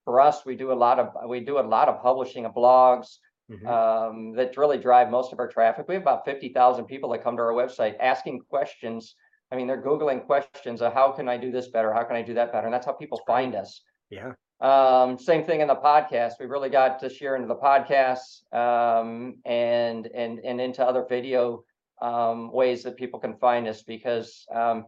for 0.05 0.19
us, 0.21 0.45
we 0.45 0.55
do 0.55 0.71
a 0.71 0.79
lot 0.85 0.99
of, 0.99 1.29
we 1.29 1.39
do 1.41 1.59
a 1.59 1.61
lot 1.61 1.89
of 1.89 2.01
publishing 2.01 2.45
of 2.45 2.53
blogs 2.53 3.17
Mhm. 3.49 3.65
um, 3.65 4.33
that 4.33 4.57
really 4.57 4.77
drive 4.77 5.09
most 5.09 5.31
of 5.31 5.39
our 5.39 5.47
traffic. 5.47 5.87
We 5.87 5.93
have 5.95 6.03
about 6.03 6.25
fifty 6.25 6.49
thousand 6.49 6.85
people 6.85 7.09
that 7.11 7.23
come 7.23 7.37
to 7.37 7.43
our 7.43 7.53
website 7.53 7.95
asking 7.99 8.41
questions. 8.49 9.15
I 9.51 9.55
mean, 9.55 9.67
they're 9.67 9.81
Googling 9.81 10.25
questions 10.25 10.81
of 10.81 10.91
how 10.93 11.11
can 11.13 11.29
I 11.29 11.37
do 11.37 11.49
this 11.49 11.69
better? 11.69 11.93
How 11.93 12.03
can 12.03 12.17
I 12.17 12.21
do 12.21 12.33
that 12.33 12.51
better? 12.51 12.67
And 12.67 12.73
that's 12.73 12.85
how 12.85 12.91
people 12.91 13.21
find 13.25 13.55
us. 13.55 13.81
Yeah. 14.09 14.33
Um, 14.59 15.17
same 15.17 15.45
thing 15.45 15.61
in 15.61 15.67
the 15.67 15.75
podcast. 15.75 16.33
We 16.39 16.47
really 16.47 16.69
got 16.69 16.99
this 16.99 17.21
year 17.21 17.35
into 17.37 17.47
the 17.47 17.55
podcasts, 17.55 18.41
um, 18.53 19.35
and, 19.45 20.07
and, 20.07 20.39
and 20.39 20.59
into 20.59 20.83
other 20.85 21.05
video, 21.07 21.63
um, 22.01 22.51
ways 22.51 22.83
that 22.83 22.97
people 22.97 23.19
can 23.19 23.37
find 23.37 23.67
us 23.67 23.83
because, 23.83 24.45
um, 24.51 24.87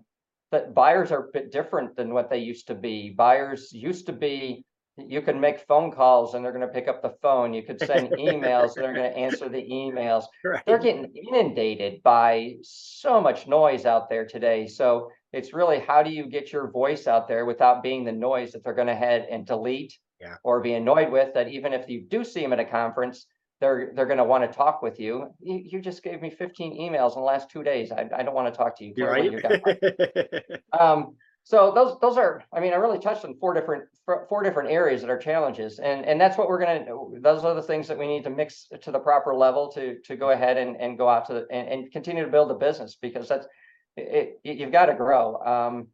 that 0.52 0.74
buyers 0.74 1.12
are 1.12 1.26
a 1.28 1.32
bit 1.32 1.52
different 1.52 1.96
than 1.96 2.14
what 2.14 2.30
they 2.30 2.40
used 2.40 2.68
to 2.68 2.76
be. 2.76 3.12
Buyers 3.12 3.72
used 3.72 4.06
to 4.08 4.14
be, 4.14 4.66
you 4.98 5.22
can 5.22 5.40
make 5.40 5.60
phone 5.62 5.92
calls 5.92 6.34
and 6.34 6.44
they're 6.44 6.52
gonna 6.52 6.68
pick 6.68 6.88
up 6.88 7.02
the 7.02 7.16
phone. 7.22 7.54
You 7.54 7.64
could 7.64 7.80
send 7.80 8.10
emails, 8.12 8.76
and 8.76 8.84
they're 8.86 8.94
gonna 8.94 9.08
answer 9.08 9.48
the 9.48 9.62
emails 9.70 10.26
they're 10.66 10.80
getting 10.80 11.12
inundated 11.16 12.02
by 12.04 12.56
so 12.62 13.22
much 13.22 13.48
noise 13.48 13.86
out 13.86 14.10
there 14.10 14.26
today. 14.26 14.68
So 14.68 15.10
it's 15.32 15.54
really 15.54 15.80
how 15.80 16.02
do 16.04 16.10
you 16.10 16.26
get 16.26 16.52
your 16.52 16.72
voice 16.72 17.08
out 17.08 17.28
there 17.28 17.46
without 17.46 17.84
being 17.84 18.04
the 18.04 18.12
noise 18.12 18.52
that 18.52 18.64
they're 18.64 18.74
going 18.74 18.88
to 18.88 18.96
head 18.96 19.28
and 19.30 19.46
delete 19.46 19.98
Yeah. 20.20 20.36
or 20.44 20.60
be 20.60 20.74
annoyed 20.74 21.12
with 21.12 21.34
that 21.36 21.48
even 21.50 21.72
if 21.72 21.88
you 21.88 22.02
do 22.02 22.24
see 22.24 22.42
them 22.42 22.52
at 22.54 22.60
a 22.60 22.66
conference, 22.66 23.26
they're 23.60 23.92
they're 23.96 24.06
going 24.06 24.18
to 24.18 24.24
want 24.24 24.50
to 24.50 24.58
talk 24.58 24.82
with 24.82 25.00
you. 25.00 25.34
you. 25.40 25.62
You 25.66 25.82
just 25.82 26.04
gave 26.04 26.22
me 26.22 26.30
15 26.30 26.80
emails 26.80 27.16
in 27.16 27.22
the 27.22 27.26
last 27.26 27.50
two 27.50 27.64
days. 27.64 27.92
I, 27.92 28.10
I 28.16 28.24
don't 28.24 28.36
want 28.36 28.54
to 28.54 28.58
talk 28.58 28.78
to 28.78 28.86
you. 28.86 28.94
You're 28.96 29.12
right. 29.12 30.44
um, 30.80 31.16
so 31.44 31.72
those 31.74 31.98
those 32.00 32.18
are, 32.18 32.44
I 32.54 32.60
mean, 32.60 32.74
I 32.74 32.76
really 32.76 33.00
touched 33.00 33.26
on 33.26 33.36
four 33.40 33.54
different 33.54 33.86
four 34.06 34.44
different 34.44 34.70
areas 34.70 35.02
that 35.02 35.10
are 35.10 35.18
challenges, 35.18 35.80
and 35.80 36.06
and 36.06 36.22
that's 36.22 36.38
what 36.38 36.48
we're 36.48 36.60
gonna. 36.60 36.86
Those 37.22 37.44
are 37.44 37.56
the 37.56 37.64
things 37.64 37.88
that 37.88 37.98
we 37.98 38.08
need 38.08 38.24
to 38.26 38.30
mix 38.30 38.68
to 38.82 38.92
the 38.92 39.00
proper 39.00 39.34
level 39.34 39.72
to 39.72 39.98
to 40.06 40.16
go 40.16 40.30
ahead 40.30 40.58
and 40.58 40.78
and 40.80 40.98
go 40.98 41.10
out 41.10 41.26
to 41.28 41.34
the 41.34 41.48
and, 41.52 41.68
and 41.68 41.92
continue 41.92 42.24
to 42.24 42.32
build 42.32 42.50
the 42.50 42.56
business 42.56 42.98
because 43.02 43.28
that's 43.28 43.48
it. 43.98 44.40
it 44.44 44.58
you've 44.58 44.72
got 44.72 44.88
to 44.88 44.94
grow. 44.94 45.38
Um, 45.38 45.88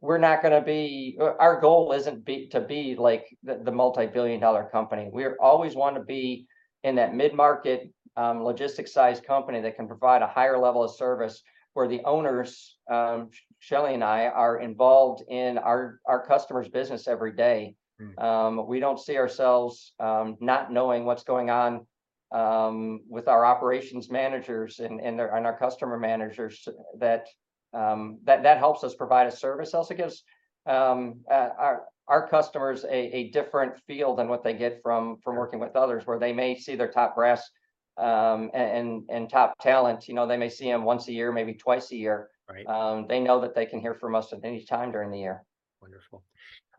we're 0.00 0.18
not 0.18 0.42
going 0.42 0.58
to 0.58 0.66
be. 0.66 1.18
Our 1.20 1.60
goal 1.60 1.92
isn't 1.92 2.24
be 2.24 2.48
to 2.48 2.60
be 2.60 2.96
like 2.98 3.26
the, 3.42 3.60
the 3.62 3.72
multi-billion 3.72 4.40
dollar 4.40 4.68
company. 4.72 5.08
We 5.12 5.26
always 5.40 5.76
want 5.76 5.96
to 5.96 6.02
be 6.02 6.46
in 6.86 6.94
that 6.94 7.14
mid-market 7.14 7.80
um, 8.16 8.36
logistics 8.44 8.92
size 8.92 9.20
company 9.20 9.60
that 9.60 9.74
can 9.76 9.88
provide 9.88 10.22
a 10.22 10.26
higher 10.38 10.56
level 10.56 10.82
of 10.84 10.90
service 10.94 11.42
where 11.74 11.88
the 11.88 12.00
owners, 12.04 12.78
um, 12.88 13.28
Shelli 13.60 13.92
and 13.92 14.04
I 14.04 14.28
are 14.28 14.60
involved 14.60 15.24
in 15.28 15.58
our, 15.58 16.00
our 16.06 16.24
customers' 16.24 16.68
business 16.68 17.08
every 17.08 17.32
day. 17.32 17.74
Hmm. 18.00 18.24
Um, 18.28 18.66
we 18.68 18.78
don't 18.78 19.00
see 19.00 19.16
ourselves, 19.18 19.92
um, 19.98 20.36
not 20.40 20.72
knowing 20.72 21.04
what's 21.04 21.24
going 21.24 21.50
on, 21.50 21.86
um, 22.32 23.00
with 23.08 23.26
our 23.26 23.44
operations 23.44 24.08
managers 24.10 24.78
and, 24.78 25.00
and 25.00 25.18
their, 25.18 25.34
and 25.34 25.44
our 25.44 25.58
customer 25.58 25.98
managers 25.98 26.66
that, 26.98 27.26
um, 27.74 28.18
that, 28.24 28.44
that 28.44 28.58
helps 28.58 28.84
us 28.84 28.94
provide 28.94 29.26
a 29.26 29.36
service. 29.36 29.74
Also 29.74 29.94
gives, 29.94 30.22
um, 30.66 31.20
uh, 31.30 31.50
our, 31.58 31.82
our 32.08 32.28
customers 32.28 32.84
a, 32.84 33.16
a 33.16 33.30
different 33.30 33.74
feel 33.86 34.14
than 34.14 34.28
what 34.28 34.44
they 34.44 34.54
get 34.54 34.80
from, 34.82 35.18
from 35.22 35.36
working 35.36 35.58
with 35.58 35.74
others, 35.74 36.06
where 36.06 36.18
they 36.18 36.32
may 36.32 36.56
see 36.56 36.76
their 36.76 36.90
top 36.90 37.16
brass 37.16 37.50
um, 37.98 38.50
and, 38.54 39.04
and 39.08 39.30
top 39.30 39.58
talent, 39.60 40.06
you 40.06 40.14
know, 40.14 40.26
they 40.26 40.36
may 40.36 40.48
see 40.48 40.70
them 40.70 40.84
once 40.84 41.08
a 41.08 41.12
year, 41.12 41.32
maybe 41.32 41.54
twice 41.54 41.90
a 41.92 41.96
year. 41.96 42.28
Right. 42.48 42.66
Um, 42.66 43.06
they 43.08 43.20
know 43.20 43.40
that 43.40 43.54
they 43.54 43.66
can 43.66 43.80
hear 43.80 43.94
from 43.94 44.14
us 44.14 44.32
at 44.32 44.44
any 44.44 44.64
time 44.64 44.92
during 44.92 45.10
the 45.10 45.18
year. 45.18 45.42
Wonderful. 45.80 46.22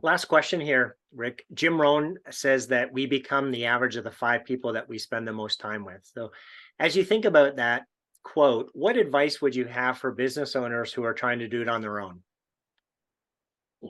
Last 0.01 0.25
question 0.25 0.61
here, 0.61 0.95
Rick. 1.13 1.43
Jim 1.53 1.81
Rohn 1.81 2.17
says 2.29 2.67
that 2.67 2.93
we 2.93 3.07
become 3.07 3.51
the 3.51 3.65
average 3.65 3.95
of 3.95 4.03
the 4.03 4.11
five 4.11 4.45
people 4.45 4.73
that 4.73 4.87
we 4.87 4.99
spend 4.99 5.27
the 5.27 5.33
most 5.33 5.59
time 5.59 5.83
with. 5.83 6.01
So, 6.03 6.31
as 6.79 6.95
you 6.95 7.03
think 7.03 7.25
about 7.25 7.55
that 7.55 7.83
quote, 8.23 8.69
what 8.73 8.97
advice 8.97 9.41
would 9.41 9.55
you 9.55 9.65
have 9.65 9.97
for 9.97 10.11
business 10.11 10.55
owners 10.55 10.93
who 10.93 11.03
are 11.03 11.13
trying 11.13 11.39
to 11.39 11.47
do 11.47 11.61
it 11.61 11.69
on 11.69 11.81
their 11.81 11.99
own? 11.99 12.21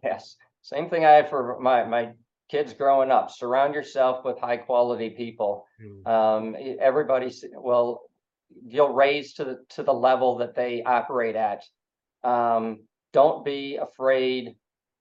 Yes, 0.04 0.38
same 0.68 0.90
thing 0.90 1.06
I 1.06 1.12
had 1.12 1.30
for 1.30 1.58
my, 1.62 1.86
my 1.86 2.12
kids 2.52 2.74
growing 2.74 3.10
up. 3.10 3.32
Surround 3.32 3.74
yourself 3.74 4.26
with 4.26 4.38
high 4.38 4.58
quality 4.58 5.10
people. 5.10 5.66
Hmm. 5.82 6.12
Um, 6.12 6.56
e- 6.58 6.78
everybody's, 6.80 7.46
well, 7.54 8.02
you'll 8.66 8.94
raise 8.94 9.34
to 9.36 9.46
the, 9.46 9.60
to 9.70 9.84
the 9.84 9.94
level 9.94 10.38
that 10.40 10.56
they 10.56 10.84
operate 10.84 11.38
at. 11.38 11.64
Um, 12.24 12.82
don't 13.14 13.46
be 13.46 13.78
afraid 13.78 14.58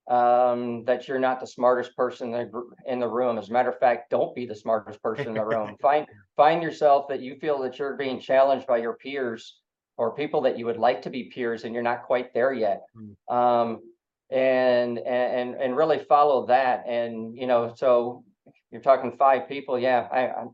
um, 0.08 0.84
that 0.84 1.08
you're 1.08 1.18
not 1.18 1.40
the 1.40 1.48
smartest 1.48 1.96
person 1.96 2.32
in 2.32 2.48
the, 2.52 2.62
in 2.86 3.00
the 3.00 3.08
room. 3.08 3.36
As 3.36 3.48
a 3.48 3.52
matter 3.52 3.70
of 3.70 3.78
fact, 3.80 4.08
don't 4.08 4.36
be 4.36 4.46
the 4.46 4.54
smartest 4.54 5.02
person 5.02 5.28
in 5.28 5.34
the 5.34 5.44
room. 5.44 5.74
Find, 5.82 6.06
find 6.36 6.62
yourself 6.62 7.08
that 7.08 7.20
you 7.20 7.34
feel 7.40 7.60
that 7.62 7.80
you're 7.80 7.96
being 7.96 8.20
challenged 8.20 8.68
by 8.68 8.76
your 8.76 8.94
peers 8.94 9.58
or 9.96 10.14
people 10.14 10.42
that 10.42 10.56
you 10.58 10.66
would 10.66 10.76
like 10.76 11.02
to 11.02 11.10
be 11.10 11.24
peers 11.24 11.64
and 11.64 11.74
you're 11.74 11.82
not 11.82 12.04
quite 12.04 12.32
there 12.34 12.52
yet. 12.52 12.82
Um, 13.28 13.80
and, 14.30 14.98
and, 14.98 15.54
and 15.54 15.76
really 15.76 15.98
follow 15.98 16.46
that. 16.46 16.84
And, 16.86 17.36
you 17.36 17.46
know, 17.46 17.72
so 17.76 18.24
you're 18.70 18.82
talking 18.82 19.12
five 19.12 19.48
people. 19.48 19.78
Yeah, 19.78 20.08
I, 20.10 20.26
I 20.26 20.44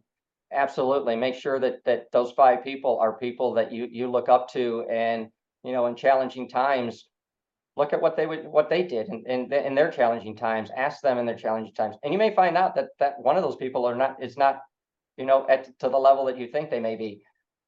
absolutely 0.52 1.16
make 1.16 1.34
sure 1.34 1.58
that, 1.58 1.84
that 1.84 2.12
those 2.12 2.32
five 2.32 2.62
people 2.62 2.98
are 3.00 3.18
people 3.18 3.54
that 3.54 3.72
you, 3.72 3.88
you 3.90 4.10
look 4.10 4.28
up 4.28 4.50
to 4.52 4.84
and, 4.90 5.28
you 5.64 5.72
know, 5.72 5.86
in 5.86 5.96
challenging 5.96 6.48
times, 6.48 7.08
look 7.76 7.92
at 7.92 8.02
what 8.02 8.16
they 8.16 8.26
would, 8.26 8.46
what 8.46 8.68
they 8.68 8.82
did 8.82 9.08
in, 9.08 9.24
in, 9.26 9.52
in 9.52 9.74
their 9.74 9.90
challenging 9.90 10.36
times, 10.36 10.70
ask 10.76 11.00
them 11.00 11.18
in 11.18 11.24
their 11.24 11.36
challenging 11.36 11.74
times. 11.74 11.96
And 12.02 12.12
you 12.12 12.18
may 12.18 12.34
find 12.34 12.56
out 12.56 12.74
that, 12.74 12.88
that 12.98 13.14
one 13.18 13.36
of 13.36 13.42
those 13.42 13.56
people 13.56 13.86
are 13.86 13.94
not, 13.94 14.22
is 14.22 14.36
not, 14.36 14.60
you 15.16 15.24
know, 15.24 15.46
at, 15.48 15.78
to 15.80 15.88
the 15.88 15.96
level 15.96 16.26
that 16.26 16.38
you 16.38 16.48
think 16.48 16.70
they 16.70 16.80
may 16.80 16.96
be. 16.96 17.22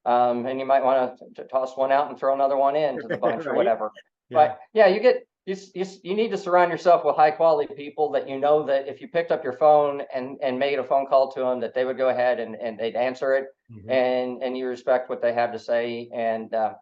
Um, 0.07 0.45
and 0.45 0.61
you 0.61 0.67
might 0.67 0.85
want 0.85 1.19
to 1.37 1.45
toss 1.45 1.77
one 1.77 1.91
out 1.91 2.11
and 2.11 2.19
throw 2.19 2.35
another 2.35 2.59
one 2.59 2.77
in 2.77 3.01
to 3.01 3.09
the 3.09 3.17
bunch 3.23 3.47
or 3.47 3.55
whatever. 3.55 3.91
Yeah. 4.29 4.37
But 4.37 4.59
yeah, 4.75 4.87
you 4.89 5.01
get, 5.01 5.27
you, 5.47 5.57
you, 5.75 5.87
you 6.03 6.15
need 6.15 6.31
to 6.31 6.39
surround 6.39 6.71
yourself 6.71 7.05
with 7.05 7.17
high 7.17 7.31
quality 7.31 7.73
people 7.75 8.11
that 8.13 8.29
you 8.29 8.39
know 8.39 8.65
that 8.65 8.89
if 8.89 9.01
you 9.01 9.09
picked 9.09 9.31
up 9.31 9.45
your 9.45 9.53
phone 9.53 10.03
and, 10.15 10.39
and 10.43 10.59
made 10.59 10.79
a 10.79 10.85
phone 10.85 11.07
call 11.07 11.31
to 11.33 11.41
them, 11.41 11.61
that 11.61 11.75
they 11.75 11.85
would 11.85 11.99
go 11.99 12.09
ahead 12.09 12.41
and, 12.41 12.57
and 12.57 12.79
they'd 12.79 12.97
answer 12.97 13.35
it 13.35 13.47
Mhm. 13.71 13.91
and, 13.91 14.43
and 14.43 14.57
you 14.57 14.67
respect 14.69 15.09
what 15.11 15.21
they 15.21 15.33
have 15.33 15.53
to 15.53 15.59
say 15.59 16.09
and, 16.15 16.55
uh, 16.55 16.75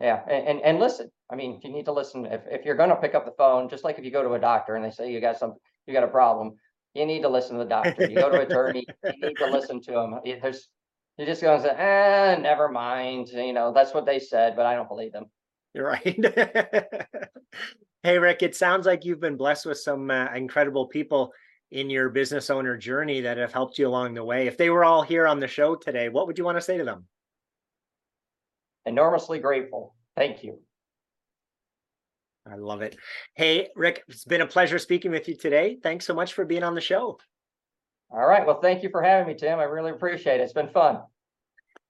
yeah, 0.00 0.22
and, 0.28 0.48
and, 0.48 0.60
and 0.62 0.80
listen. 0.80 1.10
I 1.30 1.36
mean, 1.36 1.60
you 1.62 1.70
need 1.70 1.84
to 1.84 1.92
listen. 1.92 2.26
If, 2.26 2.42
if 2.50 2.64
you're 2.64 2.74
gonna 2.74 2.96
pick 2.96 3.14
up 3.14 3.24
the 3.24 3.32
phone, 3.38 3.68
just 3.68 3.84
like 3.84 3.98
if 3.98 4.04
you 4.04 4.10
go 4.10 4.22
to 4.22 4.34
a 4.34 4.38
doctor 4.38 4.74
and 4.74 4.84
they 4.84 4.90
say 4.90 5.12
you 5.12 5.20
got 5.20 5.38
some, 5.38 5.54
you 5.86 5.94
got 5.94 6.02
a 6.02 6.08
problem, 6.08 6.56
you 6.94 7.06
need 7.06 7.22
to 7.22 7.28
listen 7.28 7.56
to 7.56 7.64
the 7.64 7.70
doctor. 7.70 8.04
You 8.08 8.18
go 8.18 8.28
to 8.28 8.40
an 8.40 8.48
attorney, 8.48 8.86
you 9.04 9.28
need 9.28 9.36
to 9.36 9.46
listen 9.46 9.80
to 9.82 9.92
them. 9.92 10.20
There's, 10.24 10.68
you're 11.16 11.26
just 11.26 11.40
gonna 11.40 11.62
say, 11.62 11.70
eh, 11.70 12.36
never 12.40 12.68
mind, 12.68 13.28
you 13.28 13.52
know, 13.52 13.72
that's 13.72 13.94
what 13.94 14.04
they 14.04 14.18
said, 14.18 14.56
but 14.56 14.66
I 14.66 14.74
don't 14.74 14.88
believe 14.88 15.12
them. 15.12 15.26
You're 15.72 15.86
right. 15.86 16.18
hey, 18.02 18.18
Rick, 18.18 18.42
it 18.42 18.56
sounds 18.56 18.86
like 18.86 19.04
you've 19.04 19.20
been 19.20 19.36
blessed 19.36 19.66
with 19.66 19.78
some 19.78 20.10
uh, 20.10 20.28
incredible 20.34 20.86
people 20.86 21.32
in 21.70 21.88
your 21.88 22.10
business 22.10 22.50
owner 22.50 22.76
journey 22.76 23.20
that 23.22 23.38
have 23.38 23.52
helped 23.52 23.78
you 23.78 23.88
along 23.88 24.14
the 24.14 24.24
way. 24.24 24.46
If 24.46 24.58
they 24.58 24.70
were 24.70 24.84
all 24.84 25.02
here 25.02 25.26
on 25.26 25.40
the 25.40 25.48
show 25.48 25.74
today, 25.74 26.08
what 26.08 26.26
would 26.26 26.36
you 26.36 26.44
want 26.44 26.58
to 26.58 26.62
say 26.62 26.76
to 26.76 26.84
them? 26.84 27.06
Enormously 28.84 29.38
grateful. 29.38 29.94
Thank 30.16 30.44
you. 30.44 30.58
I 32.50 32.56
love 32.56 32.82
it. 32.82 32.96
Hey, 33.34 33.68
Rick, 33.76 34.02
it's 34.08 34.24
been 34.24 34.40
a 34.40 34.46
pleasure 34.46 34.78
speaking 34.78 35.12
with 35.12 35.28
you 35.28 35.36
today. 35.36 35.78
Thanks 35.82 36.04
so 36.04 36.14
much 36.14 36.34
for 36.34 36.44
being 36.44 36.64
on 36.64 36.74
the 36.74 36.80
show. 36.80 37.18
All 38.10 38.26
right. 38.26 38.44
Well, 38.44 38.60
thank 38.60 38.82
you 38.82 38.90
for 38.90 39.00
having 39.00 39.28
me, 39.28 39.34
Tim. 39.38 39.60
I 39.60 39.64
really 39.64 39.92
appreciate 39.92 40.40
it. 40.40 40.42
It's 40.42 40.52
been 40.52 40.68
fun. 40.68 41.00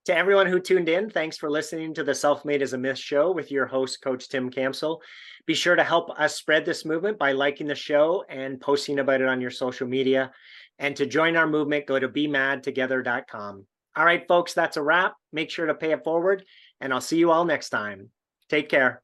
To 0.07 0.17
everyone 0.17 0.49
who 0.49 0.59
tuned 0.59 0.89
in, 0.89 1.11
thanks 1.11 1.37
for 1.37 1.49
listening 1.49 1.95
to 1.95 2.03
the 2.03 2.15
Self 2.15 2.45
Made 2.45 2.61
as 2.61 2.73
a 2.73 2.79
Myth 2.79 2.99
show 2.99 3.31
with 3.31 3.53
your 3.53 3.67
host, 3.67 4.03
Coach 4.03 4.29
Tim 4.29 4.51
Campbell. 4.51 5.01
Be 5.47 5.55
sure 5.55 5.77
to 5.77 5.85
help 5.85 6.11
us 6.19 6.35
spread 6.35 6.65
this 6.65 6.85
movement 6.85 7.21
by 7.21 7.33
liking 7.33 7.69
the 7.69 7.77
show 7.77 8.25
and 8.29 8.61
posting 8.61 8.99
about 8.99 9.21
it 9.21 9.29
on 9.29 9.41
your 9.41 9.53
social 9.53 9.87
media. 9.87 10.33
And 10.81 10.97
to 10.97 11.07
join 11.07 11.37
our 11.37 11.47
movement, 11.47 11.87
go 11.87 12.01
to 12.01 12.09
bemadtogether.com. 12.09 13.67
All 13.95 14.05
right, 14.05 14.27
folks, 14.27 14.55
that's 14.55 14.77
a 14.77 14.83
wrap. 14.83 15.15
Make 15.33 15.51
sure 15.51 15.67
to 15.67 15.75
pay 15.75 15.93
it 15.93 16.03
forward, 16.03 16.45
and 16.81 16.93
I'll 16.93 17.01
see 17.01 17.19
you 17.19 17.31
all 17.31 17.45
next 17.45 17.69
time. 17.69 18.11
Take 18.49 18.69
care. 18.69 19.03